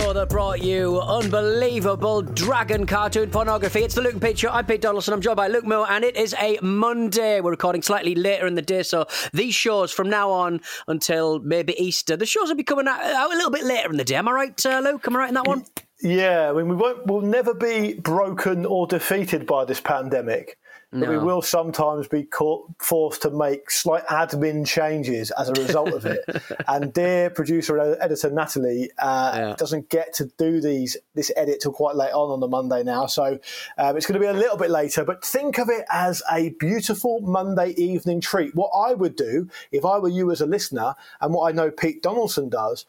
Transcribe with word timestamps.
show 0.00 0.12
that 0.12 0.28
brought 0.28 0.62
you 0.62 1.00
unbelievable 1.00 2.20
dragon 2.20 2.84
cartoon 2.84 3.30
pornography. 3.30 3.80
It's 3.80 3.94
the 3.94 4.02
Luke 4.02 4.36
Show. 4.36 4.50
I'm 4.50 4.66
Pete 4.66 4.82
Donaldson. 4.82 5.14
I'm 5.14 5.22
joined 5.22 5.38
by 5.38 5.48
Luke 5.48 5.64
Moore, 5.64 5.86
and 5.88 6.04
it 6.04 6.16
is 6.16 6.34
a 6.38 6.58
Monday. 6.60 7.40
We're 7.40 7.52
recording 7.52 7.80
slightly 7.80 8.14
later 8.14 8.46
in 8.46 8.56
the 8.56 8.62
day, 8.62 8.82
so 8.82 9.06
these 9.32 9.54
shows 9.54 9.92
from 9.92 10.10
now 10.10 10.30
on 10.30 10.60
until 10.86 11.38
maybe 11.38 11.80
Easter, 11.82 12.14
the 12.14 12.26
shows 12.26 12.48
will 12.48 12.56
be 12.56 12.62
coming 12.62 12.86
out, 12.86 13.00
out 13.00 13.32
a 13.32 13.36
little 13.36 13.50
bit 13.50 13.64
later 13.64 13.90
in 13.90 13.96
the 13.96 14.04
day. 14.04 14.16
Am 14.16 14.28
I 14.28 14.32
right, 14.32 14.66
uh, 14.66 14.80
Luke? 14.80 15.06
Am 15.06 15.16
I 15.16 15.18
right 15.18 15.28
in 15.28 15.34
that 15.34 15.46
one? 15.46 15.64
Yeah, 16.02 16.50
I 16.50 16.52
mean, 16.52 16.68
we 16.68 16.76
won't, 16.76 17.06
we'll 17.06 17.22
never 17.22 17.54
be 17.54 17.94
broken 17.94 18.66
or 18.66 18.86
defeated 18.86 19.46
by 19.46 19.64
this 19.64 19.80
pandemic. 19.80 20.58
But 21.00 21.08
we 21.08 21.18
will 21.18 21.42
sometimes 21.42 22.08
be 22.08 22.24
caught, 22.24 22.70
forced 22.78 23.22
to 23.22 23.30
make 23.30 23.70
slight 23.70 24.06
admin 24.06 24.66
changes 24.66 25.30
as 25.32 25.48
a 25.48 25.52
result 25.52 25.92
of 25.92 26.06
it. 26.06 26.24
and 26.68 26.92
dear 26.92 27.30
producer 27.30 27.76
and 27.78 27.96
editor 28.00 28.30
Natalie 28.30 28.90
uh, 28.98 29.32
Yeah. 29.34 29.54
doesn't 29.56 29.88
get 29.88 30.14
to 30.14 30.26
do 30.38 30.60
these 30.60 30.96
this 31.14 31.30
edit 31.36 31.60
till 31.60 31.72
quite 31.72 31.96
late 31.96 32.12
on 32.12 32.30
on 32.30 32.40
the 32.40 32.48
Monday 32.48 32.82
now, 32.82 33.06
so 33.06 33.38
um, 33.78 33.96
it's 33.96 34.06
going 34.06 34.20
to 34.20 34.20
be 34.20 34.26
a 34.26 34.32
little 34.32 34.56
bit 34.56 34.70
later. 34.70 35.04
But 35.04 35.24
think 35.24 35.58
of 35.58 35.68
it 35.68 35.84
as 35.90 36.22
a 36.30 36.50
beautiful 36.50 37.20
Monday 37.20 37.70
evening 37.76 38.20
treat. 38.20 38.54
What 38.54 38.70
I 38.70 38.94
would 38.94 39.16
do 39.16 39.48
if 39.72 39.84
I 39.84 39.98
were 39.98 40.08
you 40.08 40.30
as 40.30 40.40
a 40.40 40.46
listener, 40.46 40.94
and 41.20 41.34
what 41.34 41.48
I 41.48 41.52
know 41.52 41.70
Pete 41.70 42.02
Donaldson 42.02 42.48
does, 42.48 42.86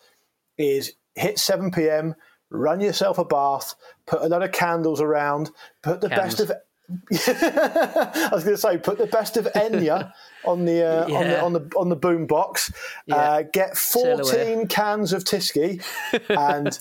is 0.57 0.93
hit 1.15 1.39
7 1.39 1.71
p.m., 1.71 2.15
run 2.49 2.79
yourself 2.79 3.17
a 3.17 3.25
bath, 3.25 3.75
put 4.05 4.21
a 4.21 4.27
lot 4.27 4.43
of 4.43 4.51
candles 4.51 5.01
around, 5.01 5.51
put 5.81 6.01
the 6.01 6.09
best 6.09 6.39
of. 6.39 6.51
I 7.11 8.29
was 8.31 8.43
going 8.43 8.55
to 8.55 8.61
say, 8.61 8.77
put 8.77 8.97
the 8.97 9.07
best 9.07 9.35
of 9.35 9.45
Enya 9.55 10.13
on 10.45 10.65
the 10.65 10.83
uh, 10.83 11.03
on 11.13 11.27
the 11.27 11.41
on 11.41 11.53
the 11.53 11.71
on 11.77 11.89
the 11.89 11.95
boom 11.95 12.27
box. 12.27 12.71
Uh, 13.11 13.43
get 13.51 13.75
fourteen 13.75 14.67
cans 14.67 15.11
of 15.11 15.23
Tyskie 15.25 15.83
and 16.29 16.79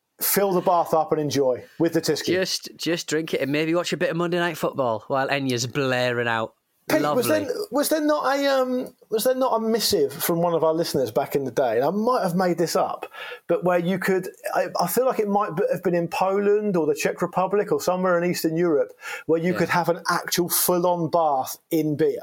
fill 0.20 0.52
the 0.52 0.62
bath 0.62 0.94
up 0.94 1.12
and 1.12 1.20
enjoy 1.20 1.62
with 1.78 1.92
the 1.92 2.00
Tyskie. 2.00 2.26
Just 2.26 2.70
just 2.76 3.06
drink 3.06 3.34
it 3.34 3.42
and 3.42 3.52
maybe 3.52 3.74
watch 3.74 3.92
a 3.92 3.98
bit 3.98 4.10
of 4.10 4.16
Monday 4.16 4.38
Night 4.38 4.56
Football 4.56 5.04
while 5.08 5.28
Enya's 5.28 5.66
blaring 5.66 6.28
out. 6.28 6.54
Pete, 6.88 7.02
Lovely. 7.02 7.16
was 7.16 7.28
there 7.28 7.46
was 7.70 7.88
there 7.90 8.00
not 8.00 8.36
a 8.36 8.46
um, 8.46 8.94
was 9.10 9.24
there 9.24 9.34
not 9.34 9.54
a 9.54 9.60
missive 9.60 10.12
from 10.12 10.40
one 10.40 10.54
of 10.54 10.64
our 10.64 10.72
listeners 10.72 11.10
back 11.10 11.36
in 11.36 11.44
the 11.44 11.50
day? 11.50 11.76
And 11.76 11.84
I 11.84 11.90
might 11.90 12.22
have 12.22 12.34
made 12.34 12.58
this 12.58 12.76
up, 12.76 13.06
but 13.46 13.64
where 13.64 13.78
you 13.78 13.98
could, 13.98 14.28
I, 14.54 14.68
I 14.80 14.86
feel 14.86 15.04
like 15.06 15.18
it 15.18 15.28
might 15.28 15.50
have 15.70 15.82
been 15.82 15.94
in 15.94 16.08
Poland 16.08 16.76
or 16.76 16.86
the 16.86 16.94
Czech 16.94 17.20
Republic 17.20 17.72
or 17.72 17.80
somewhere 17.80 18.22
in 18.22 18.30
Eastern 18.30 18.56
Europe, 18.56 18.92
where 19.26 19.40
you 19.40 19.54
could 19.54 19.68
have 19.68 19.88
an 19.88 20.02
actual 20.08 20.48
full 20.48 20.86
on 20.86 21.10
bath 21.10 21.58
in 21.70 21.96
beer. 21.96 22.22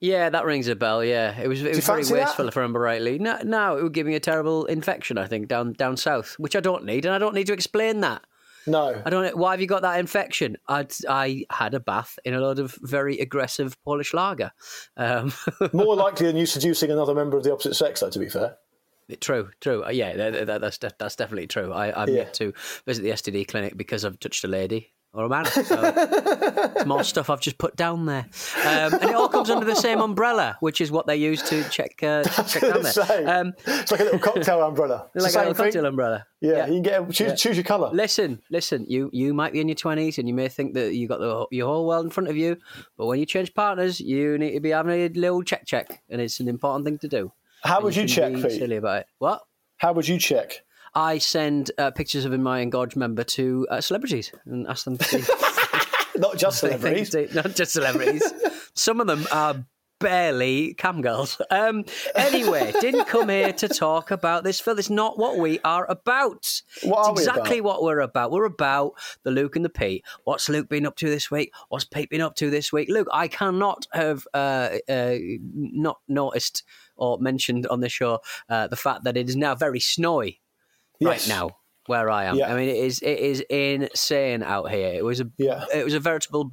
Yeah, 0.00 0.28
that 0.28 0.44
rings 0.44 0.68
a 0.68 0.76
bell. 0.76 1.04
Yeah, 1.04 1.40
it 1.40 1.48
was 1.48 1.62
it 1.62 1.74
was 1.74 1.86
very 1.86 1.98
fancy 2.02 2.14
that? 2.14 2.26
wasteful 2.26 2.48
if 2.48 2.56
I 2.56 2.60
remember 2.60 2.80
rightly. 2.80 3.18
No, 3.18 3.38
no, 3.42 3.76
it 3.76 3.82
would 3.82 3.94
give 3.94 4.06
me 4.06 4.14
a 4.14 4.20
terrible 4.20 4.66
infection. 4.66 5.18
I 5.18 5.26
think 5.26 5.48
down 5.48 5.72
down 5.72 5.96
south, 5.96 6.34
which 6.38 6.54
I 6.54 6.60
don't 6.60 6.84
need, 6.84 7.06
and 7.06 7.14
I 7.14 7.18
don't 7.18 7.34
need 7.34 7.46
to 7.46 7.52
explain 7.52 8.00
that. 8.00 8.22
No, 8.66 9.02
I 9.04 9.10
don't. 9.10 9.24
know 9.24 9.36
Why 9.36 9.50
have 9.50 9.60
you 9.60 9.66
got 9.66 9.82
that 9.82 9.98
infection? 10.00 10.56
I 10.68 10.86
I 11.08 11.44
had 11.50 11.74
a 11.74 11.80
bath 11.80 12.18
in 12.24 12.34
a 12.34 12.40
lot 12.40 12.58
of 12.58 12.76
very 12.80 13.18
aggressive 13.18 13.76
Polish 13.84 14.14
lager. 14.14 14.52
Um, 14.96 15.32
more 15.72 15.94
likely 15.96 16.26
than 16.26 16.36
you 16.36 16.46
seducing 16.46 16.90
another 16.90 17.14
member 17.14 17.36
of 17.36 17.44
the 17.44 17.52
opposite 17.52 17.74
sex, 17.74 18.00
though. 18.00 18.10
To 18.10 18.18
be 18.18 18.28
fair, 18.28 18.56
true, 19.20 19.50
true. 19.60 19.84
Uh, 19.84 19.90
Yeah, 19.90 20.16
that, 20.16 20.46
that, 20.46 20.60
that's 20.62 20.78
de- 20.78 20.94
that's 20.98 21.16
definitely 21.16 21.46
true. 21.48 21.72
I, 21.72 22.02
I'm 22.02 22.08
Yeah. 22.08 22.14
yet 22.22 22.34
to 22.34 22.54
visit 22.86 23.02
the 23.02 23.10
STD 23.10 23.46
clinic 23.48 23.76
because 23.76 24.04
I've 24.04 24.18
touched 24.18 24.44
a 24.44 24.48
lady 24.48 24.93
or 25.14 25.24
a 25.24 25.28
man. 25.28 25.44
So 25.46 25.62
it's 26.76 26.86
more 26.86 27.04
stuff 27.04 27.30
I've 27.30 27.40
just 27.40 27.56
put 27.58 27.76
down 27.76 28.06
there, 28.06 28.26
um, 28.64 28.94
and 28.94 29.04
it 29.04 29.14
all 29.14 29.28
comes 29.28 29.48
under 29.50 29.64
the 29.64 29.74
same 29.76 30.00
umbrella, 30.00 30.56
which 30.60 30.80
is 30.80 30.90
what 30.90 31.06
they 31.06 31.16
use 31.16 31.42
to 31.44 31.62
check 31.70 32.02
uh, 32.02 32.24
check 32.24 32.62
down 32.62 32.82
there. 32.82 33.38
Um, 33.40 33.52
it's 33.66 33.90
like 33.90 34.00
a 34.00 34.04
little 34.04 34.18
cocktail 34.18 34.62
umbrella. 34.62 35.08
It's 35.14 35.24
like 35.24 35.34
a 35.34 35.38
little 35.38 35.54
thing. 35.54 35.66
cocktail 35.66 35.86
umbrella. 35.86 36.26
Yeah, 36.40 36.66
you 36.66 36.74
can 36.74 36.82
get 36.82 37.08
a, 37.08 37.12
choose, 37.12 37.40
choose 37.40 37.56
your 37.56 37.64
colour. 37.64 37.90
Listen, 37.92 38.42
listen. 38.50 38.84
You 38.88 39.08
you 39.12 39.32
might 39.32 39.52
be 39.52 39.60
in 39.60 39.68
your 39.68 39.76
twenties 39.76 40.18
and 40.18 40.28
you 40.28 40.34
may 40.34 40.48
think 40.48 40.74
that 40.74 40.94
you 40.94 41.08
got 41.08 41.20
the 41.20 41.46
your 41.50 41.66
whole 41.68 41.86
world 41.86 42.04
in 42.04 42.10
front 42.10 42.28
of 42.28 42.36
you, 42.36 42.56
but 42.98 43.06
when 43.06 43.18
you 43.18 43.26
change 43.26 43.54
partners, 43.54 44.00
you 44.00 44.36
need 44.38 44.52
to 44.52 44.60
be 44.60 44.70
having 44.70 44.92
a 44.92 45.08
little 45.08 45.42
check 45.42 45.64
check, 45.64 46.02
and 46.10 46.20
it's 46.20 46.40
an 46.40 46.48
important 46.48 46.84
thing 46.84 46.98
to 46.98 47.08
do. 47.08 47.32
How 47.62 47.76
And 47.76 47.84
would 47.84 47.96
you 47.96 48.06
check, 48.06 48.34
be 48.34 48.42
Pete? 48.42 48.52
Silly 48.52 48.76
about 48.76 49.00
it. 49.00 49.06
What? 49.18 49.40
How 49.78 49.92
would 49.92 50.06
you 50.06 50.18
check? 50.18 50.62
I 50.94 51.18
send 51.18 51.70
uh, 51.78 51.90
pictures 51.90 52.24
of 52.24 52.38
my 52.38 52.60
engorged 52.60 52.96
member 52.96 53.24
to 53.24 53.66
uh, 53.70 53.80
celebrities 53.80 54.32
and 54.46 54.66
ask 54.68 54.84
them 54.84 54.98
to 54.98 55.04
see. 55.22 55.24
Not 56.16 56.38
just 56.38 56.62
what 56.62 56.80
they 56.80 57.04
celebrities. 57.04 57.34
not 57.34 57.54
just 57.54 57.72
celebrities. 57.72 58.22
Some 58.74 59.00
of 59.00 59.06
them 59.06 59.26
are 59.32 59.64
barely 60.00 60.74
cam 60.74 61.00
girls. 61.00 61.40
Um, 61.50 61.84
anyway, 62.14 62.72
didn't 62.80 63.06
come 63.06 63.30
here 63.30 63.52
to 63.54 63.68
talk 63.68 64.10
about 64.10 64.44
this, 64.44 64.60
Phil. 64.60 64.78
It's 64.78 64.90
not 64.90 65.18
what 65.18 65.38
we 65.38 65.60
are 65.64 65.90
about. 65.90 66.62
What 66.82 66.98
it's 67.00 67.08
are 67.08 67.14
we 67.14 67.22
exactly 67.22 67.58
about? 67.58 67.64
what 67.64 67.82
we're 67.82 68.00
about. 68.00 68.30
We're 68.30 68.44
about 68.44 68.92
the 69.22 69.30
Luke 69.30 69.56
and 69.56 69.64
the 69.64 69.70
Pete. 69.70 70.04
What's 70.24 70.48
Luke 70.48 70.68
been 70.68 70.86
up 70.86 70.96
to 70.96 71.08
this 71.08 71.30
week? 71.30 71.52
What's 71.68 71.84
Pete 71.84 72.10
been 72.10 72.20
up 72.20 72.34
to 72.36 72.50
this 72.50 72.72
week? 72.72 72.88
Luke, 72.88 73.08
I 73.12 73.28
cannot 73.28 73.86
have 73.92 74.26
uh, 74.34 74.76
uh, 74.88 75.16
not 75.54 75.98
noticed 76.06 76.64
or 76.96 77.18
mentioned 77.18 77.66
on 77.66 77.80
the 77.80 77.88
show 77.88 78.20
uh, 78.48 78.66
the 78.68 78.76
fact 78.76 79.04
that 79.04 79.16
it 79.16 79.28
is 79.28 79.36
now 79.36 79.54
very 79.54 79.80
snowy 79.80 80.40
Yes. 81.00 81.28
right 81.28 81.28
now 81.36 81.50
where 81.86 82.08
I 82.10 82.24
am. 82.24 82.36
Yeah. 82.36 82.52
I 82.52 82.56
mean, 82.56 82.68
it 82.68 82.76
is 82.76 83.00
it 83.00 83.18
is 83.18 83.40
insane 83.50 84.42
out 84.42 84.70
here. 84.70 84.92
It 84.94 85.04
was 85.04 85.20
a 85.20 85.30
Yeah. 85.38 85.64
it 85.74 85.84
was 85.84 85.94
a 85.94 86.00
veritable 86.00 86.50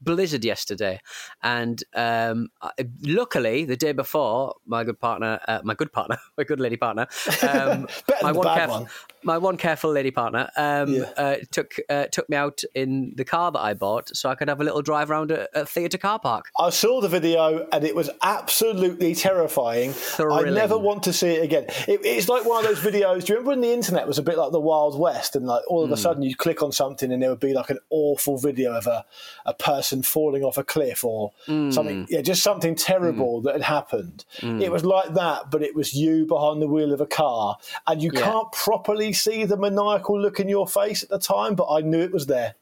blizzard 0.00 0.44
yesterday, 0.44 1.00
and 1.42 1.82
um, 1.94 2.48
I- 2.62 2.72
luckily 3.02 3.64
the 3.66 3.76
day 3.76 3.92
before, 3.92 4.54
my 4.66 4.84
good 4.84 4.98
partner, 4.98 5.38
uh, 5.46 5.60
my 5.64 5.74
good 5.74 5.92
partner, 5.92 6.16
my 6.38 6.44
good 6.44 6.60
lady 6.60 6.76
partner, 6.78 7.06
um, 7.42 7.86
my 8.22 8.32
one 8.32 8.46
careful, 8.56 8.80
one. 8.80 8.88
My 9.26 9.36
one 9.38 9.56
careful 9.56 9.90
lady 9.92 10.10
partner, 10.10 10.48
um, 10.56 10.92
Yeah. 10.94 11.10
uh, 11.16 11.36
took 11.50 11.74
uh, 11.90 12.06
took 12.06 12.28
me 12.30 12.36
out 12.36 12.62
in 12.74 13.12
the 13.16 13.24
car 13.24 13.52
that 13.52 13.58
I 13.60 13.74
bought 13.74 14.16
so 14.16 14.30
I 14.30 14.34
could 14.36 14.48
have 14.48 14.60
a 14.60 14.64
little 14.64 14.82
drive 14.82 15.10
around 15.10 15.30
a, 15.32 15.46
a 15.60 15.66
theatre 15.66 15.98
car 15.98 16.18
park. 16.18 16.46
I 16.58 16.70
saw 16.70 17.00
the 17.00 17.08
video 17.08 17.66
and 17.72 17.84
it 17.84 17.94
was 17.94 18.08
absolutely 18.22 19.14
terrifying. 19.14 19.92
I 20.18 20.42
never 20.50 20.78
want 20.78 21.02
to 21.04 21.12
see 21.12 21.28
it 21.28 21.42
again. 21.42 21.64
It, 21.88 22.00
it's 22.04 22.28
like 22.28 22.44
one 22.46 22.64
of 22.64 22.70
those 22.70 22.80
videos. 22.92 23.24
Do 23.24 23.32
you 23.32 23.38
remember 23.40 23.50
when 23.50 23.60
the 23.60 23.72
internet 23.72 24.06
was 24.06 24.18
a 24.18 24.22
bit 24.22 24.38
like 24.38 24.52
the 24.52 24.60
Wild 24.60 24.98
West 24.98 25.34
and 25.36 25.46
like 25.46 25.62
all 25.68 25.84
Hmm. 25.84 25.92
of 25.92 25.98
a 25.98 26.00
sudden 26.00 26.22
you 26.22 26.34
click 26.36 26.62
on 26.62 26.72
something 26.72 27.12
and 27.12 27.20
there 27.22 27.30
would 27.30 27.40
be 27.40 27.52
like 27.52 27.70
an 27.70 27.78
awful 27.90 28.38
video 28.38 28.72
of 28.72 28.86
a, 28.86 29.04
a 29.44 29.54
person 29.54 30.02
falling 30.02 30.42
off 30.44 30.56
a 30.56 30.64
cliff 30.64 31.04
or 31.04 31.32
Hmm. 31.46 31.70
something, 31.70 32.06
yeah, 32.08 32.20
just 32.22 32.42
something 32.42 32.74
terrible 32.76 33.40
that 33.42 33.52
had 33.54 33.62
happened. 33.62 34.24
It 34.42 34.70
was 34.72 34.84
like 34.84 35.14
that, 35.14 35.50
but 35.50 35.62
it 35.62 35.74
was 35.74 35.92
you 35.94 36.26
behind 36.26 36.62
the 36.62 36.66
wheel 36.68 36.92
of 36.92 37.00
a 37.00 37.06
car 37.06 37.56
and 37.86 38.02
you 38.02 38.10
Yeah. 38.14 38.22
can't 38.22 38.52
properly 38.52 39.12
see 39.16 39.44
the 39.44 39.56
maniacal 39.56 40.20
look 40.20 40.40
in 40.40 40.48
your 40.48 40.66
face 40.66 41.02
at 41.02 41.08
the 41.08 41.18
time, 41.18 41.54
but 41.54 41.68
I 41.70 41.80
knew 41.80 42.00
it 42.00 42.12
was 42.12 42.26
there. 42.26 42.54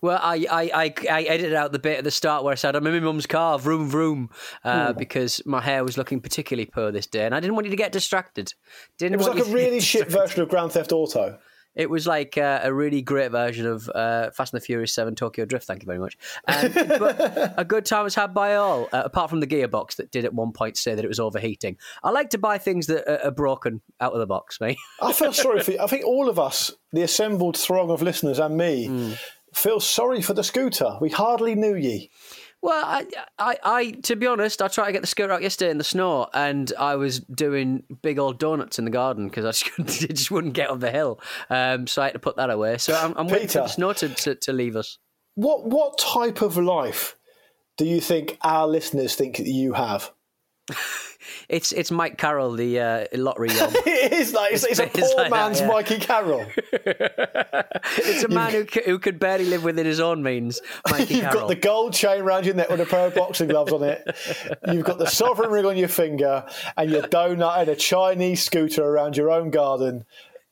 Well, 0.00 0.18
I, 0.22 0.46
I, 0.50 0.62
I, 0.74 0.94
I 1.10 1.22
edited 1.22 1.54
out 1.54 1.72
the 1.72 1.78
bit 1.78 1.98
at 1.98 2.04
the 2.04 2.10
start 2.10 2.44
where 2.44 2.52
I 2.52 2.54
said 2.54 2.76
I'm 2.76 2.86
in 2.86 2.94
my 2.94 3.00
mum's 3.00 3.26
car, 3.26 3.58
vroom 3.58 3.88
vroom, 3.88 4.30
uh, 4.64 4.92
because 4.92 5.42
my 5.44 5.60
hair 5.60 5.82
was 5.84 5.98
looking 5.98 6.20
particularly 6.20 6.66
poor 6.66 6.92
this 6.92 7.06
day, 7.06 7.26
and 7.26 7.34
I 7.34 7.40
didn't 7.40 7.54
want 7.54 7.66
you 7.66 7.70
to 7.70 7.76
get 7.76 7.92
distracted. 7.92 8.54
Didn't 8.98 9.14
It 9.14 9.18
was 9.18 9.26
like 9.26 9.36
a 9.36 9.38
you 9.38 9.44
to 9.44 9.50
get 9.50 9.56
really 9.56 9.80
shit 9.80 10.08
version 10.08 10.42
of 10.42 10.48
Grand 10.48 10.72
Theft 10.72 10.92
Auto. 10.92 11.38
It 11.74 11.88
was 11.88 12.06
like 12.06 12.36
uh, 12.36 12.60
a 12.62 12.72
really 12.72 13.00
great 13.00 13.30
version 13.30 13.66
of 13.66 13.88
uh, 13.94 14.30
Fast 14.30 14.52
and 14.52 14.60
the 14.60 14.64
Furious 14.64 14.92
7 14.92 15.14
Tokyo 15.14 15.44
Drift, 15.46 15.66
thank 15.66 15.82
you 15.82 15.86
very 15.86 15.98
much. 15.98 16.18
And, 16.46 16.74
but 16.74 17.54
a 17.56 17.64
good 17.64 17.86
time 17.86 18.04
was 18.04 18.14
had 18.14 18.34
by 18.34 18.56
all, 18.56 18.88
uh, 18.92 19.02
apart 19.04 19.30
from 19.30 19.40
the 19.40 19.46
gearbox 19.46 19.96
that 19.96 20.10
did 20.10 20.24
at 20.26 20.34
one 20.34 20.52
point 20.52 20.76
say 20.76 20.94
that 20.94 21.04
it 21.04 21.08
was 21.08 21.18
overheating. 21.20 21.78
I 22.02 22.10
like 22.10 22.30
to 22.30 22.38
buy 22.38 22.58
things 22.58 22.88
that 22.88 23.10
are, 23.26 23.30
broken 23.30 23.80
out 24.00 24.12
of 24.12 24.18
the 24.18 24.26
box, 24.26 24.60
mate. 24.60 24.76
I 25.00 25.12
feel 25.14 25.32
sorry 25.32 25.60
for. 25.62 25.70
you. 25.72 25.78
I 25.80 25.86
think 25.86 26.04
all 26.04 26.28
of 26.28 26.38
us, 26.38 26.70
the 26.92 27.02
assembled 27.02 27.56
throng 27.56 27.90
of 27.90 28.02
listeners, 28.02 28.38
and 28.38 28.56
me, 28.56 28.86
Hmm. 28.86 29.12
feel 29.54 29.80
sorry 29.80 30.20
for 30.20 30.34
the 30.34 30.44
scooter. 30.44 30.98
We 31.00 31.08
hardly 31.08 31.54
knew 31.54 31.74
ye. 31.74 32.10
Well, 32.62 32.84
I, 32.84 33.06
I, 33.40 33.56
I, 33.64 33.90
to 34.02 34.14
be 34.14 34.28
honest, 34.28 34.62
I 34.62 34.68
tried 34.68 34.86
to 34.86 34.92
get 34.92 35.00
the 35.00 35.08
scooter 35.08 35.32
out 35.32 35.42
yesterday 35.42 35.72
in 35.72 35.78
the 35.78 35.84
snow, 35.84 36.28
and 36.32 36.72
I 36.78 36.94
was 36.94 37.18
doing 37.18 37.82
big 38.02 38.20
old 38.20 38.38
donuts 38.38 38.78
in 38.78 38.84
the 38.84 38.90
garden 38.90 39.28
because 39.28 39.44
I 39.44 39.50
just, 39.84 40.08
just 40.08 40.30
wouldn't 40.30 40.54
get 40.54 40.70
up 40.70 40.78
the 40.78 40.92
hill. 40.92 41.20
Um, 41.50 41.88
so 41.88 42.02
I 42.02 42.06
had 42.06 42.12
to 42.12 42.20
put 42.20 42.36
that 42.36 42.50
away. 42.50 42.78
So 42.78 42.94
I'm, 42.94 43.14
I'm 43.16 43.26
waiting 43.26 43.48
for 43.48 43.54
Peter. 43.54 43.62
the 43.62 43.68
snow 43.68 43.92
to, 43.94 44.08
to, 44.08 44.34
to 44.36 44.52
leave 44.52 44.76
us. 44.76 44.98
What 45.34 45.64
what 45.66 45.98
type 45.98 46.42
of 46.42 46.56
life 46.56 47.16
do 47.78 47.84
you 47.84 48.00
think 48.00 48.38
our 48.42 48.68
listeners 48.68 49.16
think 49.16 49.38
that 49.38 49.48
you 49.48 49.72
have? 49.72 50.12
It's 51.48 51.72
it's 51.72 51.90
Mike 51.90 52.18
Carroll, 52.18 52.52
the 52.52 52.80
uh, 52.80 53.06
lottery 53.14 53.48
it 53.52 54.12
is 54.12 54.32
like 54.32 54.52
it's, 54.52 54.64
it's, 54.64 54.78
a 54.78 54.84
It's 54.84 54.92
poor 54.92 55.16
like 55.16 55.30
that, 55.30 55.30
man's 55.30 55.60
yeah. 55.60 55.68
Mikey 55.68 55.98
Carroll. 55.98 56.46
it's 56.72 58.24
a 58.24 58.28
man 58.28 58.52
who, 58.52 58.66
who 58.84 58.98
could 58.98 59.18
barely 59.18 59.44
live 59.44 59.64
within 59.64 59.86
his 59.86 60.00
own 60.00 60.22
means. 60.22 60.60
Mikey 60.90 61.14
You've 61.14 61.24
Carroll. 61.24 61.40
got 61.40 61.48
the 61.48 61.56
gold 61.56 61.92
chain 61.92 62.20
around 62.20 62.46
your 62.46 62.54
neck 62.54 62.70
with 62.70 62.80
a 62.80 62.86
pair 62.86 63.06
of 63.06 63.14
boxing 63.14 63.48
gloves 63.48 63.72
on 63.72 63.82
it. 63.82 64.16
You've 64.70 64.84
got 64.84 64.98
the 64.98 65.06
sovereign 65.06 65.50
ring 65.50 65.66
on 65.66 65.76
your 65.76 65.88
finger, 65.88 66.44
and 66.76 66.90
your 66.90 67.02
donut 67.02 67.58
and 67.58 67.68
a 67.68 67.76
Chinese 67.76 68.42
scooter 68.42 68.84
around 68.84 69.16
your 69.16 69.30
own 69.30 69.50
garden. 69.50 70.04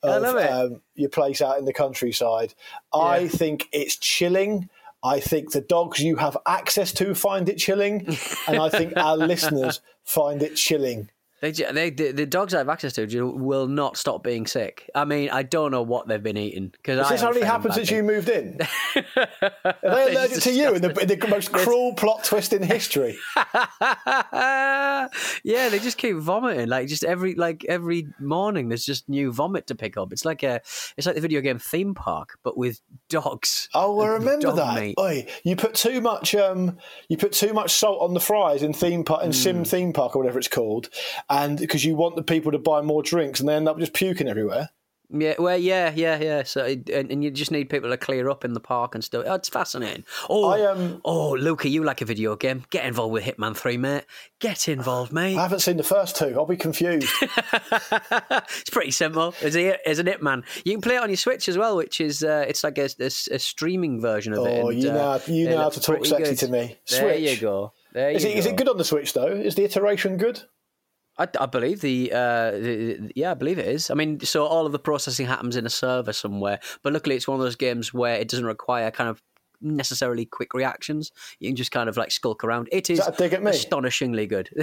Of, 0.02 0.10
I 0.10 0.16
love 0.18 0.36
it. 0.36 0.50
Um, 0.50 0.80
your 0.94 1.10
place 1.10 1.42
out 1.42 1.58
in 1.58 1.64
the 1.64 1.72
countryside. 1.72 2.54
I 2.92 3.28
think 3.28 3.68
it's 3.72 3.96
chilling. 3.96 4.68
I 5.02 5.20
think 5.20 5.52
the 5.52 5.60
dogs 5.62 6.00
you 6.00 6.16
have 6.16 6.36
access 6.46 6.92
to 6.94 7.14
find 7.14 7.48
it 7.48 7.56
chilling, 7.56 8.06
and 8.46 8.58
I 8.58 8.68
think 8.68 8.96
our 8.96 9.16
listeners 9.16 9.80
find 10.10 10.42
it 10.42 10.56
chilling. 10.56 11.08
They, 11.40 11.52
they, 11.52 11.90
the, 11.90 12.12
the 12.12 12.26
dogs 12.26 12.52
I 12.54 12.58
have 12.58 12.68
access 12.68 12.92
to 12.94 13.06
will 13.26 13.66
not 13.66 13.96
stop 13.96 14.22
being 14.22 14.46
sick. 14.46 14.90
I 14.94 15.04
mean, 15.04 15.30
I 15.30 15.42
don't 15.42 15.70
know 15.70 15.82
what 15.82 16.06
they've 16.06 16.22
been 16.22 16.36
eating 16.36 16.68
because 16.68 17.08
this 17.08 17.22
only 17.22 17.42
happened 17.42 17.74
since 17.74 17.90
you 17.90 18.02
moved 18.02 18.28
in? 18.28 18.58
Are 18.96 19.74
they 19.82 20.12
allergic 20.12 20.42
to 20.42 20.52
you 20.52 20.74
in 20.74 20.82
the, 20.82 20.90
in 21.00 21.08
the 21.08 21.28
most 21.28 21.52
cruel 21.52 21.94
plot 21.94 22.24
twist 22.24 22.52
in 22.52 22.62
history? 22.62 23.16
yeah, 23.36 25.08
they 25.44 25.78
just 25.78 25.98
keep 25.98 26.16
vomiting. 26.16 26.68
Like 26.68 26.88
just 26.88 27.04
every 27.04 27.34
like 27.34 27.64
every 27.66 28.08
morning, 28.18 28.68
there's 28.68 28.84
just 28.84 29.08
new 29.08 29.32
vomit 29.32 29.66
to 29.68 29.74
pick 29.74 29.96
up. 29.96 30.12
It's 30.12 30.24
like 30.24 30.42
a 30.42 30.60
it's 30.96 31.06
like 31.06 31.14
the 31.14 31.20
video 31.20 31.40
game 31.40 31.58
theme 31.58 31.94
park, 31.94 32.38
but 32.42 32.56
with 32.56 32.80
dogs. 33.08 33.68
Oh, 33.74 34.00
I 34.00 34.08
remember 34.08 34.52
that. 34.52 34.94
Oi, 34.98 35.26
you 35.44 35.56
put 35.56 35.74
too 35.74 36.00
much 36.00 36.34
um, 36.34 36.76
you 37.08 37.16
put 37.16 37.32
too 37.32 37.52
much 37.52 37.72
salt 37.72 38.02
on 38.02 38.14
the 38.14 38.20
fries 38.20 38.62
in 38.62 38.72
theme 38.72 39.04
park 39.04 39.22
in 39.22 39.30
Hmm. 39.30 39.32
Sim 39.32 39.64
theme 39.64 39.92
park 39.92 40.14
or 40.14 40.22
whatever 40.22 40.38
it's 40.38 40.48
called, 40.48 40.90
and 41.30 41.58
because 41.58 41.84
you 41.84 41.94
want 41.94 42.16
the 42.16 42.22
people 42.22 42.52
to 42.52 42.58
buy 42.58 42.82
more 42.82 43.02
drinks 43.02 43.40
and 43.40 43.48
they 43.48 43.54
end 43.54 43.68
up 43.68 43.78
just 43.78 43.94
puking 43.94 44.28
everywhere. 44.28 44.68
Yeah, 45.12 45.34
well, 45.40 45.58
yeah, 45.58 45.92
yeah, 45.92 46.20
yeah. 46.20 46.42
So, 46.44 46.64
it- 46.64 46.88
and, 46.88 47.10
and 47.10 47.24
you 47.24 47.32
just 47.32 47.50
need 47.50 47.68
people 47.68 47.90
to 47.90 47.96
clear 47.96 48.30
up 48.30 48.44
in 48.44 48.52
the 48.52 48.60
park 48.60 48.94
and 48.94 49.02
stuff. 49.02 49.24
Oh, 49.26 49.34
it's 49.34 49.48
fascinating. 49.48 50.04
Oh, 50.28 50.44
I, 50.50 50.64
um, 50.66 51.00
oh, 51.04 51.32
Luca, 51.32 51.68
you 51.68 51.82
like 51.82 52.00
a 52.00 52.04
video 52.04 52.36
game? 52.36 52.62
Get 52.70 52.84
involved 52.84 53.12
with 53.12 53.24
Hitman 53.24 53.56
Three, 53.56 53.76
mate. 53.76 54.04
Get 54.38 54.68
involved, 54.68 55.12
mate. 55.12 55.36
I 55.36 55.42
haven't 55.42 55.60
seen 55.60 55.78
the 55.78 55.82
first 55.82 56.14
two. 56.14 56.26
I'll 56.38 56.46
be 56.46 56.56
confused. 56.56 57.12
it's 57.22 58.70
pretty 58.70 58.92
simple, 58.92 59.34
isn't 59.42 59.60
it? 59.60 59.80
Isn't 59.84 60.06
it, 60.06 60.22
man? 60.22 60.44
You 60.64 60.72
can 60.74 60.80
play 60.80 60.94
it 60.94 61.02
on 61.02 61.08
your 61.08 61.16
Switch 61.16 61.48
as 61.48 61.58
well, 61.58 61.76
which 61.76 62.00
is 62.00 62.22
uh, 62.22 62.44
it's 62.46 62.62
like 62.62 62.78
a, 62.78 62.88
a, 63.00 63.06
a 63.06 63.38
streaming 63.38 64.00
version 64.00 64.32
of 64.32 64.46
it. 64.46 64.62
Oh, 64.62 64.68
and, 64.68 64.80
you 64.82 64.90
uh, 64.90 64.94
know, 64.94 65.20
you 65.34 65.48
know 65.48 65.58
how 65.58 65.70
to 65.70 65.80
talk 65.80 66.06
sexy 66.06 66.24
good. 66.30 66.38
to 66.38 66.48
me. 66.48 66.76
There 66.88 67.16
you 67.16 67.28
Switch. 67.30 67.40
go. 67.40 67.72
There 67.92 68.10
Is 68.10 68.22
you 68.22 68.30
it, 68.30 68.36
is 68.38 68.44
go. 68.44 68.50
it 68.52 68.56
good 68.56 68.68
on 68.68 68.76
the 68.78 68.84
Switch 68.84 69.12
though? 69.12 69.26
Is 69.26 69.56
the 69.56 69.64
iteration 69.64 70.16
good? 70.18 70.42
I, 71.20 71.28
I 71.38 71.46
believe 71.46 71.82
the, 71.82 72.10
uh, 72.12 72.50
the, 72.52 73.12
yeah, 73.14 73.32
I 73.32 73.34
believe 73.34 73.58
it 73.58 73.68
is. 73.68 73.90
I 73.90 73.94
mean, 73.94 74.20
so 74.20 74.46
all 74.46 74.64
of 74.64 74.72
the 74.72 74.78
processing 74.78 75.26
happens 75.26 75.54
in 75.54 75.66
a 75.66 75.70
server 75.70 76.14
somewhere, 76.14 76.60
but 76.82 76.94
luckily 76.94 77.14
it's 77.14 77.28
one 77.28 77.38
of 77.38 77.44
those 77.44 77.56
games 77.56 77.92
where 77.92 78.14
it 78.14 78.28
doesn't 78.28 78.46
require 78.46 78.90
kind 78.90 79.10
of 79.10 79.22
necessarily 79.60 80.24
quick 80.24 80.54
reactions. 80.54 81.12
You 81.38 81.50
can 81.50 81.56
just 81.56 81.72
kind 81.72 81.90
of 81.90 81.98
like 81.98 82.10
skulk 82.10 82.42
around. 82.42 82.70
It 82.72 82.88
is, 82.88 83.00
that 83.00 83.18
dig 83.18 83.34
at 83.34 83.42
me? 83.42 83.50
astonishingly 83.50 84.26
good. 84.26 84.48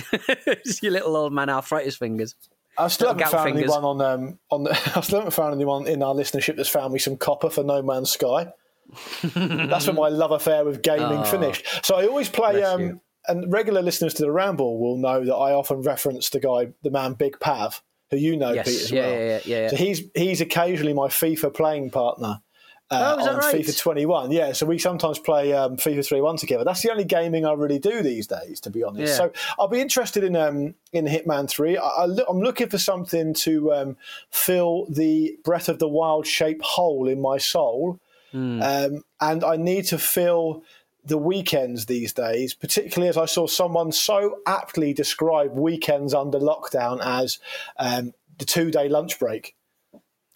it's 0.48 0.82
your 0.82 0.94
little 0.94 1.16
old 1.16 1.32
man 1.32 1.50
arthritis 1.50 1.96
fingers. 1.96 2.36
I 2.76 2.88
still 2.88 3.10
haven't 3.10 3.30
found 3.30 3.44
fingers. 3.44 3.72
anyone 3.72 3.84
on 3.84 4.02
um, 4.02 4.40
on 4.50 4.64
the. 4.64 4.72
I 4.96 5.02
still 5.02 5.20
haven't 5.20 5.32
found 5.32 5.54
anyone 5.54 5.88
in 5.88 6.02
our 6.02 6.14
listenership 6.14 6.58
that's 6.58 6.70
found 6.70 6.94
me 6.94 7.00
some 7.00 7.18
copper 7.18 7.50
for 7.50 7.64
No 7.64 7.82
Man's 7.82 8.12
Sky. 8.12 8.52
That's 9.36 9.86
when 9.86 9.98
my 9.98 10.08
love 10.08 10.32
affair 10.32 10.64
with 10.64 10.82
gaming 10.82 11.26
finished. 11.26 11.86
So 11.86 11.96
I 11.96 12.08
always 12.08 12.30
play. 12.30 12.64
Um. 12.64 13.02
And 13.28 13.52
regular 13.52 13.82
listeners 13.82 14.14
to 14.16 14.24
the 14.24 14.32
Ramble 14.32 14.80
will 14.80 14.98
know 14.98 15.24
that 15.26 15.36
I 15.36 15.52
often 15.54 15.82
reference 15.82 16.30
the 16.30 16.40
guy, 16.40 16.70
the 16.84 16.92
man 16.92 17.14
Big 17.14 17.40
Pav, 17.40 17.82
who 18.10 18.18
you 18.18 18.38
know, 18.38 18.54
Yes, 18.54 18.68
Pete, 18.70 18.82
as 18.84 18.92
yeah, 18.92 19.02
well. 19.02 19.12
yeah, 19.12 19.26
yeah, 19.28 19.40
yeah. 19.46 19.68
So 19.70 19.76
he's 19.76 20.02
he's 20.16 20.42
occasionally 20.42 20.94
my 20.94 21.08
FIFA 21.08 21.54
playing 21.54 21.90
partner. 21.92 22.42
Uh, 22.90 23.18
Oh, 23.20 23.30
on 23.32 23.36
right? 23.36 23.54
FIFA 23.54 23.78
21, 23.78 24.32
yeah. 24.32 24.54
So 24.54 24.66
we 24.66 24.80
sometimes 24.80 25.20
play 25.20 25.52
um, 25.52 25.76
FIFA 25.76 26.08
21 26.08 26.38
together. 26.38 26.64
That's 26.64 26.82
the 26.82 26.90
only 26.90 27.04
gaming 27.04 27.46
I 27.46 27.52
really 27.52 27.80
do 27.80 28.02
these 28.02 28.28
days, 28.28 28.62
to 28.62 28.70
be 28.70 28.82
honest. 28.82 29.10
Yeah. 29.12 29.18
So 29.18 29.32
I'll 29.60 29.68
be 29.68 29.82
interested 29.82 30.24
in 30.24 30.38
um, 30.38 30.74
in 30.94 31.06
Hitman 31.06 31.50
3. 31.50 31.76
I, 31.78 31.82
I 31.86 32.06
look, 32.06 32.26
I'm 32.30 32.40
looking 32.40 32.70
for 32.70 32.78
something 32.78 33.34
to 33.34 33.74
um, 33.74 33.98
fill 34.32 34.86
the 34.90 35.38
Breath 35.44 35.68
of 35.68 35.80
the 35.80 35.88
Wild 35.90 36.26
shape 36.26 36.62
hole 36.62 37.10
in 37.10 37.20
my 37.22 37.38
soul, 37.38 38.00
um, 38.34 39.04
and 39.20 39.44
I 39.44 39.58
need 39.58 39.84
to 39.88 39.98
fill 39.98 40.64
the 41.08 41.18
weekends 41.18 41.86
these 41.86 42.14
days, 42.14 42.54
particularly 42.54 43.10
as 43.10 43.18
I 43.18 43.26
saw 43.26 43.48
someone 43.48 43.92
so 43.92 44.40
aptly 44.46 44.94
describe 44.94 45.54
weekends 45.54 46.14
under 46.14 46.40
lockdown 46.40 47.00
as 47.02 47.40
um, 47.78 48.14
the 48.38 48.46
two 48.46 48.72
day 48.72 48.90
lunch 48.90 49.20
break. 49.20 49.56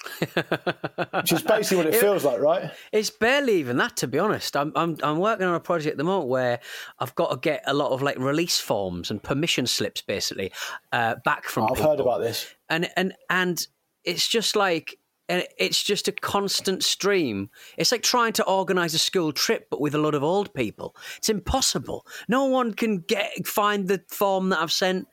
Which 0.20 1.32
is 1.32 1.44
basically 1.44 1.78
what 1.78 1.86
it 1.86 1.96
feels 1.96 2.24
like, 2.26 2.40
right? 2.40 2.72
It's 2.92 3.12
barely 3.12 3.58
even 3.58 3.78
that, 3.78 3.98
to 3.98 4.08
be 4.08 4.18
honest. 4.18 4.58
I'm 4.58 4.72
I'm 4.76 4.98
I'm 5.04 5.20
working 5.20 5.46
on 5.46 5.54
a 5.54 5.60
project 5.60 5.92
at 5.92 5.98
the 5.98 6.04
moment 6.04 6.28
where 6.28 6.60
I've 6.98 7.14
got 7.14 7.30
to 7.30 7.38
get 7.38 7.62
a 7.68 7.74
lot 7.76 7.92
of 7.92 8.02
like 8.02 8.18
release 8.18 8.60
forms 8.60 9.12
and 9.12 9.22
permission 9.22 9.68
slips, 9.68 10.02
basically, 10.02 10.52
uh, 10.92 11.16
back 11.24 11.46
from. 11.46 11.66
I've 11.66 11.76
people. 11.76 11.92
heard 11.92 12.00
about 12.00 12.22
this. 12.22 12.52
and 12.68 12.90
and 12.98 13.14
and 13.30 13.68
it's 14.04 14.28
just 14.28 14.56
like 14.56 14.98
and 15.30 15.46
it's 15.58 15.82
just 15.82 16.08
a 16.08 16.12
constant 16.12 16.84
stream. 16.84 17.50
It's 17.78 17.92
like 17.92 18.04
trying 18.04 18.34
to 18.34 18.44
organise 18.46 18.94
a 18.94 19.00
school 19.00 19.32
trip, 19.32 19.68
but 19.70 19.80
with 19.80 19.96
a 19.96 20.00
lot 20.00 20.16
of 20.16 20.24
old 20.24 20.54
people. 20.54 20.96
It's 21.18 21.30
impossible. 21.30 22.06
No 22.28 22.46
one 22.46 22.74
can 22.74 23.00
get 23.00 23.48
find 23.48 23.88
the 23.88 24.04
form 24.10 24.50
that 24.50 24.60
I've 24.60 24.72
sent. 24.72 25.08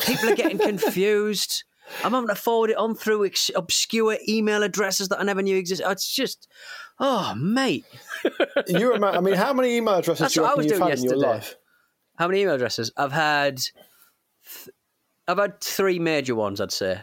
People 0.00 0.30
are 0.30 0.34
getting 0.34 0.58
confused. 0.78 1.64
I'm 2.02 2.12
having 2.12 2.28
to 2.28 2.34
forward 2.34 2.70
it 2.70 2.76
on 2.76 2.94
through 2.94 3.26
ex- 3.26 3.50
obscure 3.54 4.16
email 4.28 4.62
addresses 4.62 5.08
that 5.08 5.20
I 5.20 5.24
never 5.24 5.42
knew 5.42 5.56
existed. 5.56 5.88
It's 5.90 6.10
just, 6.12 6.48
oh, 6.98 7.34
mate. 7.36 7.84
You? 8.68 8.94
I 8.94 9.20
mean, 9.20 9.34
how 9.34 9.52
many 9.52 9.76
email 9.76 9.94
addresses 9.94 10.20
That's 10.20 10.34
do 10.34 10.40
you 10.40 10.44
what 10.46 10.52
I 10.52 10.56
was 10.56 10.66
doing 10.66 10.80
had 10.80 10.98
in 10.98 11.04
your 11.04 11.14
yesterday. 11.14 11.26
life? 11.32 11.56
How 12.16 12.28
many 12.28 12.42
email 12.42 12.54
addresses? 12.54 12.92
I've 12.96 13.12
had, 13.12 13.56
th- 13.58 14.68
I've 15.28 15.38
had 15.38 15.60
three 15.60 15.98
major 15.98 16.34
ones. 16.34 16.60
I'd 16.60 16.72
say, 16.72 17.02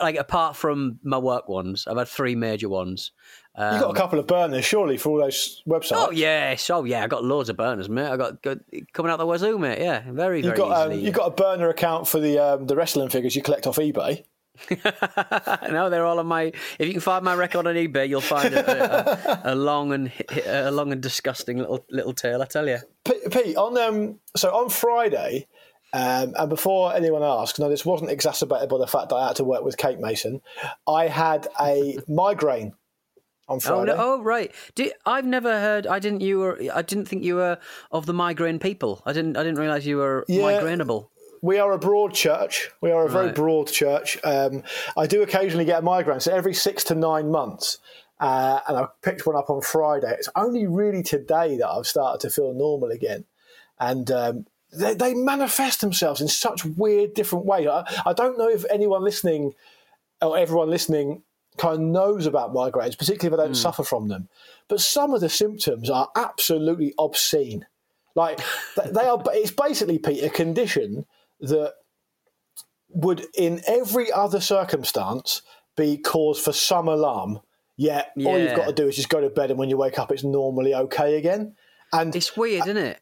like 0.00 0.16
apart 0.16 0.56
from 0.56 0.98
my 1.02 1.18
work 1.18 1.48
ones, 1.48 1.86
I've 1.86 1.96
had 1.96 2.08
three 2.08 2.34
major 2.34 2.68
ones. 2.68 3.12
You've 3.58 3.80
got 3.80 3.90
a 3.90 3.94
couple 3.94 4.18
of 4.18 4.26
burners, 4.26 4.66
surely, 4.66 4.98
for 4.98 5.08
all 5.10 5.18
those 5.18 5.62
websites. 5.66 5.92
Um, 5.92 6.08
Oh 6.08 6.10
yes, 6.10 6.68
oh 6.68 6.84
yeah, 6.84 7.02
I 7.02 7.06
got 7.06 7.24
loads 7.24 7.48
of 7.48 7.56
burners, 7.56 7.88
mate. 7.88 8.06
I 8.06 8.18
got 8.18 8.42
good 8.42 8.62
coming 8.92 9.10
out 9.10 9.16
the 9.16 9.26
wazoo, 9.26 9.58
mate. 9.58 9.78
Yeah, 9.78 10.02
very 10.10 10.38
You've 10.38 10.54
very 10.54 10.58
got 10.58 10.72
um, 10.72 10.92
easily. 10.92 11.06
you've 11.06 11.14
got 11.14 11.26
a 11.26 11.30
burner 11.30 11.70
account 11.70 12.06
for 12.06 12.20
the 12.20 12.38
um, 12.38 12.66
the 12.66 12.76
wrestling 12.76 13.08
figures 13.08 13.34
you 13.34 13.40
collect 13.42 13.66
off 13.66 13.76
eBay. 13.76 14.24
no, 15.70 15.90
they're 15.90 16.04
all 16.04 16.18
on 16.18 16.26
my. 16.26 16.52
If 16.78 16.86
you 16.86 16.92
can 16.92 17.00
find 17.00 17.24
my 17.24 17.34
record 17.34 17.66
on 17.66 17.74
eBay, 17.74 18.08
you'll 18.08 18.20
find 18.20 18.54
a, 18.54 19.42
a, 19.46 19.52
a 19.52 19.54
long 19.54 19.92
and 19.92 20.12
a 20.46 20.70
long 20.70 20.92
and 20.92 21.00
disgusting 21.00 21.58
little 21.58 21.84
little 21.90 22.12
tale. 22.12 22.42
I 22.42 22.46
tell 22.46 22.68
you. 22.68 22.78
Pete, 23.04 23.30
Pete 23.30 23.56
on 23.56 23.78
um, 23.78 24.18
so 24.34 24.54
on 24.54 24.68
Friday, 24.68 25.46
um, 25.96 26.34
and 26.38 26.48
before 26.50 26.94
anyone 26.94 27.22
asks, 27.22 27.58
no, 27.58 27.68
this 27.68 27.84
wasn't 27.86 28.10
exacerbated 28.10 28.68
by 28.68 28.78
the 28.78 28.86
fact 28.86 29.08
that 29.10 29.16
I 29.16 29.28
had 29.28 29.36
to 29.36 29.44
work 29.44 29.62
with 29.64 29.76
Kate 29.76 29.98
Mason. 29.98 30.42
I 30.86 31.08
had 31.08 31.48
a 31.60 31.98
migraine 32.08 32.72
on 33.48 33.56
Oh, 33.56 33.60
Friday. 33.60 33.92
no, 33.92 33.96
oh 33.98 34.22
right. 34.22 34.52
Do, 34.74 34.90
I've 35.06 35.24
never 35.24 35.60
heard. 35.60 35.86
I 35.86 35.98
didn't. 35.98 36.20
You 36.20 36.40
were. 36.40 36.60
I 36.74 36.82
didn't 36.82 37.06
think 37.06 37.22
you 37.22 37.36
were 37.36 37.58
of 37.92 38.06
the 38.06 38.12
migraine 38.12 38.58
people. 38.58 39.02
I 39.06 39.12
didn't. 39.12 39.36
I 39.36 39.42
didn't 39.42 39.58
realize 39.58 39.86
you 39.86 39.98
were 39.98 40.24
Yeah. 40.28 40.42
migrainable. 40.42 41.08
We 41.42 41.58
are 41.58 41.70
a 41.72 41.78
broad 41.78 42.12
church. 42.14 42.70
We 42.80 42.90
are 42.90 43.04
a 43.06 43.08
very 43.10 43.26
Right. 43.26 43.34
broad 43.34 43.68
church. 43.68 44.18
Um, 44.24 44.64
I 44.96 45.06
do 45.06 45.22
occasionally 45.22 45.64
get 45.64 45.78
a 45.78 45.82
migraine, 45.82 46.18
so 46.20 46.34
every 46.34 46.54
six 46.54 46.82
to 46.84 46.94
nine 46.94 47.30
months. 47.30 47.78
Uh, 48.18 48.60
and 48.66 48.76
I 48.78 48.86
picked 49.02 49.26
one 49.26 49.36
up 49.36 49.50
on 49.50 49.60
Friday. 49.60 50.10
It's 50.18 50.30
only 50.34 50.66
really 50.66 51.02
today 51.02 51.58
that 51.58 51.68
I've 51.68 51.86
started 51.86 52.20
to 52.26 52.30
feel 52.34 52.52
normal 52.54 52.90
again. 52.90 53.26
And 53.78 54.10
um, 54.10 54.46
they, 54.72 54.94
they 54.94 55.14
manifest 55.14 55.80
themselves 55.80 56.20
in 56.20 56.28
such 56.28 56.64
weird, 56.64 57.14
different 57.14 57.46
ways. 57.46 57.66
I, 57.66 57.84
I 58.06 58.12
don't 58.12 58.38
know 58.38 58.48
if 58.48 58.64
anyone 58.70 59.02
listening 59.02 59.54
or 60.20 60.36
everyone 60.36 60.70
listening 60.70 61.22
kind 61.56 61.74
of 61.74 61.80
knows 61.80 62.26
about 62.26 62.54
migraines, 62.54 62.98
particularly 62.98 63.26
if 63.26 63.30
they 63.32 63.44
don't 63.44 63.48
hmm. 63.48 63.54
suffer 63.54 63.84
from 63.84 64.08
them. 64.08 64.28
But 64.68 64.80
some 64.80 65.14
of 65.14 65.20
the 65.20 65.28
symptoms 65.28 65.88
are 65.90 66.08
absolutely 66.16 66.94
obscene. 66.98 67.66
Like 68.14 68.40
they 68.76 69.04
are. 69.04 69.22
It's 69.26 69.50
basically, 69.50 69.98
Pete, 69.98 70.24
a 70.24 70.30
condition 70.30 71.04
that 71.40 71.74
would, 72.88 73.26
in 73.36 73.60
every 73.66 74.10
other 74.10 74.40
circumstance, 74.40 75.42
be 75.76 75.98
cause 75.98 76.40
for 76.40 76.52
some 76.52 76.88
alarm. 76.88 77.40
Yet 77.76 78.12
all 78.24 78.38
you've 78.38 78.56
got 78.56 78.68
to 78.68 78.72
do 78.72 78.88
is 78.88 78.96
just 78.96 79.10
go 79.10 79.20
to 79.20 79.28
bed, 79.28 79.50
and 79.50 79.58
when 79.58 79.68
you 79.68 79.76
wake 79.76 79.98
up, 79.98 80.10
it's 80.10 80.24
normally 80.24 80.74
okay 80.74 81.18
again. 81.18 81.56
And 81.92 82.16
It's 82.16 82.34
weird, 82.36 82.62
isn't 82.62 82.76
it? 82.78 83.00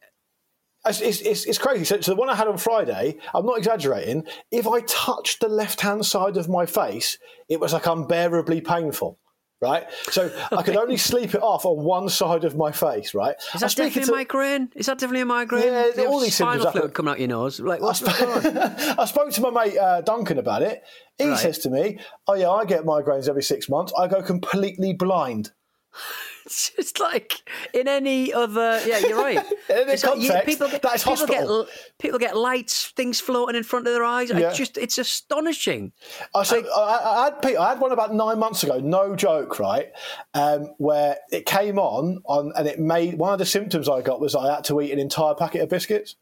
It's, 0.87 1.21
it's, 1.21 1.45
it's, 1.45 1.57
crazy. 1.57 1.85
So, 1.85 2.01
so 2.01 2.11
the 2.11 2.17
one 2.17 2.29
I 2.29 2.35
had 2.35 2.47
on 2.47 2.57
Friday, 2.57 3.17
I'm 3.33 3.45
not 3.45 3.57
exaggerating. 3.57 4.25
If 4.51 4.67
I 4.67 4.81
touched 4.81 5.39
the 5.39 5.49
left 5.49 5.81
hand 5.81 6.05
side 6.05 6.37
of 6.37 6.47
my 6.49 6.65
face, 6.65 7.17
it 7.49 7.59
was 7.59 7.73
like 7.73 7.85
unbearably 7.87 8.61
painful. 8.61 9.17
right? 9.61 9.85
So 10.11 10.29
I 10.51 10.61
could 10.61 10.75
only 10.75 10.97
sleep 10.97 11.33
it 11.33 11.41
off 11.41 11.65
on 11.65 11.83
one 11.83 12.09
side 12.09 12.43
of 12.43 12.55
my 12.55 12.71
face, 12.71 13.13
right? 13.15 13.35
Is 13.53 13.61
that 13.61 13.75
definitely 13.75 14.03
a 14.13 14.17
migraine? 14.17 14.69
Is 14.75 14.85
that 14.85 14.97
definitely 14.99 15.21
a 15.21 15.25
migraine? 15.25 15.63
Yeah, 15.63 15.87
you 15.95 16.05
all 16.07 16.19
these 16.19 16.35
spinal 16.35 16.63
symptoms 16.63 16.71
fluid 16.73 16.93
coming 16.93 17.11
out 17.11 17.19
your 17.19 17.29
nose. 17.29 17.59
Like, 17.59 17.81
what's 17.81 18.01
going 18.01 18.57
on? 18.57 18.57
I 18.99 19.05
spoke 19.05 19.31
to 19.31 19.41
my 19.41 19.49
mate 19.49 19.77
uh, 19.77 20.01
Duncan 20.01 20.37
about 20.37 20.61
it. 20.61 20.83
He 21.17 21.29
Right. 21.29 21.39
says 21.39 21.59
to 21.59 21.69
me, 21.69 21.99
"Oh 22.27 22.33
yeah, 22.35 22.49
I 22.51 22.65
get 22.65 22.83
migraines 22.83 23.29
every 23.29 23.43
six 23.43 23.69
months. 23.69 23.93
I 23.97 24.07
go 24.07 24.21
completely 24.21 24.93
blind." 24.93 25.51
It's 26.45 26.69
just 26.75 26.99
like 26.99 27.49
in 27.73 27.87
any 27.87 28.31
other. 28.31 28.79
Yeah, 28.85 28.99
you're 28.99 29.17
right. 29.17 29.43
It's 29.69 30.03
like 30.03 30.19
you- 30.19 30.31
people 30.45 30.69
get, 30.69 30.81
that 30.83 30.95
is 30.95 31.03
people 31.03 31.25
get 31.25 31.37
hospital. 31.37 31.67
people 31.99 32.19
get 32.19 32.37
lights, 32.37 32.91
things 32.95 33.19
floating 33.19 33.55
in 33.55 33.63
front 33.63 33.87
of 33.87 33.93
their 33.93 34.03
eyes. 34.03 34.29
Yeah. 34.29 34.49
It's 34.49 34.57
just 34.57 34.77
it's 34.77 34.97
astonishing. 34.97 35.91
I, 36.35 36.43
so, 36.43 36.63
I, 36.75 36.81
I, 36.81 37.23
had, 37.25 37.55
I 37.55 37.69
had 37.69 37.79
one 37.79 37.91
about 37.91 38.13
nine 38.13 38.37
months 38.37 38.63
ago, 38.63 38.79
no 38.79 39.15
joke, 39.15 39.59
right? 39.59 39.91
Um, 40.33 40.73
where 40.77 41.17
it 41.31 41.45
came 41.45 41.79
on, 41.79 42.21
on, 42.25 42.51
and 42.55 42.67
it 42.67 42.79
made 42.79 43.17
one 43.17 43.33
of 43.33 43.39
the 43.39 43.45
symptoms 43.45 43.89
I 43.89 44.01
got 44.01 44.21
was 44.21 44.35
I 44.35 44.53
had 44.53 44.63
to 44.65 44.79
eat 44.81 44.91
an 44.91 44.99
entire 44.99 45.33
packet 45.33 45.61
of 45.61 45.69
biscuits. 45.69 46.15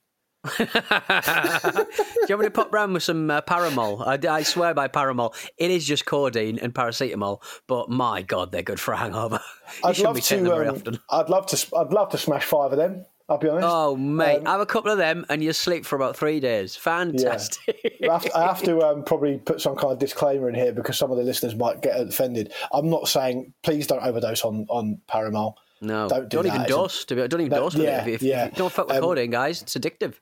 Do 0.58 0.64
you 0.66 2.36
want 2.36 2.40
me 2.40 2.46
to 2.46 2.52
pop 2.52 2.74
round 2.74 2.94
with 2.94 3.04
some 3.04 3.30
uh, 3.32 3.42
Paramol? 3.42 4.06
I, 4.06 4.20
I 4.34 4.44
swear 4.44 4.74
by 4.74 4.88
Paramol. 4.88 5.34
It 5.58 5.72
is 5.72 5.86
just 5.86 6.06
codeine 6.06 6.60
and 6.60 6.74
paracetamol, 6.74 7.42
but 7.68 7.90
my 7.90 8.22
God, 8.22 8.52
they're 8.52 8.62
good 8.62 8.80
for 8.80 8.94
a 8.94 8.98
hangover. 8.98 9.40
I'd 9.84 9.98
love 10.00 10.20
to. 10.20 10.38
Um, 10.54 10.76
often. 10.76 11.00
I'd 11.10 11.30
love 11.30 11.46
to. 11.48 11.76
I'd 11.78 11.94
love 11.94 12.10
to 12.12 12.18
smash 12.18 12.44
five 12.44 12.72
of 12.72 12.78
them. 12.78 13.06
I'll 13.30 13.38
be 13.38 13.48
honest. 13.48 13.68
Oh, 13.70 13.96
mate, 13.96 14.40
Um, 14.40 14.46
have 14.48 14.60
a 14.60 14.66
couple 14.66 14.92
of 14.92 14.98
them 14.98 15.26
and 15.30 15.42
you 15.42 15.54
sleep 15.54 15.86
for 15.86 15.96
about 15.96 16.18
three 16.18 16.42
days. 16.42 16.76
Fantastic. 16.76 17.98
I 18.08 18.12
have 18.12 18.24
to, 18.24 18.38
I 18.38 18.42
have 18.46 18.62
to 18.64 18.82
um, 18.82 19.04
probably 19.06 19.38
put 19.38 19.62
some 19.62 19.78
kind 19.78 19.94
of 19.94 20.00
disclaimer 20.00 20.50
in 20.50 20.56
here 20.56 20.74
because 20.74 20.98
some 20.98 21.10
of 21.10 21.16
the 21.18 21.24
listeners 21.24 21.56
might 21.56 21.82
get 21.82 21.98
offended. 22.00 22.52
I'm 22.74 22.90
not 22.90 23.08
saying 23.08 23.54
please 23.64 23.88
don't 23.88 24.04
overdose 24.04 24.44
on 24.44 24.66
on 24.70 25.00
Paramol. 25.10 25.54
No, 25.80 26.08
Don't 26.10 26.30
do 26.30 26.38
not 26.38 26.44
that. 26.44 26.56
even 26.56 26.68
dose. 26.68 27.06
To 27.06 27.16
be, 27.16 27.28
don't 27.30 27.40
even 27.42 27.52
No, 27.52 27.62
dose 27.64 27.76
yeah. 27.76 28.02
If, 28.02 28.08
if, 28.08 28.22
yeah. 28.24 28.46
if 28.48 28.56
don't 28.56 28.72
fuck 28.72 28.88
with 28.88 28.98
Um, 28.98 29.04
codeine, 29.04 29.32
guys, 29.32 29.62
it's 29.62 29.76
addictive. 29.76 30.16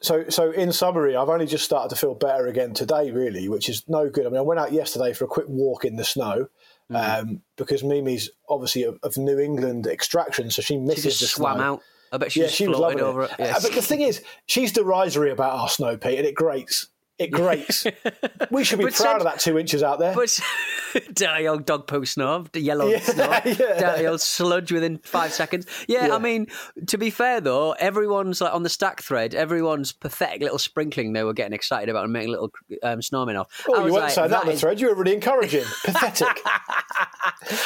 So, 0.00 0.28
so 0.28 0.52
in 0.52 0.72
summary, 0.72 1.16
I've 1.16 1.28
only 1.28 1.46
just 1.46 1.64
started 1.64 1.88
to 1.90 1.96
feel 1.96 2.14
better 2.14 2.46
again 2.46 2.72
today, 2.72 3.10
really, 3.10 3.48
which 3.48 3.68
is 3.68 3.84
no 3.88 4.08
good. 4.08 4.26
I 4.26 4.28
mean, 4.28 4.38
I 4.38 4.42
went 4.42 4.60
out 4.60 4.72
yesterday 4.72 5.12
for 5.12 5.24
a 5.24 5.28
quick 5.28 5.46
walk 5.48 5.84
in 5.84 5.96
the 5.96 6.04
snow 6.04 6.48
Mm-hmm. 6.90 7.28
um, 7.28 7.42
because 7.56 7.84
Mimi's 7.84 8.30
obviously 8.48 8.84
of, 8.84 8.98
of 9.02 9.14
New 9.18 9.38
England 9.38 9.86
extraction, 9.86 10.50
so 10.50 10.62
she 10.62 10.72
She 10.72 10.78
misses 10.78 11.18
just 11.18 11.34
the 11.34 11.40
swam 11.42 11.56
snow. 11.56 11.62
out. 11.74 11.82
I 12.12 12.16
bet 12.16 12.32
she 12.32 12.40
Yeah, 12.40 12.46
just 12.46 12.56
she 12.56 12.66
was 12.66 12.78
loving 12.78 13.00
over 13.02 13.24
it. 13.24 13.30
it. 13.32 13.36
Yes. 13.40 13.58
Uh, 13.58 13.68
But 13.68 13.74
the 13.74 13.82
thing 13.82 14.00
is, 14.00 14.22
she's 14.46 14.72
derisory 14.72 15.30
about 15.30 15.52
our 15.52 15.68
snow, 15.68 15.98
Pete, 15.98 16.16
and 16.18 16.26
it 16.26 16.34
grates. 16.34 16.88
It 17.18 17.32
grates. 17.32 17.84
we 18.50 18.62
should 18.62 18.78
be 18.78 18.84
But 18.84 18.94
proud 18.94 19.16
of 19.16 19.24
that 19.24 19.40
two 19.40 19.58
inches 19.58 19.82
out 19.82 19.98
there. 19.98 20.14
But 20.14 20.38
dirty 21.12 21.48
old 21.48 21.66
dog 21.66 21.86
poo 21.86 22.04
snow, 22.04 22.46
the 22.52 22.60
yellow 22.60 22.86
Yeah, 22.86 23.00
snow, 23.00 23.24
yeah. 23.44 23.80
dirty 23.80 24.06
old 24.06 24.20
sludge 24.20 24.70
within 24.70 24.98
five 24.98 25.32
seconds. 25.32 25.66
Yeah, 25.88 26.08
Yeah. 26.08 26.14
I 26.14 26.18
mean, 26.18 26.46
to 26.86 26.96
be 26.96 27.10
fair 27.10 27.40
though, 27.40 27.72
everyone's 27.72 28.40
like 28.40 28.54
on 28.54 28.62
the 28.62 28.68
stack 28.68 29.02
thread, 29.02 29.34
everyone's 29.34 29.92
pathetic 29.92 30.42
little 30.42 30.58
sprinkling 30.58 31.12
they 31.12 31.24
were 31.24 31.32
getting 31.34 31.54
excited 31.54 31.88
about 31.88 32.04
and 32.04 32.12
making 32.12 32.30
little 32.30 32.52
um, 32.82 33.00
snowmen 33.00 33.38
off. 33.40 33.64
Oh, 33.68 33.84
you 33.86 33.92
weren't 33.92 34.04
like, 34.04 34.12
saying 34.12 34.30
that 34.30 34.42
on 34.42 34.46
the 34.46 34.56
thread. 34.56 34.80
You 34.80 34.88
were 34.88 34.94
really 34.94 35.14
encouraging. 35.14 35.64
Pathetic. 35.84 36.40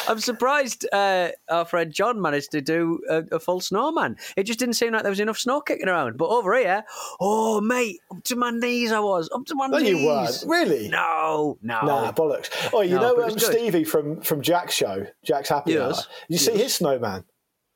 I'm 0.08 0.18
surprised 0.20 0.86
uh, 0.92 1.30
our 1.50 1.64
friend 1.64 1.92
John 1.92 2.20
managed 2.20 2.52
to 2.52 2.60
do 2.60 3.00
a, 3.08 3.22
a 3.32 3.38
full 3.38 3.60
snowman. 3.60 4.16
It 4.36 4.44
just 4.44 4.58
didn't 4.58 4.74
seem 4.74 4.92
like 4.92 5.02
there 5.02 5.10
was 5.10 5.20
enough 5.20 5.38
snow 5.38 5.60
kicking 5.60 5.88
around. 5.88 6.16
But 6.16 6.28
over 6.28 6.56
here, 6.56 6.84
oh 7.20 7.60
mate, 7.60 8.00
up 8.10 8.22
to 8.24 8.36
my 8.36 8.50
knees 8.50 8.92
I 8.92 9.00
was, 9.00 9.28
up 9.34 9.41
to 9.46 9.54
my 9.54 9.66
No, 9.66 9.78
you 9.78 10.04
weren't. 10.06 10.44
Really? 10.46 10.88
No, 10.88 11.58
no. 11.62 11.80
Nah, 11.82 12.12
bollocks. 12.12 12.50
Oh, 12.72 12.82
you 12.82 12.96
No, 12.96 13.12
know 13.14 13.24
um. 13.24 13.38
Stevie 13.38 13.84
from, 13.84 14.20
from 14.20 14.40
Jack's 14.42 14.74
show, 14.74 15.06
Jack's 15.24 15.48
Happy 15.48 15.72
Yes. 15.72 15.98
Hour? 15.98 16.04
You 16.28 16.38
see 16.38 16.52
his 16.52 16.74
snowman? 16.74 17.24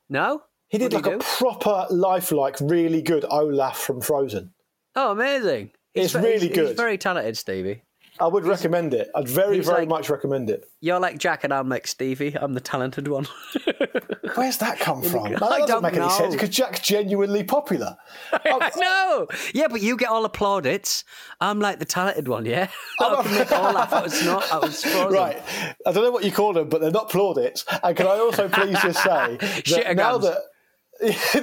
No? 0.09 0.41
He 0.69 0.77
did 0.77 0.93
What 0.93 1.03
like 1.05 1.13
a 1.15 1.17
do? 1.17 1.23
proper, 1.23 1.87
lifelike, 1.89 2.57
really 2.61 3.01
good 3.01 3.25
Olaf 3.29 3.77
from 3.79 4.01
Frozen. 4.01 4.53
Oh, 4.95 5.11
amazing. 5.11 5.71
It's 5.93 6.13
ve- 6.13 6.19
really 6.19 6.47
he's, 6.47 6.55
good. 6.55 6.67
He's 6.69 6.75
very 6.77 6.97
talented, 6.97 7.37
Stevie. 7.37 7.83
I 8.19 8.27
would 8.27 8.45
recommend 8.45 8.93
it. 8.93 9.09
I'd 9.15 9.27
very, 9.27 9.59
very 9.59 9.79
like- 9.81 9.89
much 9.89 10.09
recommend 10.09 10.49
it. 10.49 10.65
You're 10.81 10.99
like 10.99 11.17
Jack 11.17 11.43
and 11.43 11.53
I'm 11.53 11.69
like 11.69 11.87
Stevie. 11.87 12.35
I'm 12.39 12.53
the 12.53 12.59
talented 12.61 13.07
one. 13.07 13.27
Where's 14.35 14.57
that 14.57 14.79
come 14.79 15.01
from? 15.01 15.25
I 15.27 15.29
that 15.31 15.39
doesn't 15.39 15.67
don't 15.67 15.81
make 15.83 15.93
any 15.93 16.01
know. 16.01 16.09
sense 16.09 16.33
because 16.35 16.49
Jack's 16.49 16.81
genuinely 16.81 17.43
popular. 17.43 17.97
I 18.33 18.71
know. 18.77 19.27
Yeah, 19.53 19.67
but 19.67 19.81
you 19.81 19.97
get 19.97 20.09
all 20.09 20.21
the 20.23 20.29
plaudits. 20.29 21.03
I'm 21.41 21.59
like 21.59 21.79
the 21.79 21.85
talented 21.85 22.27
one, 22.27 22.45
yeah? 22.45 22.69
I 22.99 23.21
can 23.23 23.33
make 23.33 23.51
all 23.51 23.73
laugh. 23.73 23.91
I 23.93 24.03
was 24.03 24.23
not. 24.25 24.51
I 24.51 24.59
was 24.59 24.83
frozen. 24.83 25.13
Right. 25.13 25.41
I 25.85 25.91
don't 25.91 26.03
know 26.03 26.11
what 26.11 26.23
you 26.23 26.31
call 26.31 26.53
them, 26.53 26.69
but 26.69 26.81
they're 26.81 26.91
not 26.91 27.09
plaudits. 27.09 27.65
And 27.83 27.95
can 27.97 28.05
I 28.05 28.17
also 28.19 28.47
please 28.49 28.77
just 28.81 29.01
say 29.03 29.37
that 29.39 29.95
now 29.95 30.17
that 30.19 30.37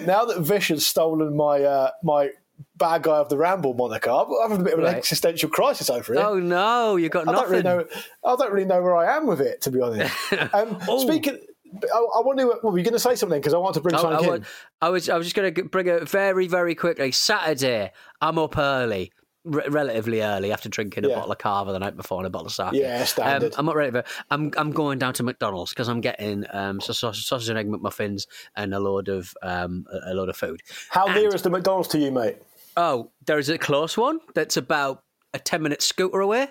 now 0.06 0.24
that 0.24 0.40
Vish 0.40 0.68
has 0.68 0.86
stolen 0.86 1.36
my 1.36 1.62
uh, 1.62 1.90
my 2.02 2.30
bad 2.76 3.02
guy 3.02 3.16
of 3.18 3.28
the 3.28 3.36
Ramble 3.38 3.74
moniker, 3.74 4.10
I'm 4.10 4.28
having 4.42 4.60
a 4.60 4.64
bit 4.64 4.72
of 4.74 4.78
an 4.80 4.84
Right. 4.86 4.96
existential 4.96 5.48
crisis 5.48 5.90
over 5.90 6.14
it. 6.14 6.18
Oh 6.18 6.38
no, 6.38 6.96
you 6.96 7.08
got 7.08 7.28
I 7.28 7.32
don't 7.32 7.34
nothing. 7.34 7.50
really 7.50 7.62
know. 7.62 7.84
I 8.24 8.36
don't 8.36 8.52
really 8.52 8.66
know 8.66 8.82
where 8.82 8.96
I 8.96 9.16
am 9.16 9.26
with 9.26 9.40
it, 9.40 9.60
to 9.62 9.70
be 9.70 9.80
honest. 9.80 10.14
Um, 10.52 10.78
Oh. 10.88 11.06
Speaking, 11.06 11.38
I, 11.82 11.96
I 11.96 12.20
want 12.20 12.38
to. 12.38 12.46
Well, 12.62 12.72
were 12.72 12.78
you 12.78 12.84
going 12.84 12.92
to 12.94 12.98
say 13.00 13.14
something? 13.16 13.40
Because 13.40 13.54
I 13.54 13.58
want 13.58 13.74
to 13.74 13.80
bring 13.80 13.96
something 13.98 14.30
I 14.30 14.34
in. 14.36 14.46
I 14.80 14.88
was, 14.90 15.08
I 15.08 15.16
was 15.16 15.26
just 15.26 15.34
going 15.36 15.52
to 15.54 15.64
bring 15.64 15.86
it 15.88 16.08
very, 16.08 16.46
very 16.46 16.74
quickly. 16.76 17.10
Saturday, 17.10 17.90
I'm 18.20 18.38
up 18.38 18.56
early, 18.58 19.12
r- 19.52 19.62
relatively 19.68 20.22
early, 20.22 20.52
after 20.52 20.68
drinking 20.68 21.04
a 21.04 21.08
Yeah. 21.08 21.14
bottle 21.16 21.32
of 21.32 21.38
Cava 21.38 21.72
the 21.72 21.78
night 21.78 21.96
before 21.96 22.18
and 22.18 22.26
a 22.26 22.30
bottle 22.30 22.46
of 22.46 22.52
sake. 22.52 22.72
Yeah, 22.72 23.04
standard. 23.04 23.52
Um, 23.54 23.58
I'm 23.60 23.66
not 23.66 23.76
ready 23.76 23.90
for. 23.92 24.04
I'm, 24.30 24.52
I'm 24.56 24.70
going 24.72 24.98
down 24.98 25.14
to 25.14 25.22
McDonald's 25.22 25.70
because 25.70 25.88
I'm 25.88 26.00
getting 26.00 26.44
um, 26.52 26.80
so- 26.80 26.92
sausage 27.12 27.48
and 27.48 27.58
egg 27.58 27.68
McMuffins 27.68 28.26
and 28.56 28.74
a 28.74 28.80
load 28.80 29.08
of 29.08 29.34
um, 29.42 29.86
a 29.92 30.12
a 30.12 30.14
load 30.14 30.28
of 30.28 30.36
food. 30.36 30.60
How 30.90 31.06
near 31.06 31.34
is 31.34 31.42
the 31.42 31.50
McDonald's 31.50 31.88
to 31.88 31.98
you, 31.98 32.10
mate? 32.12 32.36
Oh, 32.76 33.10
there 33.26 33.38
is 33.38 33.48
a 33.48 33.58
close 33.58 33.96
one 33.96 34.18
that's 34.34 34.56
about 34.56 35.02
a 35.32 35.38
10 35.38 35.62
minute 35.62 35.82
scooter 35.82 36.20
away. 36.20 36.48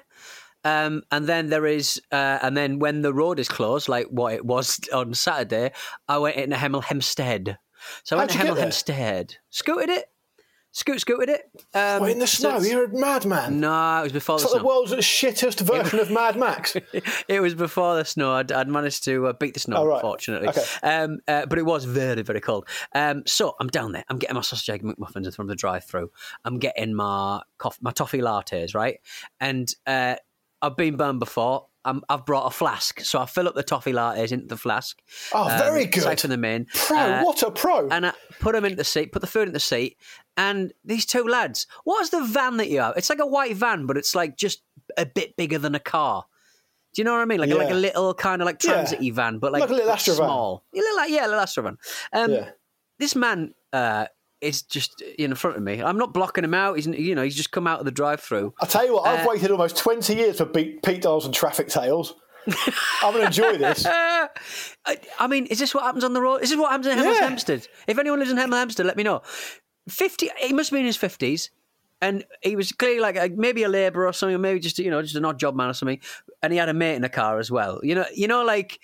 Um, 0.66 1.04
and 1.12 1.28
then 1.28 1.50
there 1.50 1.66
is, 1.66 2.02
uh, 2.12 2.40
and 2.42 2.56
then 2.56 2.80
when 2.80 3.02
the 3.02 3.14
road 3.14 3.38
is 3.40 3.50
closed, 3.50 3.90
like 3.90 4.08
what 4.08 4.34
it 4.34 4.46
was 4.46 4.80
on 4.94 5.14
Saturday, 5.14 5.72
I 6.08 6.18
went 6.20 6.38
into 6.38 6.56
Hemel 6.56 6.84
Hempstead. 6.84 7.58
So 8.06 8.16
I 8.16 8.20
went 8.20 8.32
to 8.32 8.38
Hemel? 8.38 8.58
Hempstead, 8.58 9.36
scooted 9.50 9.90
it, 9.90 10.06
scoot, 10.74 11.00
scooted 11.00 11.30
it. 11.30 11.44
Um, 11.74 12.04
in 12.10 12.20
the 12.20 12.28
snow, 12.28 12.58
it's- 12.58 12.70
you're 12.70 12.84
a 12.84 12.90
madman. 12.90 13.62
No, 13.62 14.00
it 14.00 14.04
was 14.04 14.12
before 14.12 14.36
It's 14.36 14.44
the 14.44 14.50
like 14.52 14.62
the 14.62 14.68
world's 14.68 14.92
shittest 14.94 15.62
version 15.62 16.00
of 16.00 16.12
Mad 16.12 16.36
Max. 16.36 16.76
it 17.30 17.42
was 17.42 17.56
before 17.56 17.96
the 17.96 18.04
snow. 18.04 18.34
I'd, 18.34 18.52
I'd 18.52 18.68
managed 18.68 19.06
to 19.06 19.28
uh, 19.28 19.34
beat 19.34 19.54
the 19.54 19.62
snow, 19.62 19.78
Oh, 19.78 19.86
right. 19.86 20.02
fortunately. 20.02 20.50
Okay. 20.50 20.64
Um, 20.84 21.20
uh, 21.28 21.46
but 21.46 21.58
it 21.58 21.66
was 21.66 21.86
very, 21.86 22.22
very 22.24 22.42
cold. 22.42 22.68
Um, 22.94 23.24
so 23.26 23.56
I'm 23.62 23.68
down 23.70 23.94
there. 23.94 24.04
I'm 24.10 24.18
getting 24.20 24.36
my 24.36 24.42
sausage 24.42 24.70
egg 24.70 24.84
McMuffins 24.84 25.34
from 25.36 25.48
the 25.48 25.56
drive-through. 25.56 26.12
I'm 26.44 26.60
getting 26.60 26.94
my 26.94 27.42
coff- 27.58 27.80
my 27.82 27.92
toffee 27.92 28.20
lattes, 28.20 28.76
right? 28.76 29.00
And 29.40 29.74
uh, 29.88 30.16
I've 30.62 30.76
been 30.76 30.98
burned 30.98 31.20
before. 31.20 31.68
I 31.86 32.00
I've 32.10 32.26
brought 32.26 32.46
a 32.48 32.50
flask, 32.52 33.02
so 33.02 33.20
I 33.20 33.26
fill 33.26 33.48
up 33.48 33.56
the 33.56 33.64
toffee 33.64 33.92
lattes 33.94 34.32
into 34.32 34.48
the 34.48 34.58
flask. 34.58 35.00
Oh, 35.34 35.48
very 35.58 35.86
good. 35.86 36.04
Siphon 36.04 36.30
them 36.30 36.46
in. 36.46 36.66
Pro, 36.74 36.98
Uh, 36.98 37.22
what 37.24 37.44
a 37.44 37.52
pro. 37.52 37.90
and 37.90 38.06
I 38.08 38.14
put 38.40 38.54
them 38.54 38.66
into 38.66 38.78
the 38.78 38.84
seat, 38.84 39.12
put 39.12 39.22
the 39.22 39.28
food 39.28 39.48
in 39.48 39.54
the 39.54 39.60
seat, 39.60 39.98
and 40.38 40.74
these 40.86 41.06
two 41.06 41.24
lads. 41.24 41.68
What's 41.84 42.10
the 42.10 42.24
van 42.24 42.58
that 42.58 42.70
you 42.70 42.80
have? 42.80 42.96
It's 42.98 43.10
like 43.10 43.20
a 43.20 43.26
white 43.28 43.56
van, 43.56 43.86
but 43.86 43.98
it's 43.98 44.16
like 44.16 44.38
just 44.38 44.62
a 44.98 45.06
bit 45.06 45.36
bigger 45.38 45.58
than 45.60 45.76
a 45.76 45.80
car. 45.80 46.26
Do 46.94 47.02
you 47.02 47.06
know 47.06 47.14
what 47.14 47.22
I 47.22 47.26
mean? 47.26 47.40
Like 47.40 47.50
like 47.50 47.72
a 47.72 47.74
little 47.74 48.14
kind 48.14 48.42
of 48.42 48.46
like 48.46 48.64
Yeah. 48.64 48.74
transit 48.74 49.14
van, 49.14 49.40
but 49.40 49.52
like, 49.52 49.62
Like 49.62 49.70
a 49.72 49.74
little 49.74 49.92
Astra 49.92 50.14
van. 50.14 50.26
small. 50.26 50.64
Yeah, 50.74 50.82
little, 50.82 51.08
yeah, 51.08 51.22
a 51.26 51.28
little 51.28 51.40
Astra 51.40 51.64
van. 51.64 51.78
Um, 52.14 52.32
yeah. 52.32 52.50
This 53.00 53.16
man 53.16 53.54
uh, 53.74 54.06
is 54.44 54.62
just 54.62 55.02
in 55.02 55.34
front 55.36 55.58
of 55.58 55.64
me. 55.64 55.82
I'm 55.82 55.98
not 55.98 56.14
blocking 56.14 56.44
him 56.44 56.54
out. 56.54 56.76
He's 56.76 56.88
you 56.88 57.16
know 57.16 57.24
he's 57.24 57.36
just 57.36 57.52
come 57.52 57.68
out 57.68 57.80
of 57.80 57.86
the 57.86 57.92
drive-through. 57.92 58.54
I'll 58.60 58.68
tell 58.68 58.86
you 58.86 58.94
what, 58.96 59.08
Uh, 59.08 59.12
I've 59.12 59.26
waited 59.28 59.52
almost 59.52 59.78
20 59.78 60.16
years 60.16 60.38
for 60.38 60.46
Pete, 60.46 60.84
Pete 60.84 61.06
and 61.06 61.34
Traffic 61.34 61.68
Tales. 61.70 62.16
I'm 63.02 63.14
going 63.14 63.22
to 63.22 63.28
enjoy 63.28 63.58
this. 63.58 63.86
Uh, 63.86 64.28
I, 64.86 64.98
I 65.18 65.28
mean, 65.28 65.46
is 65.46 65.60
this 65.60 65.74
what 65.74 65.84
happens 65.86 66.04
on 66.04 66.12
the 66.14 66.22
road? 66.22 66.42
Is 66.44 66.50
this 66.50 66.60
what 66.60 66.72
happens 66.72 66.88
in 66.88 66.98
Hemel 66.98 67.14
Yeah. 67.16 67.22
Hempstead? 67.30 67.68
If 67.88 67.98
anyone 67.98 68.20
lives 68.20 68.32
in 68.32 68.38
Hemel 68.38 68.58
Hempstead, 68.60 68.86
let 68.86 68.98
me 68.98 69.04
know. 69.04 69.22
Fifty. 69.88 70.30
He 70.42 70.52
must 70.54 70.72
be 70.72 70.80
in 70.80 70.86
his 70.86 70.98
fifties, 70.98 71.52
and 72.02 72.26
he 72.42 72.56
was 72.56 72.72
clearly 72.74 73.00
like 73.00 73.16
a, 73.16 73.30
maybe 73.34 73.64
a 73.64 73.70
labourer 73.70 74.08
or 74.08 74.14
something, 74.14 74.36
or 74.36 74.40
maybe 74.40 74.60
just 74.60 74.78
you 74.80 74.90
know 74.92 75.02
just 75.02 75.16
an 75.16 75.26
odd 75.26 75.40
job 75.40 75.56
man 75.56 75.70
or 75.70 75.74
something. 75.74 76.00
And 76.42 76.52
he 76.54 76.60
had 76.60 76.70
a 76.70 76.74
mate 76.74 76.96
in 76.96 77.02
the 77.02 77.10
car 77.10 77.40
as 77.40 77.50
well. 77.50 77.80
You 77.84 77.96
know, 77.96 78.06
you 78.14 78.28
know, 78.28 78.44
like 78.44 78.80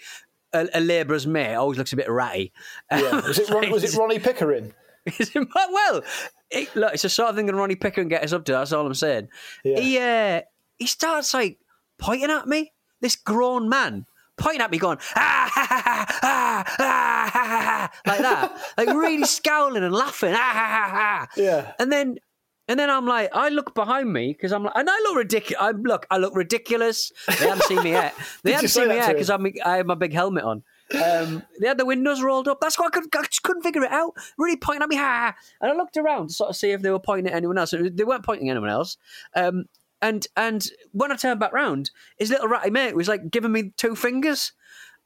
a, 0.53 0.67
a 0.73 0.79
labourer's 0.79 1.27
mate 1.27 1.55
always 1.55 1.77
looks 1.77 1.91
a 1.93 1.97
bit 1.97 2.09
ratty. 2.09 2.51
Yeah. 2.91 3.21
Was, 3.27 3.39
it 3.39 3.49
Ron, 3.53 3.69
was 3.71 3.83
it 3.83 3.97
Ronnie 3.97 4.19
Pickering? 4.19 4.73
Well, 5.35 6.03
it, 6.51 6.75
look, 6.75 6.93
it's 6.93 7.03
the 7.03 7.09
sort 7.09 7.29
of 7.29 7.35
thing 7.35 7.45
that 7.45 7.55
Ronnie 7.55 7.75
Picker 7.75 8.01
can 8.01 8.09
get 8.09 8.23
us 8.23 8.33
up 8.33 8.45
to. 8.45 8.53
That's 8.53 8.71
all 8.73 8.85
I'm 8.85 8.93
saying. 8.93 9.27
Yeah. 9.63 9.79
He 9.79 9.97
uh, 9.99 10.41
he 10.77 10.87
starts 10.87 11.33
like 11.33 11.59
pointing 11.97 12.31
at 12.31 12.47
me. 12.47 12.71
This 13.01 13.15
grown 13.15 13.69
man 13.69 14.05
pointing 14.39 14.61
at 14.61 14.71
me, 14.71 14.77
going 14.77 14.97
ah 15.15 15.51
ha 15.53 15.67
ha 15.69 15.81
ha 15.85 16.05
ah, 16.23 16.63
ah, 16.79 17.29
ha, 17.31 17.31
ha, 17.33 17.61
ha," 17.61 17.91
like 18.05 18.19
that, 18.19 18.57
like 18.77 18.87
really 18.87 19.25
scowling 19.25 19.83
and 19.83 19.93
laughing. 19.93 20.33
Ah. 20.35 21.27
Yeah. 21.35 21.73
And 21.77 21.91
then 21.91 22.19
And 22.67 22.79
then 22.79 22.89
I'm 22.91 23.07
like, 23.07 23.29
I 23.33 23.49
look 23.49 23.73
behind 23.73 24.13
me 24.13 24.31
because 24.31 24.51
I'm 24.51 24.63
like, 24.63 24.73
and 24.75 24.87
I 24.87 24.97
look 25.05 25.17
ridiculous. 25.17 25.59
I 25.59 25.71
look, 25.71 26.05
I 26.11 26.17
look 26.17 26.35
ridiculous. 26.35 27.11
They 27.27 27.47
haven't 27.47 27.63
seen 27.63 27.83
me 27.83 27.91
yet. 27.91 28.13
They 28.43 28.53
haven't 28.53 28.69
seen 28.69 28.89
me 28.89 28.95
yet 28.95 29.13
because 29.13 29.29
I'm 29.31 29.45
I 29.65 29.77
have 29.77 29.87
my 29.87 29.95
big 29.95 30.13
helmet 30.13 30.43
on. 30.43 30.63
Um, 30.93 31.43
they 31.59 31.67
had 31.67 31.77
the 31.77 31.85
windows 31.85 32.21
rolled 32.21 32.47
up. 32.47 32.59
That's 32.61 32.79
why 32.79 32.87
I, 32.87 32.89
could, 32.89 33.15
I 33.15 33.21
just 33.23 33.43
couldn't 33.43 33.61
figure 33.61 33.83
it 33.83 33.91
out. 33.91 34.13
Really 34.37 34.57
pointing 34.57 34.81
at 34.83 34.89
me, 34.89 34.95
ha! 34.95 35.35
And 35.61 35.71
I 35.71 35.75
looked 35.75 35.97
around 35.97 36.29
to 36.29 36.33
sort 36.33 36.49
of 36.49 36.55
see 36.55 36.71
if 36.71 36.81
they 36.81 36.89
were 36.89 36.99
pointing 36.99 37.27
at 37.31 37.35
anyone 37.37 37.57
else. 37.57 37.73
They 37.79 38.03
weren't 38.03 38.25
pointing 38.25 38.49
at 38.49 38.53
anyone 38.53 38.71
else. 38.71 38.97
Um, 39.35 39.65
and 40.01 40.25
and 40.37 40.65
when 40.93 41.11
I 41.11 41.15
turned 41.15 41.39
back 41.39 41.53
round, 41.53 41.91
his 42.17 42.29
little 42.29 42.47
ratty 42.47 42.69
mate 42.69 42.95
was 42.95 43.07
like 43.07 43.29
giving 43.29 43.51
me 43.51 43.73
two 43.77 43.95
fingers, 43.95 44.53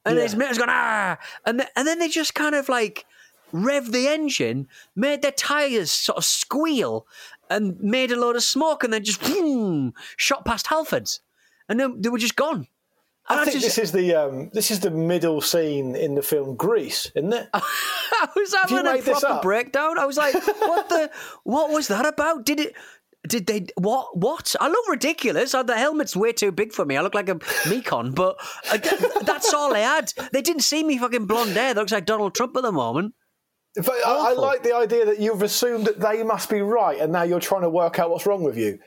and 0.06 0.16
Yeah. 0.18 0.24
his 0.24 0.36
mate 0.36 0.50
was 0.50 0.58
going 0.58 0.70
ah, 0.72 1.18
and 1.46 1.60
then, 1.60 1.68
and 1.76 1.88
then 1.88 2.00
they 2.00 2.08
just 2.08 2.36
kind 2.36 2.54
of 2.56 2.70
like 2.70 3.06
revved 3.52 3.92
the 3.92 4.08
engine, 4.08 4.68
made 4.96 5.22
their 5.22 5.32
tires 5.32 5.92
sort 5.92 6.18
of 6.18 6.26
squeal, 6.26 7.08
and 7.50 7.80
made 7.82 8.12
a 8.12 8.20
load 8.20 8.36
of 8.36 8.44
smoke, 8.44 8.84
and 8.84 8.94
then 8.94 9.04
just 9.04 9.22
boom, 9.22 9.94
shot 10.16 10.46
past 10.46 10.68
Halfords, 10.68 11.20
and 11.68 11.80
then 11.80 12.00
they 12.02 12.10
were 12.10 12.18
just 12.20 12.36
gone. 12.36 12.68
And 13.30 13.40
I 13.40 13.46
think 13.46 13.62
just, 13.62 13.78
this 13.78 13.78
is 13.78 13.92
the 13.94 14.16
um, 14.16 14.50
this 14.54 14.70
is 14.70 14.82
the 14.82 14.92
middle 14.92 15.40
scene 15.40 15.96
in 15.96 16.16
the 16.16 16.22
film 16.22 16.56
Grease, 16.58 17.10
isn't 17.16 17.32
it? 17.32 17.48
I 17.54 18.28
was 18.36 18.54
having 18.54 18.86
a 18.86 19.02
proper 19.02 19.40
breakdown. 19.42 19.98
I 19.98 20.06
was 20.06 20.18
like, 20.18 20.34
"What 20.36 20.90
the? 20.90 21.10
What 21.44 21.70
was 21.70 21.88
that 21.88 22.06
about? 22.06 22.46
Did 22.46 22.60
it? 22.60 22.74
Did 23.26 23.48
they? 23.48 23.68
What? 23.78 24.18
What? 24.18 24.54
I 24.60 24.68
look 24.68 24.90
ridiculous. 24.90 25.54
Uh, 25.56 25.64
The 25.64 25.78
helmet's 25.78 26.18
way 26.18 26.34
too 26.34 26.52
big 26.52 26.74
for 26.74 26.84
me. 26.84 26.98
I 26.98 27.02
look 27.02 27.16
like 27.16 27.30
a 27.30 27.36
Mekon, 27.36 28.14
but 28.14 28.36
uh, 28.70 28.78
that's 29.24 29.54
all 29.54 29.72
they 29.74 29.84
had. 29.84 30.12
They 30.34 30.42
didn't 30.42 30.64
see 30.64 30.84
me 30.84 30.98
fucking 30.98 31.26
blonde 31.26 31.52
hair. 31.52 31.74
That 31.74 31.80
looks 31.80 31.94
like 31.94 32.06
Donald 32.06 32.36
Trump 32.36 32.58
at 32.58 32.64
the 32.64 32.74
moment. 32.74 33.14
But 33.76 34.06
I, 34.06 34.32
I 34.32 34.34
like 34.34 34.64
the 34.64 34.76
idea 34.76 35.06
that 35.06 35.20
you've 35.20 35.42
assumed 35.42 35.86
that 35.88 36.00
they 36.02 36.22
must 36.24 36.50
be 36.50 36.62
right, 36.62 37.00
and 37.00 37.14
now 37.14 37.24
you're 37.24 37.40
trying 37.40 37.62
to 37.62 37.70
work 37.70 38.00
out 38.00 38.10
what's 38.10 38.26
wrong 38.26 38.44
with 38.44 38.58
you. 38.58 38.80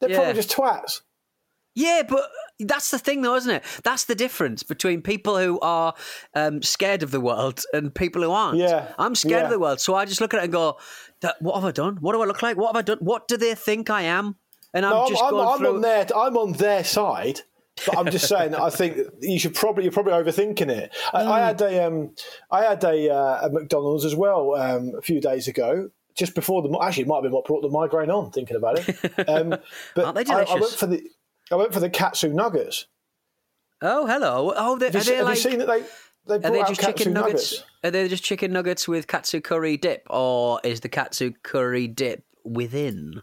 They're 0.00 0.10
Yeah. 0.10 0.16
probably 0.16 0.34
just 0.34 0.50
twats. 0.50 1.00
Yeah, 1.74 2.02
but 2.08 2.28
that's 2.60 2.90
the 2.90 2.98
thing, 2.98 3.22
though, 3.22 3.34
isn't 3.34 3.50
it? 3.50 3.64
That's 3.82 4.04
the 4.04 4.14
difference 4.14 4.62
between 4.62 5.02
people 5.02 5.38
who 5.38 5.58
are 5.60 5.94
um, 6.34 6.62
scared 6.62 7.02
of 7.02 7.10
the 7.10 7.20
world 7.20 7.62
and 7.72 7.92
people 7.94 8.22
who 8.22 8.30
aren't. 8.30 8.58
Yeah, 8.58 8.92
I'm 8.98 9.14
scared 9.16 9.40
yeah. 9.40 9.44
of 9.46 9.50
the 9.50 9.58
world, 9.58 9.80
so 9.80 9.94
I 9.94 10.04
just 10.04 10.20
look 10.20 10.32
at 10.34 10.38
it 10.40 10.44
and 10.44 10.52
go, 10.52 10.78
"That- 11.20 11.40
"What 11.42 11.56
have 11.56 11.64
I 11.64 11.72
done? 11.72 11.96
What 12.00 12.12
do 12.12 12.22
I 12.22 12.26
look 12.26 12.42
like? 12.42 12.56
What 12.56 12.68
have 12.68 12.76
I 12.76 12.82
done? 12.82 12.98
What 13.00 13.26
do 13.26 13.36
they 13.36 13.54
think 13.56 13.90
I 13.90 14.02
am?" 14.02 14.36
And 14.72 14.84
I'm 14.86 14.92
No, 14.92 15.02
I'm, 15.02 15.08
just 15.08 15.22
I'm, 15.22 15.30
going 15.30 15.48
I'm 15.48 15.74
on 15.76 15.80
their 15.80 16.06
I'm 16.16 16.36
on 16.36 16.52
their 16.52 16.84
side, 16.84 17.40
but 17.86 17.98
I'm 17.98 18.10
just 18.10 18.28
saying 18.28 18.54
I 18.54 18.70
think 18.70 18.98
you 19.20 19.38
should 19.40 19.54
probably 19.54 19.82
you're 19.84 19.92
probably 19.92 20.12
overthinking 20.12 20.68
it. 20.68 20.94
I, 21.12 21.22
I 21.22 21.40
Mm. 21.40 21.44
had 21.46 21.60
a 21.62 21.86
um, 21.86 22.14
I 22.52 22.62
had 22.64 22.84
a, 22.84 23.12
uh, 23.12 23.46
a 23.46 23.50
McDonald's 23.50 24.04
as 24.04 24.14
well 24.14 24.54
um, 24.54 24.92
a 24.96 25.02
few 25.02 25.20
days 25.20 25.48
ago. 25.48 25.90
Just 26.16 26.36
before 26.36 26.62
the 26.62 26.78
actually 26.80 27.02
it 27.02 27.08
might 27.08 27.16
have 27.16 27.22
been 27.24 27.32
what 27.32 27.44
brought 27.46 27.62
the 27.62 27.68
migraine 27.68 28.10
on. 28.10 28.30
Thinking 28.30 28.56
about 28.56 28.78
it, 28.78 28.88
um, 29.28 29.50
but 29.96 30.04
Aren't 30.04 30.24
they 30.26 30.32
I, 30.32 30.42
I 30.42 30.54
went 30.54 30.72
for 30.72 30.86
the 30.86 31.02
I 31.50 31.56
went 31.56 31.72
for 31.72 31.80
the 31.80 31.90
katsu 31.90 32.28
nuggets. 32.28 32.86
Oh, 33.82 34.06
hello. 34.06 34.52
Oh, 34.56 34.78
they, 34.78 34.86
Have, 34.86 34.94
you, 34.94 35.00
are 35.00 35.04
they 35.04 35.16
have 35.16 35.26
like? 35.26 35.36
you 35.36 35.42
seen 35.42 35.58
that 35.58 35.66
they 35.68 35.82
they 36.26 36.34
are 36.36 36.38
brought 36.38 36.52
they 36.52 36.60
out 36.62 36.68
just 36.68 36.80
katsu 36.80 36.92
chicken 36.98 37.12
nuggets? 37.12 37.52
nuggets? 37.52 37.64
Are 37.84 37.90
they 37.90 38.08
just 38.08 38.24
chicken 38.24 38.52
nuggets 38.52 38.88
with 38.88 39.06
katsu 39.06 39.40
curry 39.40 39.76
dip, 39.76 40.06
or 40.08 40.60
is 40.64 40.80
the 40.80 40.88
katsu 40.88 41.32
curry 41.42 41.86
dip 41.86 42.24
within? 42.44 43.22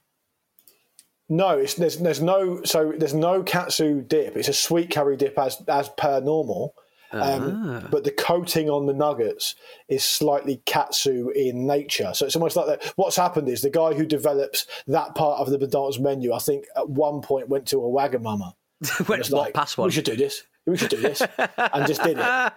No, 1.30 1.58
it's, 1.58 1.76
there's 1.76 1.98
there's 1.98 2.22
no 2.22 2.62
so 2.64 2.94
there's 2.96 3.14
no 3.14 3.42
katsu 3.42 4.02
dip. 4.02 4.36
It's 4.36 4.50
a 4.50 4.54
sweet 4.54 4.92
curry 4.92 5.18
dip 5.18 5.38
as 5.40 5.62
as 5.68 5.90
per 5.90 6.20
normal. 6.20 6.76
Um, 7.14 7.88
But 7.92 8.04
the 8.04 8.12
coating 8.12 8.70
on 8.70 8.86
the 8.86 8.94
nuggets 8.94 9.56
is 9.90 10.04
slightly 10.04 10.62
katsu 10.66 11.30
in 11.30 11.68
nature. 11.68 12.12
So 12.14 12.26
it's 12.26 12.36
almost 12.36 12.56
like 12.56 12.68
that. 12.68 12.94
What's 12.96 13.16
happened 13.16 13.50
is 13.50 13.62
the 13.62 13.70
guy 13.70 13.94
who 13.94 14.06
develops 14.06 14.66
that 14.88 15.16
part 15.16 15.40
of 15.40 15.50
the 15.50 15.60
McDonald's 15.60 16.00
menu, 16.00 16.34
I 16.34 16.40
think 16.40 16.66
at 16.76 16.90
one 16.90 17.22
point 17.22 17.50
went 17.50 17.68
to 17.68 17.78
a 17.78 17.90
Wagamama. 17.90 18.54
Went 19.08 19.30
like, 19.30 19.54
past 19.54 19.78
one? 19.78 19.86
we 19.86 19.92
should 19.92 20.06
do 20.06 20.16
this. 20.16 20.42
We 20.66 20.76
should 20.76 20.90
do 20.90 20.98
this. 20.98 21.22
and 21.38 21.86
just 21.86 22.02
did 22.02 22.18
it. 22.18 22.54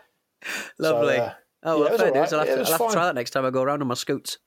Lovely. 0.79 1.19
uh, 1.19 1.33
oh, 1.65 1.77
yeah, 1.77 1.81
well, 1.81 1.85
it 1.87 1.91
was 1.91 2.01
fair 2.01 2.13
right. 2.13 2.33
I'll 2.33 2.39
have, 2.39 2.49
Yeah, 2.49 2.55
to, 2.55 2.61
I'll 2.61 2.79
have 2.79 2.89
to 2.89 2.93
try 2.95 3.05
that 3.05 3.15
next 3.15 3.31
time 3.31 3.45
I 3.45 3.51
go 3.51 3.63
around 3.63 3.83
on 3.83 3.89
my 3.89 3.95
scoots. 3.95 4.39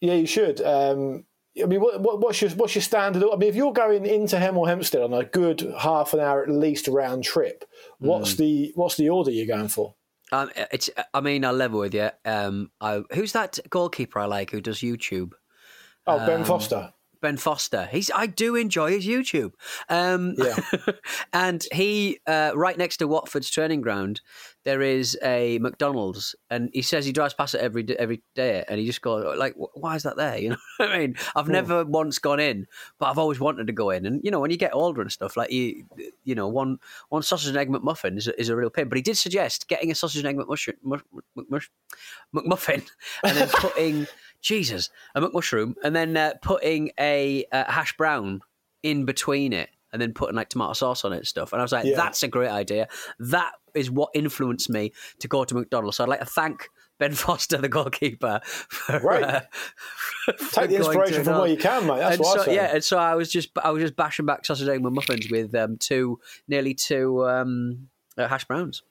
Yeah, 0.00 0.14
you 0.14 0.26
should. 0.26 0.60
Um, 0.62 1.24
I 1.62 1.66
mean, 1.66 1.80
what, 1.80 2.00
what, 2.00 2.20
what's 2.20 2.40
your 2.40 2.50
what's 2.52 2.74
your 2.74 2.82
standard? 2.82 3.22
I 3.22 3.36
mean, 3.36 3.48
if 3.48 3.54
you're 3.56 3.72
going 3.72 4.06
into 4.06 4.36
Hemel 4.36 4.66
Hempstead 4.68 5.02
on 5.02 5.12
a 5.12 5.24
good 5.24 5.72
half 5.78 6.12
an 6.14 6.20
hour 6.20 6.42
at 6.42 6.48
least 6.50 6.88
round 6.88 7.24
trip, 7.24 7.64
what's 7.98 8.34
Mm. 8.34 8.36
the 8.38 8.72
what's 8.74 8.96
the 8.96 9.08
order 9.10 9.30
you're 9.30 9.46
going 9.56 9.68
for? 9.68 9.94
Um, 10.30 10.50
it's. 10.72 10.90
I 11.14 11.20
mean, 11.20 11.44
I'll 11.44 11.52
level 11.54 11.80
with 11.80 11.94
you. 11.94 12.10
Um, 12.24 12.70
I, 12.80 13.02
who's 13.14 13.32
that 13.32 13.58
goalkeeper 13.70 14.18
I 14.18 14.26
like 14.26 14.50
who 14.50 14.60
does 14.60 14.78
YouTube? 14.80 15.32
Oh, 16.06 16.18
Um, 16.18 16.26
Ben 16.26 16.44
Foster. 16.44 16.92
Ben 17.20 17.36
Foster. 17.36 17.86
He's 17.86 18.10
I 18.14 18.26
do 18.26 18.56
enjoy 18.56 18.90
his 18.92 19.06
YouTube. 19.06 19.52
Um, 19.88 20.34
Yeah. 20.36 20.56
and 21.32 21.66
he 21.72 22.20
uh, 22.26 22.52
right 22.54 22.76
next 22.76 22.98
to 22.98 23.08
Watford's 23.08 23.50
training 23.50 23.80
ground, 23.80 24.20
there 24.64 24.82
is 24.82 25.18
a 25.22 25.58
McDonald's, 25.58 26.34
and 26.50 26.70
he 26.72 26.82
says 26.82 27.06
he 27.06 27.12
drives 27.12 27.34
past 27.34 27.54
it 27.54 27.60
every 27.60 27.86
every 27.98 28.22
day, 28.34 28.64
and 28.68 28.78
he 28.78 28.86
just 28.86 29.02
goes 29.02 29.36
like, 29.38 29.54
"Why 29.56 29.96
is 29.96 30.02
that 30.02 30.16
there?" 30.16 30.36
You 30.38 30.50
know 30.50 30.56
what 30.76 30.90
I 30.90 30.98
mean? 30.98 31.16
I've 31.34 31.48
never 31.48 31.84
once 31.84 32.18
gone 32.18 32.40
in, 32.40 32.66
but 32.98 33.06
I've 33.06 33.18
always 33.18 33.40
wanted 33.40 33.66
to 33.66 33.72
go 33.72 33.90
in. 33.90 34.06
And 34.06 34.20
you 34.22 34.30
know, 34.30 34.40
when 34.40 34.50
you 34.50 34.56
get 34.56 34.74
older 34.74 35.00
and 35.00 35.10
stuff, 35.10 35.36
like 35.36 35.50
you, 35.50 35.84
you 36.24 36.34
know, 36.34 36.48
one 36.48 36.78
one 37.08 37.22
sausage 37.22 37.48
and 37.48 37.56
egg 37.56 37.68
McMuffin 37.70 38.18
is 38.18 38.28
a, 38.28 38.38
is 38.40 38.48
a 38.48 38.56
real 38.56 38.70
pain. 38.70 38.88
But 38.88 38.96
he 38.96 39.02
did 39.02 39.16
suggest 39.16 39.68
getting 39.68 39.90
a 39.90 39.94
sausage 39.94 40.24
and 40.24 40.28
egg 40.28 40.46
mush, 40.46 40.68
McMuffin, 42.34 42.86
and 43.24 43.36
then 43.36 43.48
putting 43.52 44.06
Jesus 44.40 44.90
a 45.14 45.20
McMushroom, 45.20 45.74
and 45.82 45.94
then 45.94 46.16
uh, 46.16 46.34
putting 46.42 46.90
a 46.98 47.44
uh, 47.52 47.70
hash 47.70 47.96
brown 47.96 48.40
in 48.82 49.04
between 49.04 49.52
it. 49.52 49.70
And 49.90 50.02
then 50.02 50.12
putting 50.12 50.36
like 50.36 50.50
tomato 50.50 50.74
sauce 50.74 51.02
on 51.06 51.14
it 51.14 51.16
and 51.16 51.26
stuff. 51.26 51.54
And 51.54 51.62
I 51.62 51.64
was 51.64 51.72
like, 51.72 51.86
Yeah. 51.86 51.96
that's 51.96 52.22
a 52.22 52.28
great 52.28 52.50
idea. 52.50 52.88
That 53.20 53.52
is 53.74 53.90
what 53.90 54.10
influenced 54.12 54.68
me 54.68 54.92
to 55.20 55.28
go 55.28 55.44
to 55.44 55.54
McDonald's. 55.54 55.96
So 55.96 56.04
I'd 56.04 56.10
like 56.10 56.20
to 56.20 56.26
thank 56.26 56.68
Ben 56.98 57.12
Foster, 57.14 57.56
the 57.56 57.70
goalkeeper, 57.70 58.40
for, 58.44 58.98
Right. 58.98 59.22
uh, 59.22 59.40
for 60.36 60.60
Take 60.60 60.70
the 60.70 60.76
inspiration 60.76 61.24
from 61.24 61.38
where 61.38 61.48
you 61.48 61.56
can, 61.56 61.86
mate. 61.86 62.00
That's 62.00 62.16
and 62.16 62.20
what 62.20 62.34
so, 62.34 62.42
I 62.42 62.44
say. 62.44 62.54
Yeah, 62.56 62.74
and 62.74 62.84
so 62.84 62.98
I 62.98 63.14
was 63.14 63.32
just 63.32 63.48
I 63.56 63.70
was 63.70 63.82
just 63.82 63.96
bashing 63.96 64.26
back 64.26 64.44
sausage 64.44 64.68
egg 64.68 64.82
muffins 64.82 65.30
with 65.30 65.54
um, 65.54 65.78
two 65.78 66.20
nearly 66.48 66.74
two 66.74 67.26
um, 67.26 67.88
uh, 68.18 68.28
hash 68.28 68.44
browns. 68.44 68.82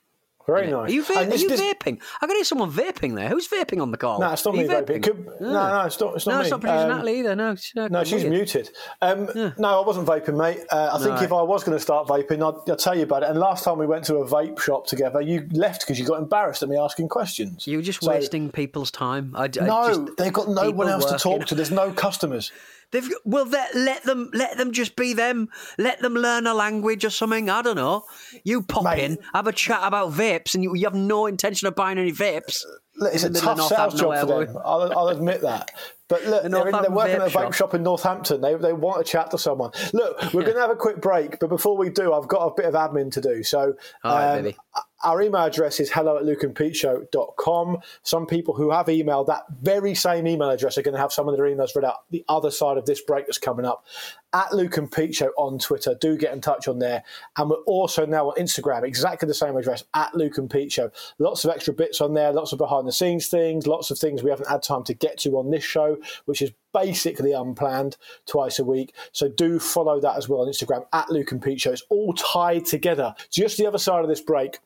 Very 0.48 0.72
nice. 0.72 0.90
Are 0.90 0.94
you, 0.94 1.04
va- 1.04 1.14
are 1.18 1.26
this- 1.26 1.42
you 1.42 1.50
this- 1.50 1.60
vaping? 1.60 2.00
I 2.22 2.26
can 2.26 2.36
hear 2.38 2.44
someone 2.46 2.72
vaping 2.72 3.16
there. 3.16 3.28
Who's 3.28 3.50
vaping 3.50 3.82
on 3.82 3.92
the 3.92 3.98
call? 3.98 4.20
No, 4.22 4.32
it's 4.32 4.46
not 4.46 4.54
me 4.56 4.62
you 4.62 4.70
vaping. 4.70 5.04
Could- 5.04 5.26
no, 5.42 5.52
no, 5.52 5.82
it's 5.86 6.00
not. 6.00 6.16
It's 6.16 6.26
not 6.26 6.32
no, 6.34 6.38
me. 6.40 6.42
it's 6.44 6.52
not 6.52 6.62
producer 6.62 6.84
Um, 6.84 6.90
Natalie 6.90 7.20
either. 7.20 7.36
No, 7.36 7.56
she's, 7.56 7.76
No, 7.76 8.04
she's 8.06 8.22
weird. 8.24 8.30
muted. 8.32 8.70
Um, 9.02 9.30
No, 9.58 9.82
I 9.82 9.86
wasn't 9.86 10.08
vaping, 10.08 10.38
mate. 10.38 10.60
Uh, 10.72 10.92
I 10.94 10.98
think 11.00 11.12
Right. 11.12 11.24
if 11.24 11.34
I 11.34 11.42
was 11.42 11.66
going 11.66 11.78
to 11.78 11.82
start 11.82 12.08
vaping, 12.08 12.42
I'd, 12.42 12.72
I'd 12.72 12.80
tell 12.80 12.96
you 12.96 13.04
about 13.04 13.24
it. 13.24 13.30
And 13.30 13.38
last 13.40 13.66
time 13.66 13.78
we 13.78 13.88
went 13.88 14.06
to 14.06 14.16
a 14.18 14.26
vape 14.26 14.58
shop 14.62 14.88
together, 14.88 15.20
you 15.20 15.48
left 15.52 15.82
because 15.82 16.00
you 16.00 16.06
got 16.06 16.20
embarrassed 16.20 16.64
at 16.64 16.70
me 16.70 16.78
asking 16.78 17.10
questions. 17.10 17.68
You 17.68 17.78
were 17.80 17.84
just 17.84 18.02
So- 18.02 18.10
wasting 18.10 18.50
people's 18.50 18.90
time. 18.90 19.34
I, 19.36 19.46
I 19.46 19.48
No, 19.66 19.88
just- 20.06 20.18
they've 20.18 20.32
got 20.32 20.48
no 20.48 20.72
one 20.72 20.88
else 20.88 21.06
to 21.12 21.18
talk 21.18 21.46
to. 21.48 21.56
There's 21.56 21.72
no 21.72 21.92
customers. 21.92 22.54
They've 22.92 23.10
well, 23.26 23.46
let, 23.46 23.76
let 23.76 24.04
them 24.04 24.30
let 24.34 24.58
them 24.58 24.72
just 24.72 24.96
be 24.96 25.14
them. 25.14 25.50
Let 25.78 26.00
them 26.00 26.14
learn 26.14 26.48
a 26.48 26.54
language 26.54 27.04
or 27.04 27.10
something. 27.10 27.50
I 27.50 27.62
don't 27.62 27.76
know. 27.76 28.04
You 28.46 28.64
pop 28.64 28.86
Mate. 28.86 29.04
in, 29.04 29.18
have 29.34 29.48
a 29.48 29.52
chat 29.52 29.82
about 29.84 30.14
vapes, 30.14 30.56
and 30.56 30.64
you, 30.64 30.74
you 30.76 30.86
have 30.86 30.96
no 30.96 31.26
intention 31.26 31.68
of 31.68 31.76
buying 31.76 31.98
any 31.98 32.14
vapes. 32.14 32.64
Look, 32.96 33.14
it's 33.14 33.24
a 33.24 33.28
the 33.30 33.34
middle 33.34 33.50
of 33.50 33.58
tough 33.58 33.70
sales 33.70 34.00
job 34.00 34.20
for 34.20 34.46
them. 34.46 34.58
I'll, 34.64 34.98
I'll 34.98 35.08
admit 35.10 35.42
that. 35.42 35.72
But 36.08 36.26
look, 36.26 36.44
The 36.44 36.50
they're, 36.50 36.68
in, 36.70 36.82
they're 36.82 36.90
working 36.90 37.16
at 37.16 37.22
a 37.22 37.30
vape 37.30 37.48
vape 37.48 37.54
shop 37.54 37.74
in 37.74 37.84
Northampton. 37.84 38.42
They, 38.42 38.56
they 38.56 38.74
want 38.74 39.06
to 39.06 39.12
chat 39.12 39.32
to 39.32 39.38
someone. 39.38 39.72
Look, 39.94 40.34
we're 40.34 40.44
going 40.44 40.56
to 40.56 40.62
have 40.62 40.72
a 40.72 40.76
quick 40.76 41.02
break, 41.02 41.40
but 41.40 41.50
before 41.50 41.78
we 41.78 41.90
do, 41.90 42.14
I've 42.14 42.28
got 42.28 42.46
a 42.46 42.54
bit 42.56 42.66
of 42.66 42.74
admin 42.74 43.12
to 43.12 43.22
do. 43.22 43.44
So, 43.44 43.74
All 44.04 44.16
right, 44.16 44.38
um, 44.38 44.44
baby. 44.44 44.58
Our 45.04 45.22
email 45.22 45.44
address 45.44 45.80
is 45.80 45.92
hello 45.92 46.18
at 46.18 46.24
lukeandpeteshow.com. 46.24 47.78
Some 48.04 48.26
people 48.26 48.56
who 48.56 48.72
have 48.72 48.88
emailed 48.88 49.28
that 49.28 49.44
very 49.62 49.94
same 49.94 50.28
email 50.28 50.50
address 50.50 50.78
are 50.78 50.82
going 50.82 50.96
to 50.96 51.02
have 51.02 51.14
some 51.14 51.28
of 51.28 51.38
their 51.38 51.46
emails 51.46 51.76
read 51.76 51.86
out 51.86 52.10
the 52.10 52.26
other 52.28 52.52
side 52.52 52.78
of 52.78 52.86
this 52.86 53.02
break 53.02 53.28
that's 53.28 53.38
coming 53.38 53.66
up. 53.66 53.86
At 54.34 54.54
Luke 54.54 54.78
and 54.78 54.92
Pete 54.92 55.16
Show 55.16 55.32
on 55.38 55.60
Twitter. 55.60 55.96
Do 56.00 56.18
get 56.18 56.34
in 56.34 56.42
touch 56.42 56.68
on 56.68 56.80
there. 56.80 57.04
And 57.38 57.50
we're 57.50 57.58
also 57.66 58.06
now 58.06 58.30
on 58.30 58.36
Instagram, 58.36 58.84
exactly 58.84 59.28
the 59.28 59.34
same 59.34 59.56
address, 59.56 59.84
at 59.94 60.14
Luke 60.16 60.38
and 60.38 60.50
Pete 60.50 60.72
Show. 60.72 60.92
Lots 61.20 61.46
of 61.46 61.52
extra 61.52 61.74
bits 61.74 62.02
on 62.02 62.14
there, 62.14 62.34
lots 62.34 62.52
of 62.52 62.58
behind 62.58 62.88
the 62.88 62.92
scenes 62.92 63.28
things, 63.28 63.68
lots 63.68 63.92
of 63.92 63.98
things 63.98 64.24
we 64.24 64.30
haven't 64.30 64.50
had 64.50 64.64
time 64.64 64.84
to 64.84 64.94
get 64.94 65.18
to 65.20 65.38
on 65.38 65.52
this 65.52 65.64
show, 65.64 65.98
which 66.26 66.42
is 66.42 66.52
basically 66.74 67.32
unplanned 67.34 67.98
twice 68.26 68.60
a 68.60 68.64
week. 68.64 68.94
So 69.12 69.30
do 69.30 69.60
follow 69.60 70.00
that 70.02 70.18
as 70.18 70.28
well 70.28 70.42
on 70.42 70.48
Instagram, 70.48 70.86
at 70.94 71.10
Luke 71.10 71.32
and 71.32 71.42
Pete 71.42 71.62
Show. 71.62 71.72
It's 71.72 71.84
all 71.90 72.14
tied 72.14 72.66
together. 72.66 73.16
Just 73.32 73.58
the 73.58 73.68
other 73.68 73.78
side 73.78 74.04
of 74.04 74.10
this 74.10 74.22
break, 74.22 74.60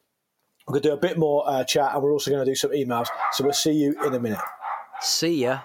we're 0.67 0.73
going 0.73 0.83
to 0.83 0.89
do 0.89 0.93
a 0.93 0.97
bit 0.97 1.17
more 1.17 1.43
uh, 1.47 1.63
chat 1.63 1.93
and 1.93 2.03
we're 2.03 2.11
also 2.11 2.31
going 2.31 2.45
to 2.45 2.51
do 2.51 2.55
some 2.55 2.71
emails. 2.71 3.07
So 3.33 3.43
we'll 3.43 3.53
see 3.53 3.73
you 3.73 3.95
in 4.05 4.13
a 4.13 4.19
minute. 4.19 4.39
See 5.01 5.41
ya. 5.43 5.61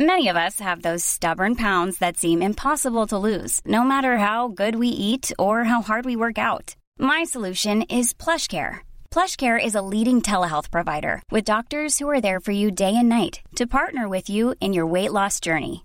Many 0.00 0.26
of 0.26 0.36
us 0.36 0.58
have 0.58 0.82
those 0.82 1.04
stubborn 1.04 1.54
pounds 1.54 1.98
that 1.98 2.16
seem 2.16 2.42
impossible 2.42 3.06
to 3.06 3.16
lose, 3.16 3.60
no 3.64 3.84
matter 3.84 4.16
how 4.16 4.48
good 4.48 4.74
we 4.74 4.88
eat 4.88 5.30
or 5.38 5.62
how 5.64 5.82
hard 5.82 6.04
we 6.04 6.16
work 6.16 6.36
out. 6.36 6.74
My 6.98 7.22
solution 7.22 7.82
is 7.82 8.12
PlushCare. 8.12 8.78
PlushCare 9.12 9.64
is 9.64 9.76
a 9.76 9.82
leading 9.82 10.20
telehealth 10.20 10.72
provider 10.72 11.22
with 11.30 11.44
doctors 11.44 12.00
who 12.00 12.10
are 12.10 12.20
there 12.20 12.40
for 12.40 12.50
you 12.50 12.72
day 12.72 12.96
and 12.96 13.08
night 13.08 13.40
to 13.54 13.68
partner 13.68 14.08
with 14.08 14.28
you 14.28 14.56
in 14.60 14.72
your 14.72 14.86
weight 14.86 15.12
loss 15.12 15.38
journey. 15.38 15.84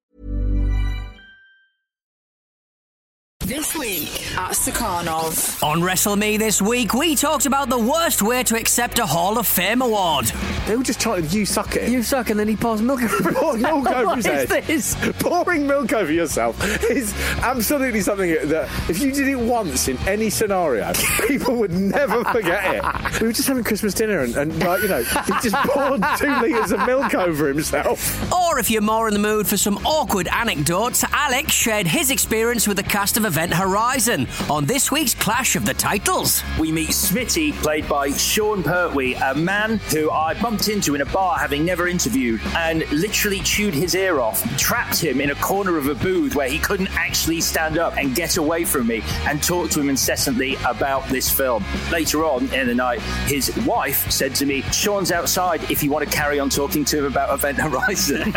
This 3.51 3.75
week 3.75 4.37
at 4.37 4.51
Stakhanov. 4.51 5.61
On 5.61 5.83
Wrestle 5.83 6.15
Me 6.15 6.37
this 6.37 6.61
week, 6.61 6.93
we 6.93 7.17
talked 7.17 7.45
about 7.45 7.69
the 7.69 7.77
worst 7.77 8.21
way 8.21 8.43
to 8.43 8.55
accept 8.55 8.97
a 8.99 9.05
Hall 9.05 9.37
of 9.37 9.45
Fame 9.45 9.81
award. 9.81 10.27
They 10.67 10.77
were 10.77 10.83
just 10.83 11.01
chanted, 11.01 11.33
"You 11.33 11.45
suck 11.45 11.75
it." 11.75 11.89
You 11.89 12.01
suck, 12.01 12.29
and 12.29 12.39
then 12.39 12.47
he 12.47 12.55
pours 12.55 12.81
milk 12.81 13.03
over 13.03 13.33
pouring 13.33 13.61
milk 13.63 13.87
over 13.89 14.05
What 14.05 14.15
his 14.17 14.25
is 14.25 14.49
head. 14.49 14.63
this? 14.63 14.95
Pouring 15.19 15.67
milk 15.67 15.91
over 15.91 16.13
yourself 16.13 16.55
is 16.89 17.13
absolutely 17.41 17.99
something 17.99 18.29
that 18.47 18.69
if 18.89 19.01
you 19.01 19.11
did 19.11 19.27
it 19.27 19.35
once 19.35 19.89
in 19.89 19.97
any 20.07 20.29
scenario, 20.29 20.93
people 21.27 21.55
would 21.57 21.73
never 21.73 22.23
forget 22.23 22.75
it. 22.75 23.19
We 23.19 23.27
were 23.27 23.33
just 23.33 23.49
having 23.49 23.65
Christmas 23.65 23.93
dinner 23.93 24.19
and, 24.19 24.33
and 24.37 24.59
like, 24.59 24.81
you 24.81 24.87
know, 24.87 25.03
he 25.03 25.33
just 25.43 25.55
poured 25.67 26.01
two 26.17 26.27
litres 26.27 26.71
of 26.71 26.85
milk 26.85 27.13
over 27.15 27.49
himself. 27.49 28.31
Or 28.31 28.59
if 28.59 28.71
you're 28.71 28.81
more 28.81 29.09
in 29.09 29.13
the 29.13 29.19
mood 29.19 29.45
for 29.45 29.57
some 29.57 29.75
awkward 29.85 30.29
anecdotes, 30.29 31.03
Alex 31.11 31.51
shared 31.51 31.87
his 31.87 32.11
experience 32.11 32.65
with 32.65 32.77
the 32.77 32.83
cast 32.83 33.17
of 33.17 33.25
Event 33.41 33.55
Horizon 33.55 34.27
on 34.51 34.65
this 34.65 34.91
week's 34.91 35.15
Clash 35.15 35.55
of 35.55 35.65
the 35.65 35.73
Titles. 35.73 36.43
we 36.59 36.71
meet 36.71 36.89
Smitty, 36.89 37.53
played 37.53 37.89
by 37.89 38.11
Sean 38.11 38.61
Pertwee, 38.61 39.15
a 39.15 39.33
man 39.33 39.77
who 39.89 40.11
I 40.11 40.39
bumped 40.39 40.67
into 40.67 40.93
in 40.93 41.01
a 41.01 41.07
bar 41.07 41.39
having 41.39 41.65
never 41.65 41.87
interviewed 41.87 42.39
and 42.55 42.87
literally 42.91 43.39
chewed 43.39 43.73
his 43.73 43.95
ear 43.95 44.19
off, 44.19 44.43
trapped 44.59 44.99
him 44.99 45.19
in 45.19 45.31
a 45.31 45.35
corner 45.35 45.79
of 45.79 45.87
a 45.87 45.95
booth 45.95 46.35
where 46.35 46.49
he 46.49 46.59
couldn't 46.59 46.95
actually 46.95 47.41
stand 47.41 47.79
up 47.79 47.97
and 47.97 48.13
get 48.13 48.37
away 48.37 48.63
from 48.63 48.85
me 48.85 49.01
and 49.25 49.41
talk 49.41 49.71
to 49.71 49.79
him 49.79 49.89
incessantly 49.89 50.55
about 50.67 51.03
this 51.07 51.27
film. 51.27 51.65
Later 51.91 52.23
on 52.23 52.47
in 52.53 52.67
the 52.67 52.75
night, 52.75 53.01
his 53.25 53.51
wife 53.65 54.11
said 54.11 54.35
to 54.35 54.45
me, 54.45 54.61
Sean's 54.71 55.11
outside 55.11 55.63
if 55.71 55.81
you 55.81 55.89
want 55.89 56.07
to 56.07 56.15
carry 56.15 56.39
on 56.39 56.51
talking 56.51 56.85
to 56.85 56.99
him 56.99 57.05
about 57.05 57.33
Event 57.33 57.57
Horizon. 57.57 58.21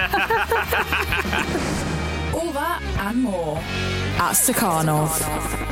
All 2.33 2.53
that 2.53 2.81
and 3.01 3.23
more 3.23 3.63
at 4.19 4.35
Stakhanov. 4.35 5.64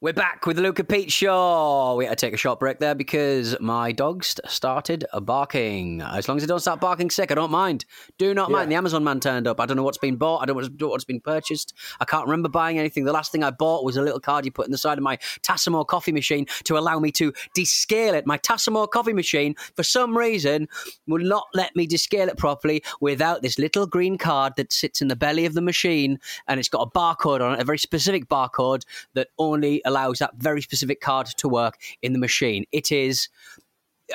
We're 0.00 0.12
back 0.12 0.46
with 0.46 0.60
Luke 0.60 0.80
Pete 0.88 1.10
show. 1.10 1.96
We 1.98 2.04
had 2.04 2.16
to 2.16 2.26
take 2.26 2.32
a 2.32 2.36
short 2.36 2.60
break 2.60 2.78
there 2.78 2.94
because 2.94 3.58
my 3.58 3.90
dogs 3.90 4.38
started 4.46 5.04
barking. 5.22 6.02
As 6.02 6.28
long 6.28 6.36
as 6.36 6.44
they 6.44 6.46
don't 6.46 6.60
start 6.60 6.80
barking 6.80 7.10
sick, 7.10 7.32
I 7.32 7.34
don't 7.34 7.50
mind. 7.50 7.84
Do 8.16 8.32
not 8.32 8.48
mind. 8.48 8.70
The 8.70 8.76
Amazon 8.76 9.02
man 9.02 9.18
turned 9.18 9.48
up. 9.48 9.58
I 9.58 9.66
don't 9.66 9.76
know 9.76 9.82
what's 9.82 9.98
been 9.98 10.14
bought. 10.14 10.38
I 10.40 10.44
don't 10.46 10.54
know 10.56 10.62
what's- 10.62 10.82
what's 10.88 11.04
been 11.04 11.20
purchased. 11.20 11.74
I 11.98 12.04
can't 12.04 12.26
remember 12.26 12.48
buying 12.48 12.78
anything. 12.78 13.06
The 13.06 13.12
last 13.12 13.32
thing 13.32 13.42
I 13.42 13.50
bought 13.50 13.82
was 13.84 13.96
a 13.96 14.02
little 14.02 14.20
card 14.20 14.44
you 14.44 14.52
put 14.52 14.66
in 14.66 14.70
the 14.70 14.78
side 14.78 14.98
of 14.98 15.02
my 15.02 15.16
Tassimo 15.42 15.84
coffee 15.84 16.12
machine 16.12 16.46
to 16.62 16.78
allow 16.78 17.00
me 17.00 17.10
to 17.12 17.32
descale 17.56 18.14
it. 18.14 18.24
My 18.24 18.38
Tassimo 18.38 18.88
coffee 18.88 19.12
machine, 19.12 19.56
for 19.74 19.82
some 19.82 20.16
reason, 20.16 20.68
will 21.08 21.24
not 21.24 21.48
let 21.54 21.74
me 21.74 21.88
descale 21.88 22.28
it 22.28 22.36
properly 22.36 22.84
without 23.00 23.42
this 23.42 23.58
little 23.58 23.84
green 23.84 24.16
card 24.16 24.52
that 24.58 24.72
sits 24.72 25.02
in 25.02 25.08
the 25.08 25.16
belly 25.16 25.44
of 25.44 25.54
the 25.54 25.60
machine 25.60 26.20
and 26.46 26.60
it's 26.60 26.68
got 26.68 26.82
a 26.82 26.90
barcode 26.96 27.40
on 27.40 27.54
it, 27.54 27.60
a 27.60 27.64
very 27.64 27.78
specific 27.78 28.28
barcode 28.28 28.84
that 29.14 29.30
only 29.40 29.82
allows 29.88 30.18
that 30.20 30.34
very 30.36 30.62
specific 30.62 31.00
card 31.00 31.26
to 31.38 31.48
work 31.48 31.78
in 32.02 32.12
the 32.12 32.18
machine. 32.18 32.64
It 32.70 32.92
is. 32.92 33.28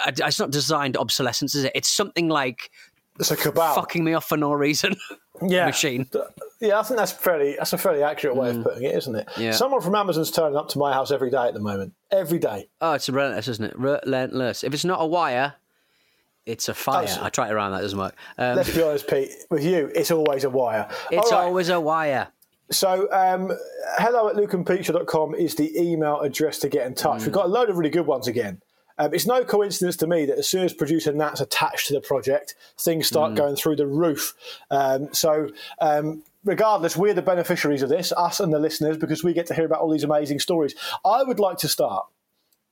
It's 0.08 0.40
not 0.40 0.52
designed 0.52 0.98
obsolescence, 0.98 1.54
is 1.56 1.66
it? 1.66 1.72
It's 1.76 1.90
something 1.90 2.30
like 2.30 2.72
It's 3.20 3.32
a 3.32 3.36
cabal. 3.36 3.76
fucking 3.76 4.04
me 4.04 4.14
off 4.14 4.28
for 4.28 4.38
no 4.38 4.54
reason. 4.54 4.96
yeah. 5.48 5.66
machine. 5.66 6.10
Yeah, 6.60 6.80
I 6.80 6.84
think 6.84 6.98
that's 6.98 7.12
fairly 7.12 7.56
that's 7.58 7.74
a 7.74 7.78
fairly 7.78 8.02
accurate 8.04 8.36
way 8.36 8.52
of 8.52 8.64
putting 8.64 8.84
it, 8.84 8.96
isn't 8.96 9.16
it? 9.16 9.28
Yeah. 9.38 9.52
Someone 9.52 9.82
from 9.82 9.96
Amazon's 9.96 10.32
turning 10.32 10.58
up 10.58 10.70
to 10.70 10.78
my 10.80 10.94
house 10.94 11.12
every 11.12 11.30
day 11.30 11.48
at 11.48 11.54
the 11.54 11.60
moment. 11.60 11.94
Every 12.12 12.40
day. 12.40 12.70
Oh, 12.82 12.94
it's 12.94 13.10
relentless, 13.10 13.48
isn't 13.50 13.66
it? 13.66 13.78
Relentless. 13.78 14.64
If 14.64 14.74
it's 14.74 14.86
not 14.86 15.02
a 15.02 15.06
wire, 15.06 15.56
it's 16.46 16.70
a 16.70 16.74
fire. 16.74 17.06
That's- 17.06 17.20
I 17.22 17.30
try 17.30 17.50
it 17.50 17.54
around, 17.54 17.72
that 17.74 17.82
doesn't 17.82 18.00
work. 18.00 18.16
Um, 18.38 18.56
Let's 18.56 18.74
be 18.74 18.82
honest, 18.82 19.08
Pete. 19.08 19.30
With 19.50 19.64
you, 19.64 19.92
it's 19.94 20.12
always 20.12 20.44
a 20.44 20.50
wire. 20.50 20.90
it's 21.12 21.32
right. 21.32 21.40
always 21.44 21.70
a 21.70 21.80
wire. 21.80 22.30
So, 22.72 23.12
um, 23.12 23.52
hello 23.98 24.30
at 24.30 24.36
lukeandpeteshow.com 24.36 25.36
is 25.36 25.56
the 25.56 25.78
email 25.80 26.20
address 26.22 26.60
to 26.60 26.70
get 26.70 26.88
in 26.88 26.96
touch. 26.96 27.24
We've 27.24 27.32
got 27.32 27.46
a 27.46 27.50
load 27.50 27.70
of 27.70 27.78
really 27.78 27.90
good 27.90 28.06
ones 28.06 28.28
again. 28.28 28.62
Um, 28.98 29.14
it's 29.14 29.26
no 29.26 29.44
coincidence 29.44 29.98
to 29.98 30.08
me 30.08 30.26
that 30.26 30.38
as 30.38 30.48
soon 30.48 30.64
as 30.64 30.74
producer 30.74 31.12
Nat's 31.12 31.42
attached 31.42 31.88
to 31.88 31.94
the 31.94 32.02
project, 32.02 32.56
things 32.80 33.08
start 33.08 33.36
going 33.36 33.56
through 33.56 33.76
the 33.76 33.88
roof. 33.88 34.34
Um, 34.70 35.10
so, 35.14 35.50
um, 35.82 36.24
regardless, 36.46 36.96
we're 36.96 37.14
the 37.14 37.22
beneficiaries 37.22 37.82
of 37.82 37.90
this, 37.90 38.12
us 38.14 38.40
and 38.40 38.54
the 38.54 38.60
listeners, 38.60 38.98
because 38.98 39.24
we 39.24 39.34
get 39.34 39.48
to 39.48 39.54
hear 39.56 39.66
about 39.66 39.82
all 39.82 39.90
these 39.90 40.04
amazing 40.04 40.40
stories. 40.40 40.76
I 41.04 41.24
would 41.24 41.40
like 41.40 41.58
to 41.60 41.68
start 41.68 42.06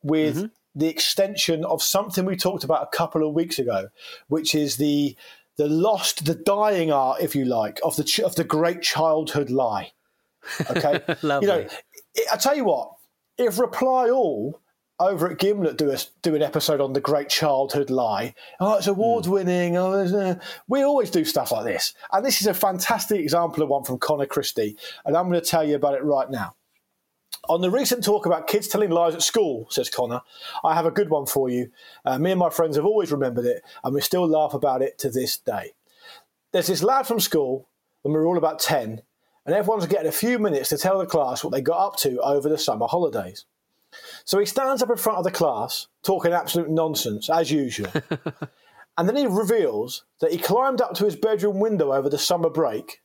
with 0.04 0.49
the 0.75 0.88
extension 0.88 1.65
of 1.65 1.82
something 1.82 2.25
we 2.25 2.36
talked 2.36 2.63
about 2.63 2.84
a 2.84 2.95
couple 2.95 3.27
of 3.27 3.34
weeks 3.34 3.60
ago, 3.60 3.89
which 4.27 4.56
is 4.56 4.77
the 4.77 5.15
the 5.58 5.68
lost, 5.68 6.26
the 6.26 6.36
dying 6.36 6.92
art, 6.92 7.22
if 7.22 7.36
you 7.36 7.46
like, 7.46 7.80
of 7.84 7.96
the 7.96 8.04
ch- 8.04 8.20
of 8.20 8.36
the 8.36 8.44
great 8.44 8.82
childhood 8.82 9.50
lie. 9.50 9.92
Okay. 10.70 11.00
You 11.24 11.48
know, 11.48 11.68
I 12.32 12.38
tell 12.38 12.56
you 12.56 12.66
what, 12.66 12.94
if 13.38 13.60
Reply 13.60 14.10
All 14.10 14.60
over 15.00 15.32
at 15.32 15.40
Gimlet 15.40 15.78
do 15.78 15.92
a, 15.92 15.98
do 16.22 16.36
an 16.36 16.42
episode 16.44 16.80
on 16.80 16.94
the 16.94 17.02
great 17.02 17.30
childhood 17.30 17.90
lie, 17.90 18.34
oh, 18.60 18.78
it's 18.78 18.88
award 18.88 19.26
winning. 19.28 19.78
Oh, 19.78 19.94
uh, 19.94 20.36
we 20.68 20.84
always 20.84 21.10
do 21.10 21.26
stuff 21.26 21.52
like 21.52 21.66
this, 21.66 21.94
and 22.12 22.26
this 22.26 22.42
is 22.42 22.48
a 22.48 22.54
fantastic 22.54 23.20
example 23.20 23.64
of 23.64 23.70
one 23.70 23.84
from 23.84 24.00
Connor 24.00 24.26
Christie, 24.26 24.78
and 25.06 25.16
I'm 25.16 25.30
going 25.30 25.42
to 25.42 25.48
tell 25.48 25.68
you 25.68 25.76
about 25.76 25.96
it 25.96 26.04
right 26.04 26.30
now. 26.30 26.56
On 27.49 27.62
the 27.62 27.71
recent 27.71 28.04
talk 28.04 28.25
about 28.25 28.47
kids 28.47 28.67
telling 28.67 28.91
lies 28.91 29.15
at 29.15 29.23
school, 29.23 29.67
says 29.69 29.89
Connor, 29.89 30.21
I 30.63 30.75
have 30.75 30.86
a 30.86 30.91
good 30.91 31.10
one 31.10 31.25
for 31.25 31.49
you. 31.49 31.71
Uh, 32.06 32.19
me 32.19 32.32
and 32.32 32.39
my 32.39 32.51
friends 32.51 32.75
have 32.75 32.86
always 32.86 33.12
remembered 33.12 33.45
it, 33.45 33.63
and 33.84 33.93
we 33.95 34.01
still 34.01 34.27
laugh 34.27 34.54
about 34.54 34.82
it 34.82 34.99
to 34.99 35.10
this 35.10 35.38
day. 35.38 35.71
There's 36.51 36.67
this 36.67 36.84
lad 36.84 37.08
from 37.08 37.19
school 37.19 37.67
when 38.04 38.13
we 38.13 38.19
were 38.19 38.27
all 38.27 38.38
about 38.38 38.60
10, 38.60 39.01
and 39.45 39.56
everyone's 39.56 39.88
getting 39.88 40.08
a 40.08 40.12
few 40.12 40.38
minutes 40.38 40.69
to 40.69 40.77
tell 40.77 40.99
the 40.99 41.06
class 41.06 41.43
what 41.43 41.51
they 41.51 41.62
got 41.62 41.86
up 41.86 41.95
to 41.97 42.19
over 42.21 42.47
the 42.47 42.58
summer 42.58 42.88
holidays. 42.88 43.45
So 44.23 44.39
he 44.39 44.45
stands 44.45 44.84
up 44.84 44.89
in 44.89 44.97
front 44.97 45.17
of 45.17 45.23
the 45.23 45.32
class, 45.32 45.88
talking 46.04 46.34
absolute 46.34 46.69
nonsense, 46.69 47.30
as 47.30 47.51
usual. 47.51 47.91
and 48.97 49.10
then 49.10 49.15
he 49.15 49.25
reveals 49.25 50.04
that 50.19 50.32
he 50.32 50.38
climbed 50.38 50.80
up 50.80 50.93
to 50.95 51.06
his 51.06 51.15
bedroom 51.15 51.60
window 51.60 51.91
over 51.91 52.10
the 52.10 52.19
summer 52.19 52.49
break, 52.49 53.01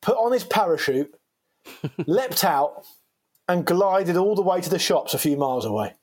put 0.00 0.16
on 0.16 0.32
his 0.32 0.44
parachute, 0.44 1.14
leapt 2.06 2.44
out, 2.44 2.86
and 3.48 3.64
glided 3.66 4.16
all 4.16 4.34
the 4.34 4.42
way 4.42 4.60
to 4.60 4.70
the 4.70 4.78
shops 4.78 5.14
a 5.14 5.18
few 5.18 5.36
miles 5.36 5.64
away. 5.64 5.94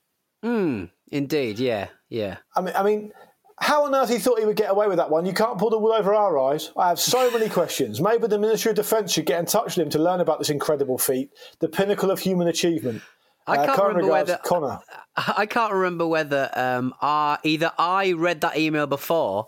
Hmm. 0.43 0.85
Indeed, 1.11 1.59
yeah, 1.59 1.89
yeah. 2.09 2.37
I 2.55 2.61
mean, 2.61 2.73
I 2.75 2.83
mean, 2.83 3.11
how 3.59 3.85
on 3.85 3.93
earth 3.93 4.09
he 4.09 4.17
thought 4.17 4.39
he 4.39 4.45
would 4.45 4.55
get 4.55 4.71
away 4.71 4.87
with 4.87 4.97
that 4.97 5.09
one? 5.11 5.25
You 5.25 5.33
can't 5.33 5.57
pull 5.59 5.69
the 5.69 5.77
wool 5.77 5.91
over 5.91 6.13
our 6.13 6.37
eyes. 6.39 6.71
I 6.77 6.87
have 6.89 6.99
so 6.99 7.29
many 7.31 7.49
questions. 7.59 7.99
Maybe 8.01 8.27
the 8.27 8.39
Ministry 8.39 8.71
of 8.71 8.75
Defence 8.77 9.11
should 9.13 9.25
get 9.25 9.39
in 9.39 9.45
touch 9.45 9.75
with 9.75 9.85
him 9.85 9.89
to 9.91 9.99
learn 9.99 10.19
about 10.21 10.39
this 10.39 10.49
incredible 10.49 10.97
feat, 10.97 11.29
the 11.59 11.67
pinnacle 11.67 12.09
of 12.11 12.19
human 12.19 12.47
achievement. 12.47 13.01
I 13.47 13.57
Uh, 13.57 13.65
can't 13.75 13.87
remember 13.89 14.11
whether 14.11 14.37
Connor. 14.43 14.79
I 15.15 15.45
can't 15.47 15.73
remember 15.73 16.07
whether 16.07 16.49
um, 16.55 16.93
I, 17.01 17.37
either 17.43 17.71
I 17.77 18.13
read 18.13 18.41
that 18.41 18.57
email 18.57 18.87
before 18.87 19.47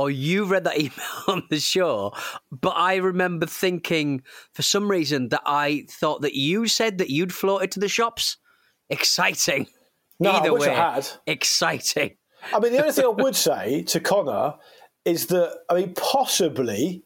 or 0.00 0.10
you 0.10 0.44
read 0.44 0.64
that 0.64 0.78
email 0.84 1.22
on 1.28 1.42
the 1.50 1.60
show. 1.60 2.12
But 2.50 2.70
I 2.76 2.96
remember 2.96 3.46
thinking, 3.46 4.22
for 4.54 4.62
some 4.62 4.90
reason, 4.90 5.28
that 5.28 5.42
I 5.46 5.86
thought 5.90 6.22
that 6.22 6.34
you 6.34 6.66
said 6.66 6.98
that 6.98 7.10
you'd 7.10 7.32
floated 7.34 7.70
to 7.72 7.80
the 7.80 7.88
shops. 7.88 8.36
Exciting. 8.88 9.66
No, 10.18 10.30
I 10.30 10.38
Either 10.40 10.52
wish 10.52 10.62
I 10.66 10.70
way, 10.70 10.74
had. 10.76 11.08
exciting. 11.26 12.16
I 12.52 12.58
mean, 12.60 12.72
the 12.72 12.80
only 12.80 12.92
thing 12.92 13.04
I 13.04 13.08
would 13.08 13.36
say 13.50 13.82
to 13.84 14.00
Connor 14.00 14.54
is 15.04 15.26
that, 15.26 15.58
I 15.68 15.74
mean, 15.74 15.94
possibly 15.94 17.04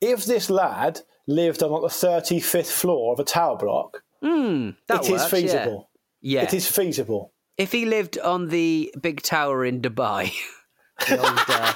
if 0.00 0.24
this 0.24 0.50
lad 0.50 1.00
lived 1.26 1.62
on 1.62 1.70
like 1.70 1.82
the 1.82 1.88
35th 2.06 2.70
floor 2.72 3.12
of 3.12 3.20
a 3.20 3.24
tower 3.24 3.56
block, 3.56 4.02
That 4.22 4.74
it 4.90 5.00
is 5.04 5.10
works, 5.10 5.22
yeah. 5.22 5.28
feasible. 5.28 5.90
Yeah. 6.20 6.42
It 6.42 6.54
is 6.54 6.66
feasible. 6.66 7.32
If 7.56 7.72
he 7.72 7.84
lived 7.86 8.18
on 8.18 8.48
the 8.48 8.94
big 9.00 9.22
tower 9.22 9.64
in 9.64 9.80
Dubai. 9.80 10.32
the 11.08 11.18
old, 11.18 11.38
uh, 11.48 11.72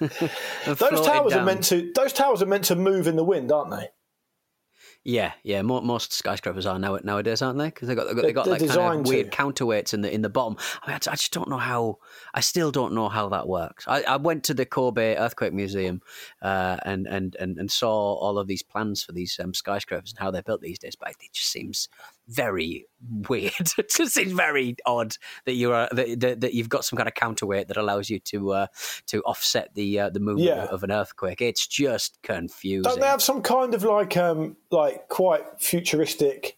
Those 0.00 1.06
towers 1.06 1.32
are 1.32 1.44
meant 1.44 1.64
to. 1.64 1.92
Those 1.94 2.12
towers 2.12 2.42
are 2.42 2.46
meant 2.46 2.64
to 2.64 2.76
move 2.76 3.06
in 3.06 3.16
the 3.16 3.24
wind, 3.24 3.52
aren't 3.52 3.70
they? 3.70 3.88
Yeah, 5.04 5.32
yeah. 5.42 5.62
Mo- 5.62 5.80
most 5.80 6.12
skyscrapers 6.12 6.66
are 6.66 6.78
now 6.78 6.98
nowadays, 7.02 7.40
aren't 7.40 7.58
they? 7.58 7.66
Because 7.66 7.88
they 7.88 7.94
got 7.94 8.08
they 8.08 8.14
got, 8.14 8.22
they 8.22 8.32
got 8.32 8.46
like 8.46 8.66
kind 8.66 9.00
of 9.00 9.08
weird 9.08 9.30
to. 9.32 9.36
counterweights 9.38 9.94
in 9.94 10.02
the 10.02 10.12
in 10.12 10.22
the 10.22 10.28
bottom. 10.28 10.56
I, 10.82 10.90
mean, 10.90 10.94
I, 10.94 11.12
I 11.12 11.14
just 11.14 11.32
don't 11.32 11.48
know 11.48 11.58
how. 11.58 11.98
I 12.34 12.40
still 12.40 12.70
don't 12.70 12.92
know 12.92 13.08
how 13.08 13.28
that 13.30 13.48
works. 13.48 13.86
I, 13.88 14.02
I 14.02 14.16
went 14.16 14.44
to 14.44 14.54
the 14.54 14.66
Kobe 14.66 15.16
Earthquake 15.16 15.52
Museum 15.52 16.02
uh, 16.42 16.78
and, 16.84 17.06
and 17.06 17.36
and 17.36 17.58
and 17.58 17.70
saw 17.70 18.14
all 18.14 18.38
of 18.38 18.48
these 18.48 18.62
plans 18.62 19.02
for 19.02 19.12
these 19.12 19.38
um, 19.42 19.54
skyscrapers 19.54 20.10
and 20.10 20.18
how 20.18 20.30
they're 20.30 20.42
built 20.42 20.60
these 20.60 20.78
days. 20.78 20.96
But 20.96 21.10
it 21.10 21.32
just 21.32 21.50
seems 21.50 21.88
very 22.28 22.86
weird. 23.28 23.52
it 23.78 23.90
just 23.90 24.14
seems 24.14 24.32
very 24.32 24.76
odd 24.86 25.16
that 25.46 25.54
you 25.54 25.72
are 25.72 25.88
that, 25.92 26.20
that, 26.20 26.40
that 26.42 26.54
you've 26.54 26.68
got 26.68 26.84
some 26.84 26.96
kind 26.96 27.08
of 27.08 27.14
counterweight 27.14 27.68
that 27.68 27.76
allows 27.76 28.10
you 28.10 28.18
to 28.20 28.52
uh, 28.52 28.66
to 29.06 29.22
offset 29.22 29.74
the 29.74 29.98
uh, 29.98 30.10
the 30.10 30.20
movement 30.20 30.48
Yeah. 30.48 30.64
of 30.66 30.82
an 30.84 30.92
earthquake. 30.92 31.40
It's 31.40 31.66
just 31.66 32.18
confusing. 32.22 32.82
Don't 32.82 33.00
they 33.00 33.06
have 33.06 33.22
some 33.22 33.42
kind 33.42 33.74
of 33.74 33.82
like 33.82 34.16
um 34.16 34.56
like 34.70 35.08
quite 35.08 35.44
futuristic 35.58 36.56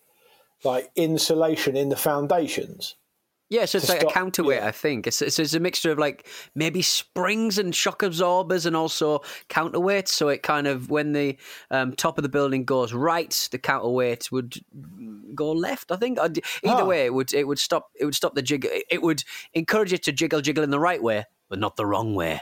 like 0.64 0.90
insulation 0.96 1.76
in 1.76 1.88
the 1.88 1.96
foundations? 1.96 2.96
Yeah, 3.50 3.64
so 3.64 3.78
it's 3.78 3.88
like 3.88 4.00
stop- 4.00 4.12
a 4.12 4.14
counterweight, 4.14 4.60
yeah. 4.60 4.68
I 4.68 4.70
think. 4.70 5.08
It's, 5.08 5.20
it's, 5.20 5.38
it's 5.40 5.54
a 5.54 5.60
mixture 5.60 5.90
of 5.90 5.98
like 5.98 6.26
maybe 6.54 6.82
springs 6.82 7.58
and 7.58 7.74
shock 7.74 8.02
absorbers 8.04 8.64
and 8.64 8.76
also 8.76 9.22
counterweights. 9.48 10.08
So 10.08 10.28
it 10.28 10.44
kind 10.44 10.68
of, 10.68 10.88
when 10.88 11.12
the 11.12 11.36
um, 11.70 11.92
top 11.94 12.16
of 12.16 12.22
the 12.22 12.28
building 12.28 12.64
goes 12.64 12.92
right, 12.92 13.48
the 13.50 13.58
counterweight 13.58 14.30
would 14.30 14.54
go 15.34 15.50
left, 15.50 15.90
I 15.90 15.96
think. 15.96 16.18
Either 16.20 16.40
Ah. 16.64 16.84
way, 16.84 17.04
it 17.06 17.12
would 17.12 17.34
it 17.34 17.48
would 17.48 17.58
stop 17.58 17.88
it 17.98 18.04
would 18.04 18.14
stop 18.14 18.34
the 18.36 18.42
jiggle. 18.42 18.70
It 18.88 19.02
would 19.02 19.24
encourage 19.52 19.92
it 19.92 20.04
to 20.04 20.12
jiggle, 20.12 20.40
jiggle 20.40 20.62
in 20.62 20.70
the 20.70 20.78
right 20.80 21.02
way, 21.02 21.24
but 21.48 21.58
not 21.58 21.74
the 21.74 21.86
wrong 21.86 22.14
way. 22.14 22.40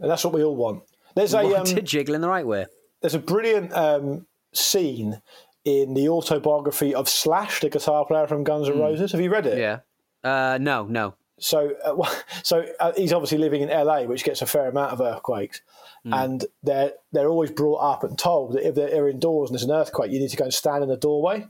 And 0.00 0.10
that's 0.10 0.24
what 0.24 0.32
we 0.32 0.42
all 0.42 0.56
want. 0.56 0.84
There's 1.14 1.34
a 1.34 1.42
Want 1.44 1.56
um, 1.56 1.64
to 1.76 1.82
jiggle 1.82 2.14
in 2.14 2.22
the 2.22 2.28
right 2.30 2.46
way. 2.46 2.64
there's 3.02 3.14
a 3.14 3.18
brilliant 3.18 3.74
um, 3.74 4.26
scene 4.54 5.20
in 5.66 5.92
the 5.94 6.08
autobiography 6.08 6.94
of 6.94 7.08
Slash, 7.10 7.60
the 7.60 7.68
guitar 7.68 8.06
player 8.06 8.26
from 8.26 8.42
Guns 8.44 8.68
N' 8.70 8.78
Roses. 8.78 9.12
Have 9.12 9.20
you 9.20 9.30
read 9.30 9.44
it? 9.46 9.58
Yeah. 9.58 9.80
Uh, 10.24 10.58
no, 10.60 10.84
no. 10.84 11.14
So, 11.38 11.74
uh, 11.84 12.08
so 12.42 12.66
uh, 12.80 12.92
he's 12.96 13.12
obviously 13.12 13.38
living 13.38 13.62
in 13.62 13.68
LA, 13.68 14.02
which 14.02 14.24
gets 14.24 14.42
a 14.42 14.46
fair 14.46 14.68
amount 14.68 14.92
of 14.92 15.00
earthquakes, 15.00 15.60
and 16.04 16.44
they're 16.62 16.92
they're 17.12 17.28
always 17.28 17.50
brought 17.50 17.78
up 17.78 18.04
and 18.04 18.18
told 18.18 18.52
that 18.52 18.66
if 18.66 18.74
they're 18.74 19.08
indoors 19.08 19.50
and 19.50 19.58
there's 19.58 19.68
an 19.68 19.74
earthquake, 19.74 20.12
you 20.12 20.18
need 20.18 20.30
to 20.30 20.36
go 20.36 20.44
and 20.44 20.54
stand 20.54 20.82
in 20.82 20.88
the 20.88 20.96
doorway. 20.96 21.46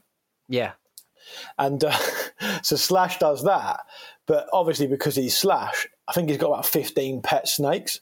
Yeah. 0.49 0.73
And 1.59 1.83
uh, 1.85 1.97
so 2.63 2.77
Slash 2.77 3.19
does 3.19 3.45
that, 3.45 3.81
but 4.27 4.49
obviously 4.53 4.87
because 4.87 5.17
he's 5.17 5.37
Slash, 5.37 5.89
I 6.09 6.13
think 6.13 6.29
he's 6.29 6.39
got 6.39 6.49
about 6.49 6.67
fifteen 6.67 7.21
pet 7.21 7.49
snakes, 7.49 8.01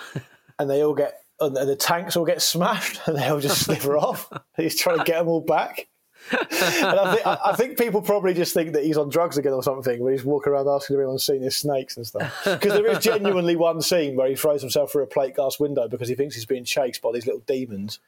and 0.58 0.68
they 0.68 0.82
all 0.82 0.94
get 0.94 1.14
and 1.40 1.56
the 1.56 1.76
tanks 1.76 2.16
all 2.16 2.24
get 2.24 2.42
smashed, 2.42 3.00
and 3.06 3.16
they 3.16 3.28
all 3.28 3.40
just 3.40 3.64
slither 3.64 3.96
off. 3.96 4.30
He's 4.56 4.78
trying 4.78 4.98
to 4.98 5.04
get 5.04 5.18
them 5.18 5.28
all 5.28 5.40
back. 5.40 5.86
And 6.32 6.98
I 6.98 7.14
think, 7.14 7.26
I 7.26 7.52
think 7.56 7.78
people 7.78 8.02
probably 8.02 8.34
just 8.34 8.54
think 8.54 8.72
that 8.72 8.84
he's 8.84 8.96
on 8.96 9.08
drugs 9.08 9.38
again 9.38 9.52
or 9.52 9.62
something 9.62 10.00
when 10.02 10.12
he's 10.12 10.24
walking 10.24 10.52
around 10.52 10.68
asking 10.68 10.94
if 10.96 11.00
anyone's 11.00 11.24
seen 11.24 11.42
his 11.42 11.56
snakes 11.56 11.96
and 11.96 12.06
stuff. 12.06 12.32
Because 12.44 12.72
there 12.74 12.86
is 12.86 12.98
genuinely 12.98 13.56
one 13.56 13.80
scene 13.82 14.16
where 14.16 14.28
he 14.28 14.34
throws 14.34 14.60
himself 14.60 14.92
through 14.92 15.02
a 15.04 15.06
plate 15.06 15.34
glass 15.34 15.58
window 15.60 15.88
because 15.88 16.08
he 16.08 16.14
thinks 16.14 16.34
he's 16.34 16.46
being 16.46 16.64
chased 16.64 17.02
by 17.02 17.10
these 17.12 17.26
little 17.26 17.42
demons. 17.46 17.98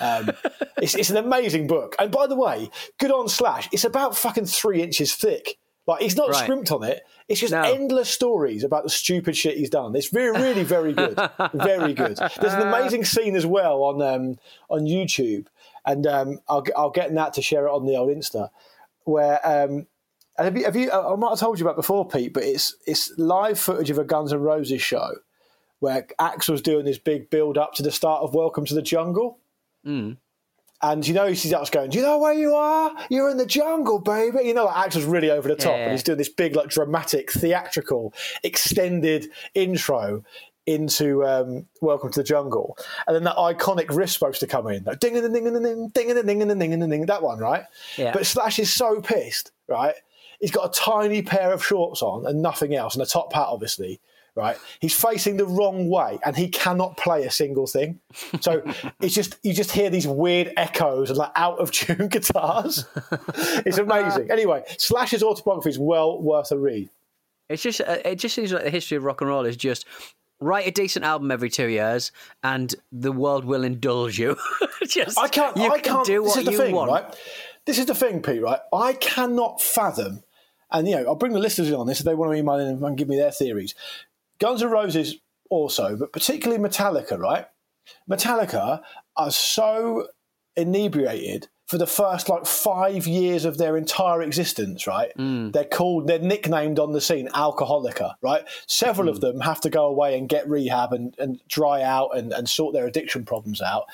Um, 0.00 0.30
it's, 0.78 0.94
it's 0.94 1.10
an 1.10 1.16
amazing 1.16 1.66
book. 1.66 1.94
And 1.98 2.10
by 2.10 2.26
the 2.26 2.36
way, 2.36 2.70
good 2.98 3.10
on 3.12 3.28
Slash. 3.28 3.68
It's 3.72 3.84
about 3.84 4.16
fucking 4.16 4.46
three 4.46 4.82
inches 4.82 5.14
thick. 5.14 5.58
Like 5.86 6.02
he's 6.02 6.16
not 6.16 6.30
Right. 6.30 6.42
scrimped 6.42 6.72
on 6.72 6.82
it. 6.82 7.06
It's 7.28 7.38
just 7.40 7.52
No. 7.52 7.62
endless 7.62 8.08
stories 8.08 8.64
about 8.64 8.82
the 8.82 8.90
stupid 8.90 9.36
shit 9.36 9.56
he's 9.56 9.70
done. 9.70 9.94
It's 9.94 10.12
really, 10.12 10.40
really 10.40 10.64
very 10.64 10.92
good, 10.92 11.16
very 11.54 11.94
good. 11.94 12.16
There's 12.40 12.54
an 12.54 12.62
amazing 12.66 13.04
scene 13.04 13.36
as 13.36 13.46
well 13.46 13.84
on 13.84 14.02
um, 14.02 14.38
on 14.68 14.86
YouTube, 14.86 15.46
and 15.86 16.06
um, 16.06 16.38
I'll 16.48 16.62
get- 16.62 16.76
I'll 16.76 16.90
get 16.90 17.12
Nat 17.12 17.32
to 17.34 17.42
share 17.42 17.66
it 17.66 17.70
on 17.70 17.86
the 17.86 17.96
old 17.96 18.10
Insta, 18.10 18.50
where 19.04 19.40
um, 19.46 19.86
have 20.36 20.56
you, 20.58 20.64
have 20.64 20.76
you 20.76 20.90
I 20.92 21.14
might 21.16 21.30
have 21.30 21.38
told 21.38 21.58
you 21.58 21.64
about 21.64 21.76
before, 21.76 22.06
Pete, 22.06 22.34
but 22.34 22.42
it's 22.42 22.76
it's 22.86 23.12
live 23.16 23.58
footage 23.58 23.88
of 23.90 23.98
a 23.98 24.04
Guns 24.04 24.32
N' 24.32 24.40
Roses 24.40 24.82
show 24.82 25.14
where 25.78 26.06
Axl's 26.18 26.62
doing 26.62 26.84
this 26.86 26.98
big 26.98 27.28
build 27.30 27.56
up 27.58 27.74
to 27.74 27.82
the 27.82 27.92
start 27.92 28.22
of 28.22 28.34
Welcome 28.34 28.64
to 28.66 28.74
the 28.74 28.82
Jungle. 28.82 29.38
And 30.82 31.06
you 31.08 31.14
know, 31.14 31.26
he's 31.26 31.52
out 31.54 31.70
going, 31.70 31.90
Do 31.90 31.98
you 31.98 32.04
know 32.04 32.18
where 32.18 32.34
you 32.34 32.54
are? 32.54 32.92
You're 33.08 33.30
in 33.30 33.38
the 33.38 33.46
jungle, 33.46 33.98
baby. 33.98 34.44
You 34.44 34.52
know, 34.54 34.66
like 34.66 34.90
Axl's 34.90 35.04
really 35.04 35.30
over 35.30 35.48
the 35.48 35.56
top, 35.56 35.72
Yeah. 35.72 35.82
and 35.84 35.92
he's 35.92 36.02
doing 36.02 36.18
this 36.18 36.28
big, 36.28 36.54
like, 36.54 36.68
dramatic, 36.68 37.32
theatrical, 37.32 38.12
extended 38.42 39.30
intro 39.54 40.22
into 40.66 41.24
um, 41.24 41.66
Welcome 41.80 42.10
to 42.12 42.20
the 42.20 42.24
Jungle. 42.24 42.76
And 43.06 43.14
then 43.14 43.24
that 43.24 43.36
iconic 43.36 43.94
riff's 43.94 44.12
supposed 44.12 44.40
to 44.40 44.46
come 44.46 44.66
in. 44.68 44.84
Like, 44.84 45.00
ding 45.00 45.16
and 45.16 45.24
a 45.24 45.28
ding 45.28 45.46
and 45.46 45.64
ding, 45.64 45.88
ding 45.94 46.10
and 46.10 46.26
ding 46.26 46.42
and 46.42 46.50
a 46.50 46.54
ding 46.54 46.72
and 46.72 46.90
ding, 46.90 47.06
that 47.06 47.22
one, 47.22 47.38
right? 47.38 47.64
Yeah. 47.96 48.12
But 48.12 48.26
Slash 48.26 48.58
is 48.58 48.72
so 48.72 49.00
pissed, 49.00 49.52
right? 49.68 49.94
He's 50.40 50.50
got 50.50 50.76
a 50.76 50.80
tiny 50.80 51.22
pair 51.22 51.52
of 51.52 51.64
shorts 51.64 52.02
on 52.02 52.26
and 52.26 52.42
nothing 52.42 52.74
else, 52.74 52.94
and 52.94 53.02
a 53.02 53.06
top 53.06 53.32
hat, 53.32 53.46
obviously. 53.48 54.00
Right, 54.34 54.58
he's 54.80 54.92
facing 54.92 55.38
the 55.38 55.46
wrong 55.46 55.88
way, 55.88 56.18
and 56.22 56.36
he 56.36 56.48
cannot 56.48 56.98
play 56.98 57.24
a 57.24 57.30
single 57.30 57.66
thing. 57.66 58.00
So 58.42 58.62
it's 59.00 59.14
just 59.14 59.38
you 59.42 59.54
just 59.54 59.72
hear 59.72 59.88
these 59.88 60.06
weird 60.06 60.52
echoes 60.58 61.08
and 61.08 61.18
like 61.18 61.32
out 61.36 61.58
of 61.58 61.70
tune 61.70 62.08
guitars. 62.08 62.84
it's 63.64 63.78
amazing. 63.78 64.30
Anyway, 64.30 64.62
Slash's 64.76 65.22
autobiography 65.22 65.70
is 65.70 65.78
well 65.78 66.20
worth 66.20 66.52
a 66.52 66.58
read. 66.58 66.90
It's 67.48 67.62
just 67.62 67.80
uh, 67.80 67.96
it 68.04 68.16
just 68.16 68.34
seems 68.34 68.52
like 68.52 68.64
the 68.64 68.68
history 68.68 68.98
of 68.98 69.04
rock 69.04 69.22
and 69.22 69.30
roll 69.30 69.46
is 69.46 69.56
just 69.56 69.86
write 70.40 70.66
a 70.66 70.70
decent 70.70 71.04
album 71.04 71.30
every 71.30 71.50
two 71.50 71.68
years, 71.68 72.12
and 72.42 72.74
the 72.92 73.12
world 73.12 73.44
will 73.44 73.64
indulge 73.64 74.18
you. 74.18 74.36
just 74.86 75.18
I 75.18 75.28
can't. 75.28 75.56
You 75.56 75.70
I 75.72 75.78
can 75.80 75.94
can't. 75.94 76.06
do 76.06 76.22
this 76.22 76.30
what 76.30 76.38
is 76.38 76.44
the 76.44 76.52
you 76.52 76.58
thing, 76.58 76.74
want. 76.74 76.90
right? 76.90 77.16
This 77.64 77.78
is 77.78 77.86
the 77.86 77.94
thing, 77.94 78.22
Pete. 78.22 78.42
Right? 78.42 78.60
I 78.72 78.94
cannot 78.94 79.60
fathom, 79.60 80.22
and 80.70 80.88
you 80.88 80.96
know, 80.96 81.06
I'll 81.06 81.14
bring 81.16 81.32
the 81.32 81.38
listeners 81.38 81.68
in 81.68 81.74
on 81.74 81.86
this 81.86 82.00
if 82.00 82.06
they 82.06 82.14
want 82.14 82.32
to 82.32 82.38
email 82.38 82.56
in 82.56 82.82
and 82.82 82.98
give 82.98 83.08
me 83.08 83.16
their 83.16 83.32
theories. 83.32 83.74
Guns 84.38 84.62
N' 84.62 84.70
Roses 84.70 85.16
also, 85.50 85.96
but 85.96 86.12
particularly 86.12 86.62
Metallica. 86.62 87.18
Right? 87.18 87.46
Metallica 88.10 88.82
are 89.16 89.30
so 89.30 90.08
inebriated 90.56 91.48
for 91.66 91.78
the 91.78 91.86
first 91.86 92.28
like 92.28 92.46
five 92.46 93.06
years 93.06 93.44
of 93.44 93.58
their 93.58 93.76
entire 93.76 94.22
existence, 94.22 94.86
right? 94.86 95.10
Mm. 95.18 95.52
They're 95.52 95.64
called, 95.64 96.06
they're 96.06 96.20
nicknamed 96.20 96.78
on 96.78 96.92
the 96.92 97.00
scene 97.00 97.28
Alcoholica, 97.28 98.14
right? 98.22 98.44
Several 98.66 99.08
of 99.08 99.18
mm. 99.18 99.22
them 99.22 99.40
have 99.40 99.60
to 99.62 99.70
go 99.70 99.86
away 99.86 100.16
and 100.16 100.28
get 100.28 100.48
rehab 100.48 100.92
and, 100.92 101.14
and 101.18 101.40
dry 101.48 101.82
out 101.82 102.16
and, 102.16 102.32
and 102.32 102.48
sort 102.48 102.72
their 102.72 102.86
addiction 102.86 103.24
problems 103.24 103.60
out. 103.60 103.86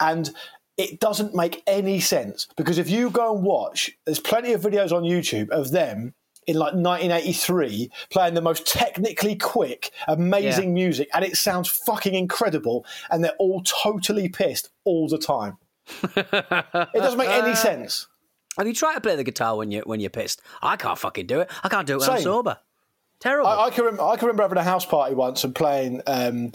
And 0.00 0.30
it 0.78 1.00
doesn't 1.00 1.34
make 1.34 1.62
any 1.66 2.00
sense 2.00 2.48
because 2.56 2.78
if 2.78 2.88
you 2.88 3.10
go 3.10 3.34
and 3.34 3.44
watch, 3.44 3.90
there's 4.06 4.18
plenty 4.18 4.54
of 4.54 4.62
videos 4.62 4.90
on 4.90 5.02
YouTube 5.02 5.50
of 5.50 5.70
them 5.70 6.14
in 6.46 6.56
like 6.56 6.72
1983 6.72 7.90
playing 8.10 8.34
the 8.34 8.40
most 8.40 8.66
technically 8.66 9.36
quick, 9.36 9.90
amazing 10.08 10.70
Yeah. 10.70 10.74
music, 10.74 11.08
and 11.14 11.24
it 11.24 11.36
sounds 11.36 11.68
fucking 11.68 12.14
incredible, 12.14 12.84
and 13.10 13.22
they're 13.22 13.36
all 13.38 13.62
totally 13.62 14.28
pissed 14.28 14.70
all 14.84 15.08
the 15.08 15.18
time. 15.18 15.58
It 16.16 16.92
doesn't 16.94 17.18
make 17.18 17.28
any 17.28 17.54
sense. 17.54 18.06
Have 18.58 18.66
you 18.66 18.74
tried 18.74 18.94
to 18.94 19.00
play 19.00 19.16
the 19.16 19.24
guitar 19.24 19.56
when 19.56 19.70
you 19.70 19.82
when 19.86 20.00
you're 20.00 20.10
pissed? 20.10 20.42
I 20.60 20.76
can't 20.76 20.98
fucking 20.98 21.26
do 21.26 21.40
it. 21.40 21.50
I 21.64 21.68
can't 21.68 21.86
do 21.86 21.94
it 21.94 22.00
when 22.00 22.10
I'm 22.10 22.22
sober. 22.22 22.58
Terrible. 23.20 23.48
I, 23.48 23.66
I 23.66 23.70
can 23.70 23.84
rem- 23.84 24.00
I 24.00 24.16
can 24.16 24.28
remember 24.28 24.42
having 24.42 24.58
a 24.58 24.64
house 24.64 24.84
party 24.84 25.14
once 25.14 25.44
and 25.44 25.54
playing, 25.54 26.02
um, 26.06 26.52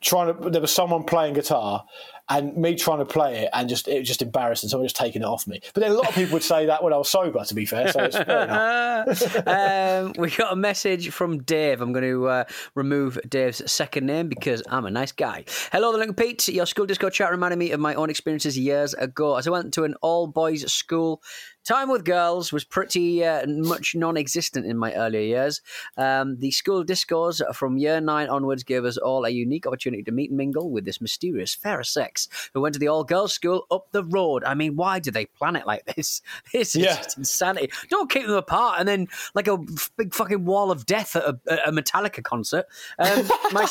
trying 0.00 0.34
to. 0.34 0.50
There 0.50 0.60
was 0.60 0.70
someone 0.72 1.04
playing 1.04 1.34
guitar, 1.34 1.84
and 2.28 2.56
me 2.56 2.74
trying 2.74 2.98
to 2.98 3.04
play 3.04 3.44
it, 3.44 3.50
and 3.52 3.68
just 3.68 3.86
it 3.86 3.98
was 3.98 4.08
just 4.08 4.22
embarrassing. 4.22 4.68
Someone 4.68 4.86
just 4.86 4.96
taking 4.96 5.22
it 5.22 5.26
off 5.26 5.46
me. 5.46 5.60
But 5.74 5.82
then 5.82 5.90
a 5.92 5.94
lot 5.94 6.08
of 6.08 6.14
people 6.14 6.34
would 6.34 6.42
say 6.42 6.66
that 6.66 6.82
when 6.82 6.92
I 6.92 6.96
was 6.96 7.10
sober. 7.10 7.44
To 7.44 7.54
be 7.54 7.66
fair, 7.66 7.92
so 7.92 8.10
fair 8.10 9.04
um, 10.06 10.12
we 10.18 10.30
got 10.30 10.52
a 10.52 10.56
message 10.56 11.10
from 11.10 11.42
Dave. 11.42 11.80
I'm 11.80 11.92
going 11.92 12.04
to 12.04 12.28
uh, 12.28 12.44
remove 12.74 13.18
Dave's 13.28 13.70
second 13.70 14.06
name 14.06 14.28
because 14.28 14.62
I'm 14.68 14.86
a 14.86 14.90
nice 14.90 15.12
guy. 15.12 15.44
Hello, 15.72 15.92
the 15.92 15.98
Luke 15.98 16.08
and 16.08 16.16
Pete. 16.16 16.48
Your 16.48 16.66
school 16.66 16.86
disco 16.86 17.10
chat 17.10 17.30
reminded 17.30 17.58
me 17.58 17.72
of 17.72 17.80
my 17.80 17.94
own 17.94 18.08
experiences 18.08 18.56
years 18.56 18.94
ago. 18.94 19.36
As 19.36 19.46
I 19.46 19.50
went 19.50 19.74
to 19.74 19.84
an 19.84 19.94
all 20.00 20.26
boys 20.26 20.70
school, 20.72 21.22
time 21.64 21.88
with 21.88 22.04
girls 22.04 22.52
was 22.52 22.64
pretty 22.64 23.24
uh, 23.24 23.46
much 23.46 23.94
non 23.94 24.16
existent 24.16 24.66
in 24.66 24.76
my 24.76 24.92
earlier 24.94 25.20
years. 25.22 25.60
Um, 25.96 26.36
the 26.38 26.50
school 26.50 26.84
discos 26.84 27.40
from 27.54 27.78
year 27.78 28.00
nine 28.00 28.28
onwards 28.28 28.62
gave 28.64 28.84
us 28.84 28.96
all 28.96 29.24
a 29.24 29.30
unique 29.30 29.66
opportunity 29.66 30.02
to 30.02 30.12
meet 30.12 30.30
and 30.30 30.36
mingle 30.36 30.70
with 30.70 30.84
this 30.84 31.00
mysterious 31.00 31.54
fair 31.54 31.82
sex 31.82 32.28
who 32.52 32.60
went 32.60 32.74
to 32.74 32.78
the 32.78 32.88
all 32.88 33.04
girls 33.04 33.32
school 33.32 33.66
up 33.70 33.90
the 33.92 34.04
road. 34.04 34.44
I 34.44 34.54
mean, 34.54 34.76
why 34.76 34.98
do 34.98 35.10
they 35.10 35.26
plan 35.26 35.56
it 35.56 35.66
like 35.66 35.84
this? 35.96 36.20
This 36.52 36.76
is 36.76 36.82
Yeah. 36.82 36.96
just 36.96 37.16
insanity. 37.18 37.70
Don't 37.88 38.10
keep 38.10 38.26
them 38.26 38.34
apart 38.36 38.78
and 38.78 38.86
then 38.88 39.08
like 39.34 39.48
a 39.48 39.58
big 39.96 40.14
fucking 40.14 40.44
wall 40.44 40.70
of 40.70 40.86
death 40.86 41.16
at 41.16 41.24
a, 41.24 41.68
a 41.68 41.72
Metallica 41.72 42.22
concert. 42.22 42.66
Um, 42.98 43.26
my 43.52 43.66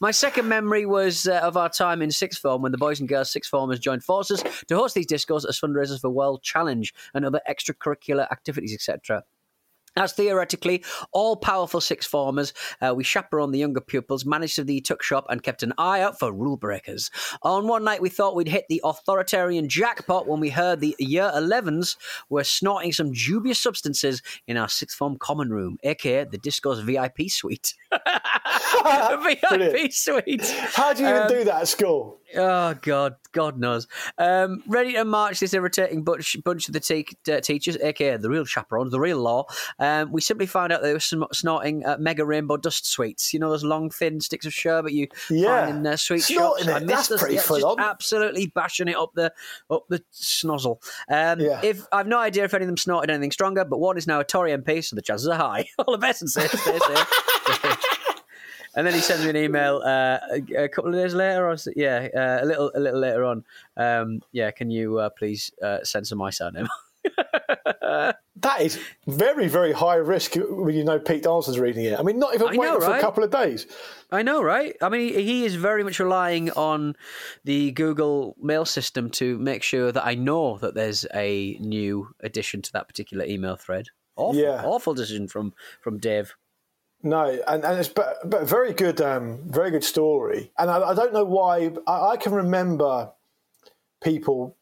my 0.00 0.10
second 0.10 0.48
memory 0.48 0.86
was 0.86 1.26
uh, 1.26 1.40
of 1.42 1.56
our 1.56 1.68
time 1.68 2.02
in 2.02 2.10
sixth 2.10 2.40
form 2.40 2.62
when 2.62 2.72
the 2.72 2.78
boys 2.78 3.00
and 3.00 3.08
girls 3.08 3.30
sixth 3.30 3.50
formers 3.50 3.78
joined 3.80 4.04
forces 4.04 4.42
to 4.68 4.76
host 4.76 4.94
these 4.94 5.06
discos 5.06 5.48
as 5.48 5.58
fundraisers 5.60 6.00
for 6.00 6.10
World 6.10 6.42
Challenge 6.42 6.94
and 7.14 7.31
other 7.32 7.40
extracurricular 7.48 8.30
activities, 8.30 8.74
etc. 8.74 9.24
As 9.94 10.14
theoretically 10.14 10.82
all 11.12 11.36
powerful 11.36 11.78
six 11.78 12.06
formers, 12.06 12.54
uh, 12.80 12.94
we 12.96 13.04
chaperoned 13.04 13.52
the 13.52 13.58
younger 13.58 13.82
pupils, 13.82 14.24
managed 14.24 14.66
the 14.66 14.80
tuck 14.80 15.02
shop, 15.02 15.26
and 15.28 15.42
kept 15.42 15.62
an 15.62 15.74
eye 15.76 16.00
out 16.00 16.18
for 16.18 16.32
rule 16.32 16.56
breakers. 16.56 17.10
On 17.42 17.68
one 17.68 17.84
night, 17.84 18.00
we 18.00 18.08
thought 18.08 18.34
we'd 18.34 18.48
hit 18.48 18.64
the 18.70 18.80
authoritarian 18.84 19.68
jackpot 19.68 20.26
when 20.26 20.40
we 20.40 20.48
heard 20.48 20.80
the 20.80 20.96
year 20.98 21.30
11s 21.34 21.96
were 22.30 22.42
snorting 22.42 22.92
some 22.92 23.12
dubious 23.12 23.60
substances 23.60 24.22
in 24.46 24.56
our 24.56 24.66
sixth 24.68 24.96
form 24.96 25.18
common 25.18 25.50
room, 25.50 25.76
aka 25.82 26.24
the 26.24 26.38
Disco's 26.38 26.80
VIP 26.80 27.28
suite. 27.28 27.74
VIP 27.92 29.40
Brilliant. 29.50 29.92
suite. 29.92 30.48
How 30.74 30.94
do 30.94 31.02
you 31.02 31.08
even 31.10 31.22
Um, 31.22 31.28
do 31.28 31.44
that 31.44 31.60
at 31.60 31.68
school? 31.68 32.18
Oh 32.36 32.74
God, 32.82 33.16
God 33.32 33.58
knows. 33.58 33.86
Um, 34.18 34.62
ready 34.66 34.92
to 34.94 35.04
march 35.04 35.40
this 35.40 35.54
irritating 35.54 36.02
bunch, 36.02 36.36
bunch 36.44 36.68
of 36.68 36.72
the 36.74 36.80
te- 36.80 37.06
uh, 37.30 37.40
teachers, 37.40 37.76
aka 37.78 38.16
the 38.16 38.30
real 38.30 38.44
chaperones, 38.44 38.92
the 38.92 39.00
real 39.00 39.18
law. 39.18 39.44
Um, 39.78 40.12
we 40.12 40.20
simply 40.20 40.46
found 40.46 40.72
out 40.72 40.82
they 40.82 40.92
were 40.92 41.00
sn- 41.00 41.24
snorting 41.32 41.84
uh, 41.84 41.96
mega 41.98 42.24
rainbow 42.24 42.56
dust 42.56 42.86
sweets. 42.86 43.32
You 43.34 43.40
know 43.40 43.50
those 43.50 43.64
long, 43.64 43.90
thin 43.90 44.20
sticks 44.20 44.46
of 44.46 44.54
sherbet 44.54 44.92
you 44.92 45.08
Yeah. 45.30 45.66
find 45.66 45.78
in 45.78 45.86
uh, 45.86 45.96
sweet 45.96 46.20
Snorting 46.22 46.66
shops. 46.66 46.80
it, 46.80 46.82
I 46.84 46.86
that's 46.86 47.08
those- 47.08 47.20
pretty 47.20 47.34
yeah, 47.36 47.40
full 47.42 47.64
on. 47.66 47.80
Absolutely 47.80 48.46
bashing 48.46 48.88
it 48.88 48.96
up 48.96 49.12
the 49.14 49.32
up 49.70 49.84
the 49.88 50.02
snozzle. 50.12 50.78
Um, 51.10 51.40
Yeah. 51.40 51.60
If 51.62 51.82
I've 51.92 52.06
no 52.06 52.18
idea 52.18 52.44
if 52.44 52.54
any 52.54 52.64
of 52.64 52.68
them 52.68 52.76
snorted 52.76 53.10
anything 53.10 53.32
stronger, 53.32 53.64
but 53.64 53.78
one 53.78 53.96
is 53.98 54.06
now 54.06 54.20
a 54.20 54.24
Tory 54.24 54.52
MP, 54.52 54.82
so 54.84 54.96
the 54.96 55.02
chances 55.02 55.28
are 55.28 55.36
high. 55.36 55.68
All 55.78 55.92
the 55.92 55.98
best 55.98 56.22
and 56.22 56.30
stay 56.30 56.46
stay 56.48 56.78
safe. 56.78 57.08
And 58.74 58.86
then 58.86 58.94
he 58.94 59.00
sends 59.00 59.22
me 59.24 59.30
an 59.30 59.36
email 59.36 59.82
uh, 59.84 60.18
a, 60.30 60.64
a 60.64 60.68
couple 60.68 60.94
of 60.94 60.96
days 60.96 61.14
later, 61.14 61.48
or 61.48 61.56
yeah, 61.76 62.08
uh, 62.16 62.44
a 62.44 62.46
little 62.46 62.72
a 62.74 62.80
little 62.80 63.00
later 63.00 63.24
on. 63.24 63.44
Um, 63.76 64.20
yeah, 64.32 64.50
can 64.50 64.70
you 64.70 64.98
uh, 64.98 65.10
please 65.10 65.50
uh, 65.62 65.84
censor 65.84 66.16
my 66.16 66.30
surname? 66.30 66.68
That 68.42 68.60
is 68.60 68.78
very, 69.06 69.46
very 69.46 69.72
high 69.72 69.96
risk 69.96 70.34
when 70.34 70.74
you 70.74 70.82
know 70.82 70.98
Pete 70.98 71.22
Donaldson's 71.22 71.60
reading 71.60 71.84
it. 71.84 71.98
I 71.98 72.02
mean, 72.02 72.18
not 72.18 72.34
even 72.34 72.48
I 72.48 72.50
waiting 72.50 72.64
know, 72.64 72.80
for 72.80 72.96
a 72.96 73.00
couple 73.00 73.22
of 73.22 73.30
days. 73.30 73.66
I 74.10 74.22
know, 74.22 74.42
right? 74.42 74.74
I 74.82 74.88
mean, 74.88 75.00
he, 75.00 75.22
he 75.22 75.44
is 75.44 75.54
very 75.54 75.84
much 75.84 76.00
relying 76.00 76.50
on 76.50 76.96
the 77.44 77.70
Google 77.70 78.34
Mail 78.42 78.64
system 78.64 79.10
to 79.10 79.38
make 79.38 79.62
sure 79.62 79.92
that 79.92 80.04
I 80.04 80.16
know 80.16 80.58
that 80.58 80.74
there's 80.74 81.06
a 81.14 81.56
new 81.60 82.08
addition 82.20 82.62
to 82.62 82.72
that 82.72 82.88
particular 82.88 83.24
email 83.24 83.54
thread. 83.54 83.88
Awful, 84.16 84.40
Yeah. 84.40 84.62
awful 84.64 84.94
decision 84.94 85.28
from 85.28 85.54
from 85.80 85.98
Dave. 85.98 86.34
No, 87.02 87.24
and, 87.48 87.64
and 87.64 87.78
it's 87.78 87.88
but, 87.88 88.18
but 88.24 88.44
very 88.48 88.72
good, 88.72 89.00
um, 89.00 89.40
very 89.46 89.70
good 89.70 89.82
story. 89.84 90.52
And 90.58 90.70
I, 90.70 90.90
I 90.90 90.94
don't 90.94 91.12
know 91.12 91.24
why. 91.24 91.72
I, 91.86 92.10
I 92.10 92.16
can 92.16 92.32
remember 92.32 93.10
people 94.02 94.56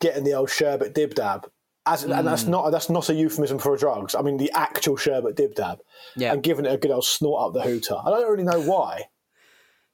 getting 0.00 0.24
the 0.24 0.34
old 0.34 0.50
sherbet 0.50 0.94
dib 0.94 1.14
dab, 1.14 1.48
as, 1.86 2.02
and 2.04 2.12
Hmm. 2.14 2.24
that's 2.24 2.44
not 2.44 2.70
that's 2.70 2.90
not 2.90 3.08
a 3.10 3.14
euphemism 3.14 3.58
for 3.58 3.76
drugs. 3.76 4.14
I 4.14 4.22
mean 4.22 4.38
the 4.38 4.50
actual 4.54 4.96
sherbet 4.96 5.36
dib 5.36 5.54
dab, 5.54 5.80
Yeah. 6.16 6.32
and 6.32 6.42
giving 6.42 6.64
it 6.66 6.72
a 6.72 6.76
good 6.78 6.90
old 6.90 7.04
snort 7.04 7.46
up 7.46 7.52
the 7.54 7.62
hooter. 7.62 7.96
I 8.04 8.10
don't 8.10 8.30
really 8.30 8.44
know 8.44 8.60
why. 8.60 9.04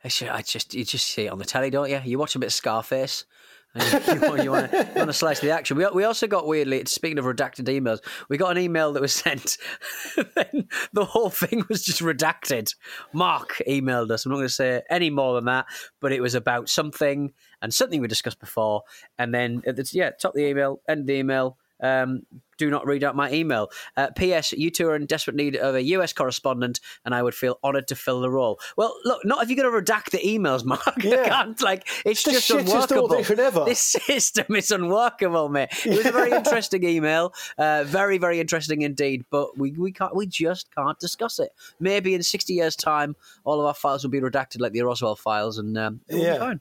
I, 0.02 0.08
should, 0.08 0.28
I 0.28 0.40
just 0.40 0.72
you 0.72 0.84
just 0.84 1.06
see 1.08 1.26
it 1.26 1.28
on 1.32 1.38
the 1.38 1.44
telly, 1.44 1.68
don't 1.68 1.90
you? 1.90 2.00
You 2.02 2.18
watch 2.18 2.34
a 2.34 2.38
bit 2.38 2.46
of 2.46 2.52
Scarface. 2.54 3.26
You, 4.40 4.50
want, 4.50 4.72
to, 4.72 5.12
slice 5.12 5.38
the 5.38 5.50
action. 5.50 5.76
We, 5.76 5.86
we 5.94 6.02
also 6.02 6.26
got 6.26 6.46
weirdly. 6.46 6.84
Speaking 6.86 7.18
of 7.18 7.24
redacted 7.24 7.68
emails, 7.68 8.00
we 8.28 8.36
got 8.36 8.50
an 8.50 8.58
email 8.62 8.92
that 8.92 9.00
was 9.00 9.12
sent. 9.14 9.58
then 10.16 10.68
the 10.92 11.04
whole 11.04 11.30
thing 11.30 11.64
was 11.68 11.84
just 11.84 12.00
redacted. 12.00 12.74
Mark 13.12 13.62
emailed 13.68 14.10
us. 14.10 14.26
I'm 14.26 14.30
not 14.30 14.38
going 14.38 14.48
to 14.48 14.54
say 14.54 14.82
any 14.90 15.08
more 15.08 15.34
than 15.34 15.44
that, 15.44 15.66
but 16.00 16.12
it 16.12 16.20
was 16.20 16.34
about 16.34 16.68
something 16.68 17.32
and 17.62 17.72
something 17.72 18.00
we 18.00 18.08
discussed 18.08 18.40
before. 18.40 18.82
And 19.18 19.32
then 19.32 19.62
at 19.66 19.76
the, 19.76 19.88
yeah, 19.92 20.10
top 20.10 20.34
the 20.34 20.46
email, 20.46 20.80
end 20.88 21.06
the 21.06 21.14
email. 21.14 21.56
Um, 21.82 22.22
do 22.58 22.68
not 22.68 22.86
read 22.86 23.02
out 23.02 23.16
my 23.16 23.32
email. 23.32 23.70
Uh, 23.96 24.08
P.S. 24.14 24.52
You 24.52 24.70
two 24.70 24.86
are 24.88 24.94
in 24.94 25.06
desperate 25.06 25.34
need 25.34 25.56
of 25.56 25.74
a 25.74 25.82
US 25.82 26.12
correspondent, 26.12 26.78
and 27.06 27.14
I 27.14 27.22
would 27.22 27.34
feel 27.34 27.58
honoured 27.64 27.88
to 27.88 27.96
fill 27.96 28.20
the 28.20 28.28
role. 28.30 28.60
Well, 28.76 28.94
look, 29.06 29.24
not 29.24 29.42
if 29.42 29.48
you're 29.48 29.62
going 29.64 29.82
to 29.84 29.92
redact 29.92 30.10
the 30.10 30.18
emails, 30.18 30.62
Mark. 30.66 30.82
Yeah. 31.02 31.22
I 31.24 31.28
can't, 31.28 31.62
like, 31.62 31.88
it's 32.04 32.22
the 32.22 32.32
just 32.32 32.50
unworkable. 32.50 33.64
This 33.64 33.80
system 34.04 34.54
is 34.54 34.70
unworkable, 34.70 35.48
mate. 35.48 35.70
It 35.86 35.96
was 35.96 36.04
a 36.06 36.12
very 36.12 36.32
interesting 36.32 36.84
email, 36.84 37.32
uh, 37.56 37.84
very, 37.84 38.18
very 38.18 38.40
interesting 38.40 38.82
indeed. 38.82 39.24
But 39.30 39.56
we, 39.56 39.72
we 39.72 39.90
can't, 39.90 40.14
we 40.14 40.26
just 40.26 40.72
can't 40.74 40.98
discuss 40.98 41.38
it. 41.38 41.52
Maybe 41.80 42.14
in 42.14 42.22
sixty 42.22 42.52
years' 42.52 42.76
time, 42.76 43.16
all 43.44 43.58
of 43.58 43.64
our 43.66 43.74
files 43.74 44.02
will 44.04 44.10
be 44.10 44.20
redacted 44.20 44.60
like 44.60 44.72
the 44.72 44.82
Roswell 44.82 45.16
files, 45.16 45.56
and 45.56 45.78
um, 45.78 46.00
it 46.08 46.14
will 46.16 46.22
Yeah. 46.24 46.32
be 46.34 46.38
fine. 46.40 46.60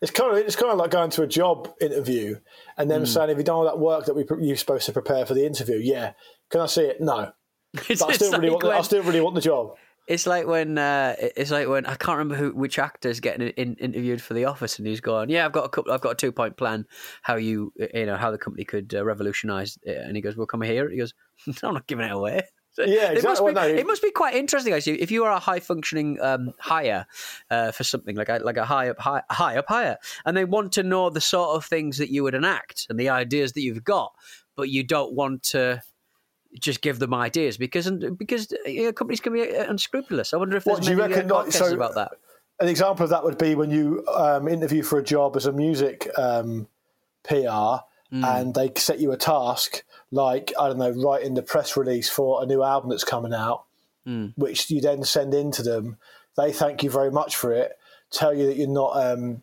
It's 0.00 0.10
kind 0.10 0.32
of 0.32 0.38
it's 0.38 0.56
kind 0.56 0.72
of 0.72 0.78
like 0.78 0.90
going 0.90 1.10
to 1.10 1.22
a 1.22 1.26
job 1.26 1.74
interview 1.80 2.36
and 2.78 2.90
then 2.90 3.04
saying, 3.04 3.28
"Have 3.28 3.38
you 3.38 3.44
done 3.44 3.56
all 3.56 3.64
that 3.64 3.78
work 3.78 4.06
that 4.06 4.14
we 4.14 4.24
you're 4.40 4.56
supposed 4.56 4.86
to 4.86 4.92
prepare 4.92 5.26
for 5.26 5.34
the 5.34 5.44
interview?" 5.44 5.76
Yeah. 5.76 6.12
Can 6.50 6.62
I 6.62 6.66
see 6.66 6.82
it? 6.82 7.00
No. 7.00 7.32
But 7.72 8.02
I 8.02 8.12
still 8.14 8.32
really 8.32 8.50
like 8.50 8.62
want. 8.62 8.62
The, 8.62 8.78
I 8.78 8.82
still 8.82 9.02
really 9.02 9.20
want 9.20 9.34
the 9.34 9.40
job. 9.40 9.74
It's 10.08 10.26
like 10.26 10.46
when 10.46 10.76
uh, 10.76 11.14
it's 11.18 11.52
like 11.52 11.68
when 11.68 11.86
I 11.86 11.94
can't 11.94 12.18
remember 12.18 12.34
who 12.34 12.50
which 12.50 12.78
actor's 12.78 13.20
getting 13.20 13.48
in, 13.50 13.76
interviewed 13.76 14.20
for 14.20 14.34
The 14.34 14.46
Office, 14.46 14.78
and 14.78 14.88
he's 14.88 15.00
going, 15.00 15.30
"Yeah, 15.30 15.44
I've 15.44 15.52
got 15.52 15.66
a 15.66 15.68
couple, 15.68 15.92
I've 15.92 16.00
got 16.00 16.12
a 16.12 16.16
two 16.16 16.32
point 16.32 16.56
plan 16.56 16.86
how 17.22 17.36
you 17.36 17.72
you 17.94 18.06
know 18.06 18.16
how 18.16 18.32
the 18.32 18.38
company 18.38 18.64
could 18.64 18.92
uh, 18.92 19.04
revolutionise." 19.04 19.78
it." 19.82 19.98
And 19.98 20.16
he 20.16 20.22
goes, 20.22 20.36
"Well, 20.36 20.46
come 20.46 20.62
here." 20.62 20.90
He 20.90 20.96
goes, 20.96 21.14
"I'm 21.62 21.74
not 21.74 21.86
giving 21.86 22.06
it 22.06 22.12
away." 22.12 22.42
So 22.72 22.84
Yeah, 22.84 23.10
It 23.12 23.24
must, 23.24 23.40
be, 23.40 23.52
Well, 23.52 23.54
no, 23.54 23.66
it 23.66 23.86
must 23.86 24.02
be 24.02 24.10
quite 24.10 24.34
interesting 24.34 24.72
actually 24.72 25.02
if 25.02 25.10
you 25.10 25.24
are 25.24 25.32
a 25.32 25.38
high 25.38 25.60
functioning 25.60 26.18
um, 26.20 26.52
hire 26.58 27.06
uh, 27.50 27.72
for 27.72 27.84
something 27.84 28.16
like 28.16 28.28
a, 28.28 28.40
like 28.42 28.56
a 28.56 28.64
high 28.64 28.90
up 28.90 28.98
high, 29.00 29.22
high 29.30 29.56
up 29.56 29.66
hire, 29.68 29.98
and 30.24 30.36
they 30.36 30.44
want 30.44 30.72
to 30.72 30.82
know 30.82 31.10
the 31.10 31.20
sort 31.20 31.56
of 31.56 31.64
things 31.64 31.98
that 31.98 32.10
you 32.10 32.22
would 32.22 32.34
enact 32.34 32.86
and 32.88 32.98
the 32.98 33.08
ideas 33.08 33.52
that 33.54 33.62
you've 33.62 33.84
got, 33.84 34.12
but 34.56 34.68
you 34.68 34.84
don't 34.84 35.12
want 35.14 35.42
to 35.42 35.82
just 36.58 36.80
give 36.80 36.98
them 36.98 37.14
ideas 37.14 37.56
because 37.56 37.90
because 38.18 38.52
you 38.66 38.84
know, 38.84 38.92
companies 38.92 39.20
can 39.20 39.32
be 39.32 39.56
uh, 39.56 39.70
unscrupulous. 39.70 40.32
I 40.32 40.36
wonder 40.36 40.56
if 40.56 40.64
there's 40.64 40.78
What 40.78 40.84
do 40.84 40.90
you 40.90 40.96
many, 40.96 41.14
uh, 41.14 41.16
reckon, 41.16 41.30
podcasts 41.30 41.54
so- 41.54 41.74
about 41.74 41.94
that. 41.94 42.12
An 42.60 42.68
example 42.68 43.04
of 43.04 43.10
that 43.10 43.24
would 43.24 43.38
be 43.38 43.54
when 43.54 43.70
you 43.70 44.04
um, 44.14 44.46
interview 44.46 44.82
for 44.82 44.98
a 44.98 45.02
job 45.02 45.34
as 45.34 45.46
a 45.46 45.52
music 45.52 46.06
um, 46.18 46.68
PR, 47.24 47.80
Hmm. 48.10 48.24
and 48.24 48.54
they 48.54 48.72
set 48.76 48.98
you 48.98 49.12
a 49.12 49.16
task 49.16 49.84
like 50.10 50.52
I 50.58 50.66
don't 50.68 50.78
know, 50.78 50.90
writing 50.90 51.34
the 51.34 51.42
press 51.42 51.76
release 51.76 52.08
for 52.10 52.42
a 52.42 52.46
new 52.46 52.62
album 52.64 52.90
that's 52.90 53.04
coming 53.04 53.32
out, 53.32 53.64
Hmm. 54.04 54.28
which 54.36 54.68
you 54.70 54.80
then 54.80 55.04
send 55.04 55.32
in 55.34 55.52
to 55.52 55.62
them. 55.62 55.96
They 56.36 56.52
thank 56.52 56.82
you 56.82 56.90
very 56.90 57.10
much 57.12 57.36
for 57.36 57.52
it, 57.52 57.72
tell 58.10 58.34
you 58.34 58.46
that 58.46 58.56
you're 58.56 58.66
not 58.68 58.96
um, 58.96 59.42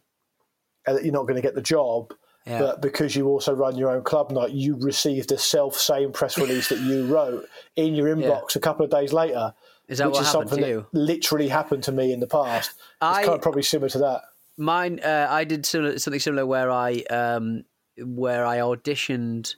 uh, 0.85 0.93
that 0.93 1.03
you're 1.05 1.13
not 1.13 1.23
going 1.23 1.35
to 1.35 1.41
get 1.41 1.55
the 1.55 1.61
job. 1.61 2.13
Yeah. 2.45 2.59
But 2.59 2.81
because 2.81 3.13
you 3.15 3.27
also 3.27 3.53
run 3.53 3.77
your 3.77 3.89
own 3.89 4.03
club 4.03 4.31
night, 4.31 4.51
you 4.51 4.77
received 4.77 5.29
the 5.29 5.37
self 5.37 5.75
same 5.77 6.11
press 6.13 6.37
release 6.43 6.69
that 6.69 6.79
you 6.79 7.05
wrote 7.05 7.45
in 7.75 7.93
your 7.95 8.07
inbox 8.13 8.55
a 8.55 8.59
couple 8.59 8.83
of 8.85 8.91
days 8.91 9.11
later. 9.13 9.53
Is 9.89 9.99
that 9.99 10.07
which 10.07 10.13
what 10.15 10.21
is 10.23 10.27
happened 10.27 10.49
something 10.49 10.63
to 10.65 10.69
you? 10.69 10.85
that 10.91 10.99
literally 10.99 11.47
happened 11.47 11.83
to 11.83 11.91
me 11.93 12.11
in 12.11 12.19
the 12.19 12.27
past. 12.27 12.71
It's 12.71 12.77
I- 13.01 13.23
kind 13.23 13.35
of 13.35 13.41
probably 13.41 13.63
similar 13.63 13.89
to 13.89 13.97
that. 13.99 14.21
Mine, 14.57 14.99
uh, 15.03 15.27
I 15.29 15.43
did 15.43 15.65
similar, 15.65 15.99
something 15.99 16.19
similar 16.19 16.45
where 16.45 16.71
I 16.71 17.01
um, 17.11 17.63
where 18.03 18.45
I 18.45 18.57
auditioned 18.57 19.55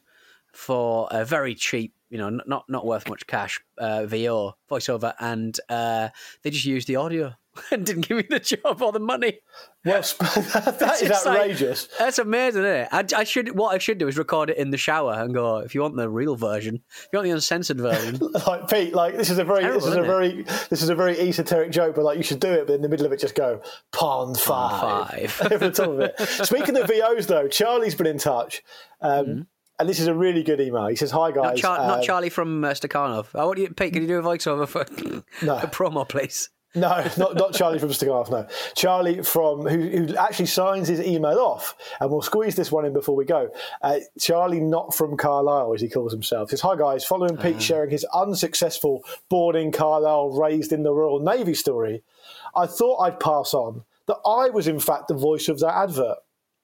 for 0.54 1.08
a 1.12 1.26
very 1.26 1.56
cheap, 1.56 1.94
you 2.10 2.18
know, 2.18 2.30
not 2.30 2.66
not 2.70 2.86
worth 2.86 3.08
much 3.10 3.28
cash, 3.28 3.60
uh, 3.78 4.06
VO 4.06 4.56
voiceover, 4.70 5.14
and 5.20 5.60
uh, 5.70 6.10
they 6.42 6.50
just 6.50 6.66
used 6.66 6.88
the 6.88 6.96
audio 6.96 7.36
and 7.72 7.86
didn't 7.86 8.08
give 8.08 8.18
me 8.18 8.26
the 8.30 8.40
job 8.40 8.82
or 8.82 8.92
the 8.92 9.00
money. 9.00 9.40
Well, 9.86 10.02
that 10.20 10.78
It's 10.82 11.02
is 11.02 11.08
just 11.08 11.26
like- 11.26 11.40
outrageous. 11.40 11.88
that's 11.98 12.20
amazing, 12.20 12.64
isn't 12.64 12.76
it? 12.82 12.90
I, 12.92 13.06
I 13.22 13.24
should 13.24 13.56
what 13.58 13.74
I 13.74 13.78
should 13.78 13.98
do 13.98 14.08
is 14.08 14.18
record 14.18 14.50
it 14.50 14.58
in 14.58 14.70
the 14.72 14.78
shower 14.78 15.14
and 15.14 15.34
go. 15.34 15.58
If 15.58 15.74
you 15.74 15.82
want 15.82 15.96
the 15.96 16.10
real 16.10 16.36
version, 16.36 16.76
if 16.76 17.08
you 17.12 17.18
want 17.18 17.26
the 17.26 17.32
uncensored 17.32 17.80
version, 17.80 18.20
like 18.48 18.68
Pete, 18.70 18.94
like 18.94 19.16
this 19.18 19.30
is 19.30 19.38
a 19.40 19.44
very, 19.44 19.62
Terrible, 19.62 19.80
this 19.82 19.90
is 19.90 19.96
a 19.96 20.04
it? 20.04 20.06
very, 20.06 20.44
this 20.70 20.82
is 20.84 20.90
a 20.90 20.96
very 20.96 21.18
esoteric 21.20 21.72
joke, 21.72 21.96
but 21.96 22.04
like 22.06 22.18
you 22.18 22.24
should 22.24 22.40
do 22.40 22.52
it, 22.52 22.68
but 22.68 22.74
in 22.74 22.82
the 22.82 22.90
middle 22.90 23.06
of 23.06 23.12
it, 23.12 23.20
just 23.20 23.36
go 23.36 23.62
pond 23.92 24.38
five, 24.40 25.32
five. 25.32 25.52
over 25.52 25.70
the 25.70 25.72
top 25.72 25.90
of 25.90 26.00
it. 26.02 26.20
Speaking 26.46 26.78
of 26.78 26.88
VOs, 26.88 27.28
though, 27.28 27.48
Charlie's 27.48 27.96
been 27.96 28.08
in 28.08 28.18
touch, 28.20 28.62
um, 29.02 29.48
and 29.80 29.88
this 29.90 30.00
is 30.00 30.08
a 30.08 30.14
really 30.14 30.44
good 30.44 30.60
email. 30.60 30.88
He 30.88 30.96
says, 30.98 31.10
"Hi 31.12 31.32
Mm-hmm. 31.32 31.38
not, 31.42 31.50
guys, 31.52 31.60
Char- 31.62 31.78
not 31.88 32.00
um, 32.00 32.04
Charlie 32.04 32.30
from 32.30 32.64
uh, 32.66 32.70
Stakhanov. 32.72 33.28
I 33.34 33.46
want 33.46 33.60
you, 33.60 33.70
Pete. 33.70 33.94
Can 33.94 34.02
you 34.02 34.08
do 34.08 34.20
a 34.20 34.22
voiceover 34.22 34.68
for 34.68 34.86
No. 35.46 35.56
a 35.58 35.68
promo, 35.68 36.08
please? 36.08 36.50
No, 36.76 37.04
not 37.18 37.36
not 37.36 37.54
Charlie 37.54 37.80
from 37.80 37.90
Stakhanov. 37.90 38.30
No, 38.30 38.48
Charlie 38.76 39.24
from 39.24 39.62
who, 39.66 39.90
who 39.90 40.16
actually 40.16 40.46
signs 40.46 40.88
his 40.88 41.02
email 41.02 41.40
off, 41.40 41.76
and 42.00 42.12
we'll 42.12 42.22
squeeze 42.22 42.56
this 42.56 42.72
one 42.72 42.86
in 42.86 42.94
before 42.94 43.16
we 43.16 43.26
go. 43.26 43.50
Uh, 43.82 44.00
Charlie, 44.20 44.60
not 44.60 44.94
from 44.94 45.18
Carlisle, 45.18 45.74
as 45.74 45.82
he 45.82 45.90
calls 45.90 46.12
himself, 46.12 46.52
says, 46.52 46.62
"Hi 46.62 46.76
guys, 46.76 47.04
following 47.04 47.38
Pete 47.38 47.62
sharing 47.62 47.90
his 47.90 48.06
unsuccessful 48.14 49.04
born 49.30 49.56
in 49.56 49.72
Carlisle, 49.72 50.30
raised 50.32 50.72
in 50.72 50.84
the 50.84 50.94
Royal 50.94 51.20
Navy 51.20 51.54
story, 51.56 52.04
I 52.56 52.68
thought 52.68 53.00
I'd 53.00 53.20
pass 53.20 53.54
on 53.54 53.84
that 54.08 54.18
I 54.26 54.50
was 54.50 54.68
in 54.68 54.80
fact 54.80 55.08
the 55.08 55.16
voice 55.16 55.50
of 55.50 55.60
that 55.60 55.76
advert." 55.76 56.18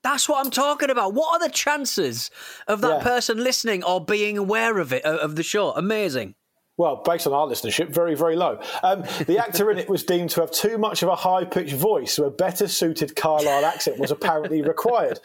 That's 0.03 0.29
what 0.29 0.45
I'm 0.45 0.51
talking 0.51 0.91
about. 0.91 1.15
What 1.15 1.33
are 1.41 1.47
the 1.47 1.51
chances 1.51 2.29
of 2.67 2.81
that 2.81 2.97
Yeah. 2.97 3.03
person 3.03 3.43
listening 3.43 3.83
or 3.83 3.99
being 4.05 4.37
aware 4.37 4.77
of 4.77 4.93
it 4.93 5.03
of 5.03 5.35
the 5.35 5.41
show? 5.41 5.71
Amazing. 5.71 6.35
Well, 6.77 7.01
based 7.05 7.25
on 7.25 7.31
our 7.31 7.47
listenership, 7.47 7.89
very, 7.89 8.15
very 8.15 8.35
low. 8.35 8.59
Um, 8.83 9.03
the 9.27 9.37
actor 9.37 9.71
in 9.71 9.77
it 9.77 9.89
was 9.89 10.03
deemed 10.03 10.31
to 10.31 10.41
have 10.41 10.51
too 10.51 10.77
much 10.77 11.03
of 11.03 11.09
a 11.09 11.15
high 11.15 11.45
pitched 11.45 11.75
voice, 11.75 12.13
so 12.13 12.25
a 12.25 12.31
better 12.31 12.67
suited 12.67 13.15
Carlisle 13.15 13.65
accent 13.65 13.97
was 13.97 14.11
apparently 14.11 14.61
required. 14.61 15.19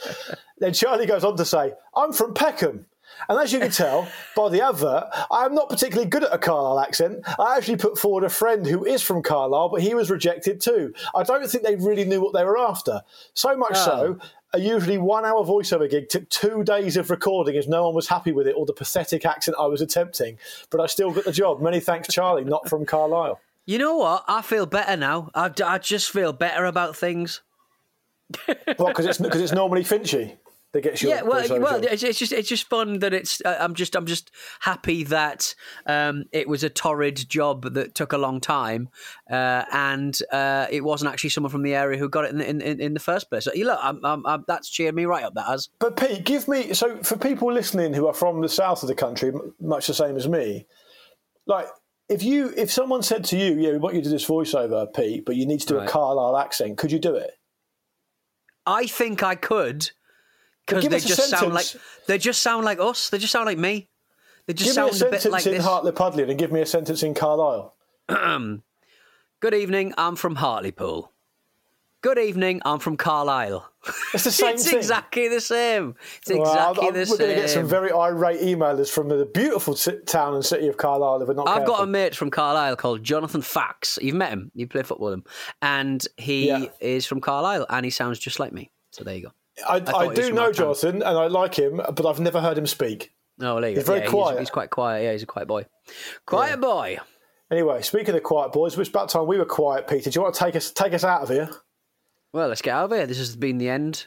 Then 0.58 0.72
Charlie 0.72 1.06
goes 1.06 1.24
on 1.24 1.36
to 1.36 1.44
say, 1.44 1.72
I'm 1.96 2.12
from 2.12 2.34
Peckham. 2.34 2.86
And 3.28 3.38
as 3.38 3.52
you 3.52 3.58
can 3.58 3.70
tell 3.70 4.08
by 4.36 4.48
the 4.48 4.62
advert, 4.62 5.04
I 5.30 5.44
am 5.44 5.54
not 5.54 5.68
particularly 5.68 6.08
good 6.08 6.24
at 6.24 6.32
a 6.32 6.38
Carlisle 6.38 6.80
accent. 6.80 7.22
I 7.38 7.56
actually 7.56 7.76
put 7.76 7.98
forward 7.98 8.24
a 8.24 8.30
friend 8.30 8.66
who 8.66 8.84
is 8.84 9.02
from 9.02 9.22
Carlisle, 9.22 9.70
but 9.70 9.82
he 9.82 9.94
was 9.94 10.10
rejected 10.10 10.60
too. 10.60 10.94
I 11.14 11.22
don't 11.24 11.46
think 11.48 11.64
they 11.64 11.76
really 11.76 12.04
knew 12.04 12.20
what 12.20 12.32
they 12.32 12.44
were 12.44 12.58
after. 12.58 13.02
So 13.34 13.56
much 13.56 13.76
so, 13.76 14.18
a 14.52 14.58
usually 14.58 14.98
one 14.98 15.24
hour 15.24 15.44
voiceover 15.44 15.88
gig 15.88 16.08
took 16.08 16.28
two 16.28 16.64
days 16.64 16.96
of 16.96 17.10
recording 17.10 17.56
as 17.56 17.68
no 17.68 17.84
one 17.86 17.94
was 17.94 18.08
happy 18.08 18.32
with 18.32 18.46
it 18.46 18.54
or 18.56 18.66
the 18.66 18.72
pathetic 18.72 19.24
accent 19.24 19.56
I 19.60 19.66
was 19.66 19.80
attempting. 19.80 20.38
But 20.70 20.80
I 20.80 20.86
still 20.86 21.12
got 21.12 21.24
the 21.24 21.32
job. 21.32 21.60
Many 21.60 21.80
thanks, 21.80 22.08
Charlie, 22.12 22.44
not 22.44 22.68
from 22.68 22.84
Carlisle. 22.84 23.40
You 23.66 23.78
know 23.78 23.96
what? 23.96 24.24
I 24.26 24.42
feel 24.42 24.66
better 24.66 24.96
now. 24.96 25.30
I, 25.34 25.52
I 25.64 25.78
just 25.78 26.10
feel 26.10 26.32
better 26.32 26.64
about 26.64 26.96
things. 26.96 27.42
Well, 28.78 28.88
because 28.88 29.06
it's, 29.06 29.18
'cause 29.18 29.40
it's 29.40 29.52
normally 29.52 29.82
Finchy 29.84 30.36
that 30.72 30.82
gets 30.82 31.02
your 31.02 31.12
yeah, 31.12 31.22
well, 31.22 31.60
well, 31.60 31.84
it's, 31.84 32.02
it's 32.02 32.18
just 32.18 32.32
it's 32.32 32.48
just 32.48 32.68
fun 32.68 33.00
that 33.00 33.12
it's. 33.12 33.42
Uh, 33.44 33.56
I'm 33.58 33.74
just 33.74 33.96
I'm 33.96 34.06
just 34.06 34.30
happy 34.60 35.02
that 35.04 35.54
um, 35.86 36.24
it 36.32 36.48
was 36.48 36.62
a 36.62 36.70
torrid 36.70 37.28
job 37.28 37.74
that 37.74 37.94
took 37.94 38.12
a 38.12 38.18
long 38.18 38.40
time, 38.40 38.88
uh, 39.28 39.64
and 39.72 40.16
uh, 40.32 40.66
it 40.70 40.84
wasn't 40.84 41.12
actually 41.12 41.30
someone 41.30 41.50
from 41.50 41.62
the 41.62 41.74
area 41.74 41.98
who 41.98 42.08
got 42.08 42.24
it 42.24 42.32
in 42.32 42.40
in, 42.40 42.60
in, 42.60 42.80
in 42.80 42.94
the 42.94 43.00
first 43.00 43.28
place. 43.30 43.44
So, 43.44 43.52
you 43.52 43.66
look, 43.66 43.80
I'm, 43.82 44.04
I'm, 44.04 44.24
I'm, 44.26 44.44
that's 44.46 44.70
cheered 44.70 44.94
me 44.94 45.06
right 45.06 45.24
up. 45.24 45.34
That 45.34 45.46
has. 45.46 45.68
But 45.80 45.96
Pete, 45.96 46.24
give 46.24 46.46
me 46.46 46.72
so 46.72 47.02
for 47.02 47.16
people 47.16 47.52
listening 47.52 47.92
who 47.92 48.06
are 48.06 48.14
from 48.14 48.40
the 48.40 48.48
south 48.48 48.82
of 48.82 48.88
the 48.88 48.94
country, 48.94 49.30
m- 49.30 49.54
much 49.60 49.88
the 49.88 49.94
same 49.94 50.16
as 50.16 50.28
me, 50.28 50.66
like 51.46 51.66
if 52.08 52.22
you 52.22 52.52
if 52.56 52.70
someone 52.70 53.02
said 53.02 53.24
to 53.24 53.36
you, 53.36 53.58
"Yeah, 53.58 53.70
we 53.70 53.78
want 53.78 53.96
you 53.96 54.02
to 54.02 54.08
do 54.08 54.12
this 54.12 54.26
voiceover, 54.26 54.86
Pete, 54.94 55.24
but 55.24 55.34
you 55.34 55.46
need 55.46 55.60
to 55.62 55.66
do 55.66 55.78
Right. 55.78 55.88
a 55.88 55.90
Carlisle 55.90 56.36
accent," 56.36 56.78
could 56.78 56.92
you 56.92 57.00
do 57.00 57.16
it? 57.16 57.32
I 58.66 58.86
think 58.86 59.22
I 59.22 59.34
could 59.34 59.90
because 60.70 60.88
they 60.88 61.00
just 61.08 61.28
sound 61.30 61.52
like 61.54 61.66
they 62.06 62.18
just 62.18 62.42
sound 62.42 62.64
like 62.64 62.78
us. 62.80 63.10
They 63.10 63.18
just 63.18 63.32
sound 63.32 63.46
like 63.46 63.58
me. 63.58 63.88
They 64.46 64.54
just 64.54 64.74
Give 64.74 64.84
me 64.84 64.90
a 64.90 64.92
sound 64.94 65.02
a, 65.08 65.10
bit 65.10 65.20
sentence 65.22 65.32
like 65.32 65.46
in 65.46 65.52
this. 65.58 65.64
Hartley 65.64 65.92
Pudley 65.92 66.22
and 66.24 66.38
give 66.38 66.50
me 66.52 66.60
a 66.62 66.66
sentence 66.66 67.02
in 67.02 67.14
Carlisle. 67.14 67.74
Good 69.40 69.54
evening. 69.54 69.94
I'm 69.96 70.16
from 70.16 70.36
Hartlepool. 70.36 71.12
Good 72.02 72.18
evening. 72.18 72.62
I'm 72.64 72.78
from 72.78 72.96
Carlisle. 72.96 73.70
It's 74.14 74.24
the 74.24 74.30
same 74.30 74.54
it's 74.54 74.68
thing. 74.68 74.78
exactly 74.78 75.28
the 75.28 75.40
same. 75.40 75.94
It's 76.22 76.30
Well, 76.30 76.42
exactly 76.42 76.84
I'm- 76.86 76.92
the 76.94 76.98
we're 77.00 77.04
same. 77.06 77.18
going 77.18 77.34
to 77.34 77.40
get 77.42 77.50
some 77.50 77.66
very 77.68 77.92
irate 77.92 78.40
emailers 78.40 78.90
from 78.90 79.08
the 79.10 79.26
beautiful 79.26 79.74
town 79.74 80.34
and 80.34 80.44
city 80.44 80.66
of 80.68 80.78
Carlisle 80.78 81.22
if 81.22 81.28
we're 81.28 81.34
not 81.34 81.46
I've 81.48 81.58
careful. 81.58 81.74
got 81.76 81.82
a 81.84 81.86
mate 81.86 82.14
from 82.16 82.30
Carlisle 82.30 82.76
called 82.76 83.02
Jonathan 83.04 83.42
Fax. 83.42 83.98
You've 84.00 84.14
met 84.16 84.30
him. 84.30 84.50
You 84.54 84.66
play 84.66 84.82
football 84.82 85.06
with 85.10 85.14
him, 85.14 85.24
and 85.60 86.06
he 86.16 86.48
Yeah. 86.48 86.64
is 86.80 87.04
from 87.06 87.20
Carlisle, 87.20 87.66
and 87.68 87.84
he 87.84 87.90
sounds 87.90 88.18
just 88.18 88.40
like 88.40 88.52
me. 88.52 88.70
So 88.92 89.04
there 89.04 89.14
you 89.16 89.22
go. 89.24 89.32
I, 89.68 89.80
thought 89.80 89.94
I 90.10 90.14
do 90.14 90.32
know. 90.32 90.52
Jonathan 90.52 90.96
and 90.96 91.04
I 91.04 91.26
like 91.26 91.54
him, 91.54 91.76
but 91.76 92.06
I've 92.06 92.20
never 92.20 92.40
heard 92.40 92.58
him 92.58 92.66
speak. 92.66 93.12
Oh, 93.40 93.44
no, 93.44 93.60
there 93.60 93.70
you 93.70 93.76
He's 93.76 93.86
go. 93.86 93.94
very 93.94 94.04
Yeah, 94.04 94.10
quiet. 94.10 94.38
He's, 94.38 94.50
quite 94.50 94.70
quiet. 94.70 95.04
Yeah, 95.04 95.12
he's 95.12 95.22
a 95.22 95.26
quiet 95.26 95.48
boy. 95.48 95.66
Quiet 96.26 96.60
boy. 96.60 96.98
Anyway, 97.50 97.82
speaking 97.82 98.10
of 98.10 98.14
the 98.14 98.20
quiet 98.20 98.52
boys, 98.52 98.78
it's 98.78 98.88
about 98.88 99.08
time 99.08 99.26
we 99.26 99.38
were 99.38 99.44
quiet, 99.44 99.88
Peter. 99.88 100.10
Do 100.10 100.18
you 100.18 100.22
want 100.22 100.34
to 100.34 100.44
take 100.44 100.54
us 100.56 100.70
take 100.70 100.92
us 100.92 101.04
out 101.04 101.22
of 101.22 101.28
here? 101.30 101.50
Well, 102.32 102.48
let's 102.48 102.62
get 102.62 102.74
out 102.74 102.84
of 102.84 102.96
here. 102.96 103.06
This 103.06 103.18
has 103.18 103.34
been 103.34 103.58
the 103.58 103.68
end 103.68 104.06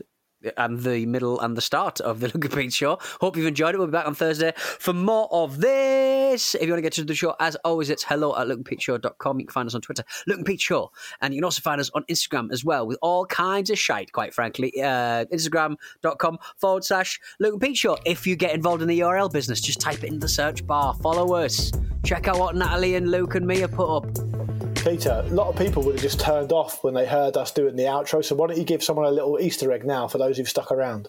and 0.57 0.79
the 0.79 1.05
middle 1.05 1.39
and 1.39 1.55
the 1.55 1.61
start 1.61 2.01
of 2.01 2.19
the 2.19 2.27
Luke 2.33 2.45
and 2.45 2.53
Pete 2.53 2.73
show. 2.73 2.97
Hope 3.21 3.37
you've 3.37 3.47
enjoyed 3.47 3.75
it. 3.75 3.77
We'll 3.77 3.87
be 3.87 3.91
back 3.91 4.07
on 4.07 4.15
Thursday 4.15 4.53
for 4.57 4.93
more 4.93 5.27
of 5.31 5.59
this. 5.61 6.55
If 6.55 6.63
you 6.63 6.69
want 6.69 6.77
to 6.77 6.81
get 6.81 6.93
to 6.93 7.03
the 7.03 7.15
show, 7.15 7.35
as 7.39 7.55
always, 7.57 7.89
it's 7.89 8.03
hello 8.03 8.35
at 8.35 8.47
lukeandpeteshow.com. 8.47 9.39
You 9.39 9.45
can 9.45 9.53
find 9.53 9.67
us 9.67 9.75
on 9.75 9.81
Twitter, 9.81 10.03
Luke 10.27 10.37
and 10.37 10.45
Pete 10.45 10.61
Show. 10.61 10.91
And 11.21 11.33
you 11.33 11.39
can 11.39 11.45
also 11.45 11.61
find 11.61 11.79
us 11.79 11.89
on 11.93 12.03
Instagram 12.05 12.51
as 12.51 12.63
well 12.63 12.87
with 12.87 12.97
all 13.01 13.25
kinds 13.25 13.69
of 13.69 13.77
shite, 13.77 14.11
quite 14.11 14.33
frankly. 14.33 14.73
Uh, 14.81 15.25
Instagram.com 15.25 16.39
forward 16.57 16.83
slash 16.83 17.19
Luke 17.39 17.53
and 17.53 17.61
Pete 17.61 17.77
Show. 17.77 17.97
If 18.05 18.25
you 18.27 18.35
get 18.35 18.53
involved 18.53 18.81
in 18.81 18.87
the 18.87 18.99
URL 18.99 19.31
business, 19.31 19.61
just 19.61 19.79
type 19.79 20.03
it 20.03 20.11
in 20.11 20.19
the 20.19 20.29
search 20.29 20.65
bar. 20.65 20.93
Follow 20.95 21.35
us. 21.35 21.71
Check 22.03 22.27
out 22.27 22.37
what 22.37 22.55
Natalie 22.55 22.95
and 22.95 23.09
Luke 23.11 23.35
and 23.35 23.47
me 23.47 23.59
have 23.59 23.71
put 23.71 23.97
up. 23.97 24.72
Peter, 24.83 25.23
a 25.25 25.29
lot 25.29 25.47
of 25.47 25.55
people 25.55 25.81
would 25.83 25.95
have 25.95 26.01
just 26.01 26.19
turned 26.19 26.51
off 26.51 26.83
when 26.83 26.93
they 26.93 27.05
heard 27.05 27.37
us 27.37 27.51
doing 27.51 27.77
the 27.77 27.83
outro. 27.83 28.23
So 28.23 28.35
why 28.35 28.47
don't 28.47 28.57
you 28.57 28.65
give 28.65 28.83
someone 28.83 29.05
a 29.05 29.11
little 29.11 29.39
Easter 29.39 29.71
egg 29.71 29.85
now 29.85 30.09
for 30.09 30.17
those 30.17 30.35
who've 30.35 30.49
stuck 30.49 30.71
around? 30.73 31.07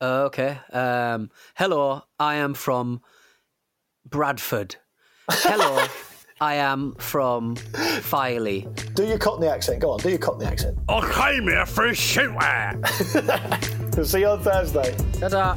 Uh, 0.00 0.24
okay. 0.24 0.58
Um, 0.72 1.30
hello, 1.54 2.02
I 2.18 2.34
am 2.34 2.52
from 2.52 3.00
Bradford. 4.04 4.76
Hello, 5.30 5.86
I 6.40 6.56
am 6.56 6.94
from 6.96 7.56
Filey. 7.56 8.68
Do 8.94 9.06
your 9.06 9.18
Cockney 9.18 9.46
accent. 9.46 9.80
Go 9.80 9.92
on, 9.92 10.00
do 10.00 10.10
your 10.10 10.18
Cockney 10.18 10.44
accent. 10.44 10.78
I 10.88 11.32
came 11.32 11.44
here 11.44 11.64
for 11.64 11.86
a 11.86 11.94
shooter. 11.94 12.80
We'll 13.96 14.04
see 14.04 14.20
you 14.20 14.28
on 14.28 14.42
Thursday. 14.42 14.94
Ta-ta. 15.18 15.56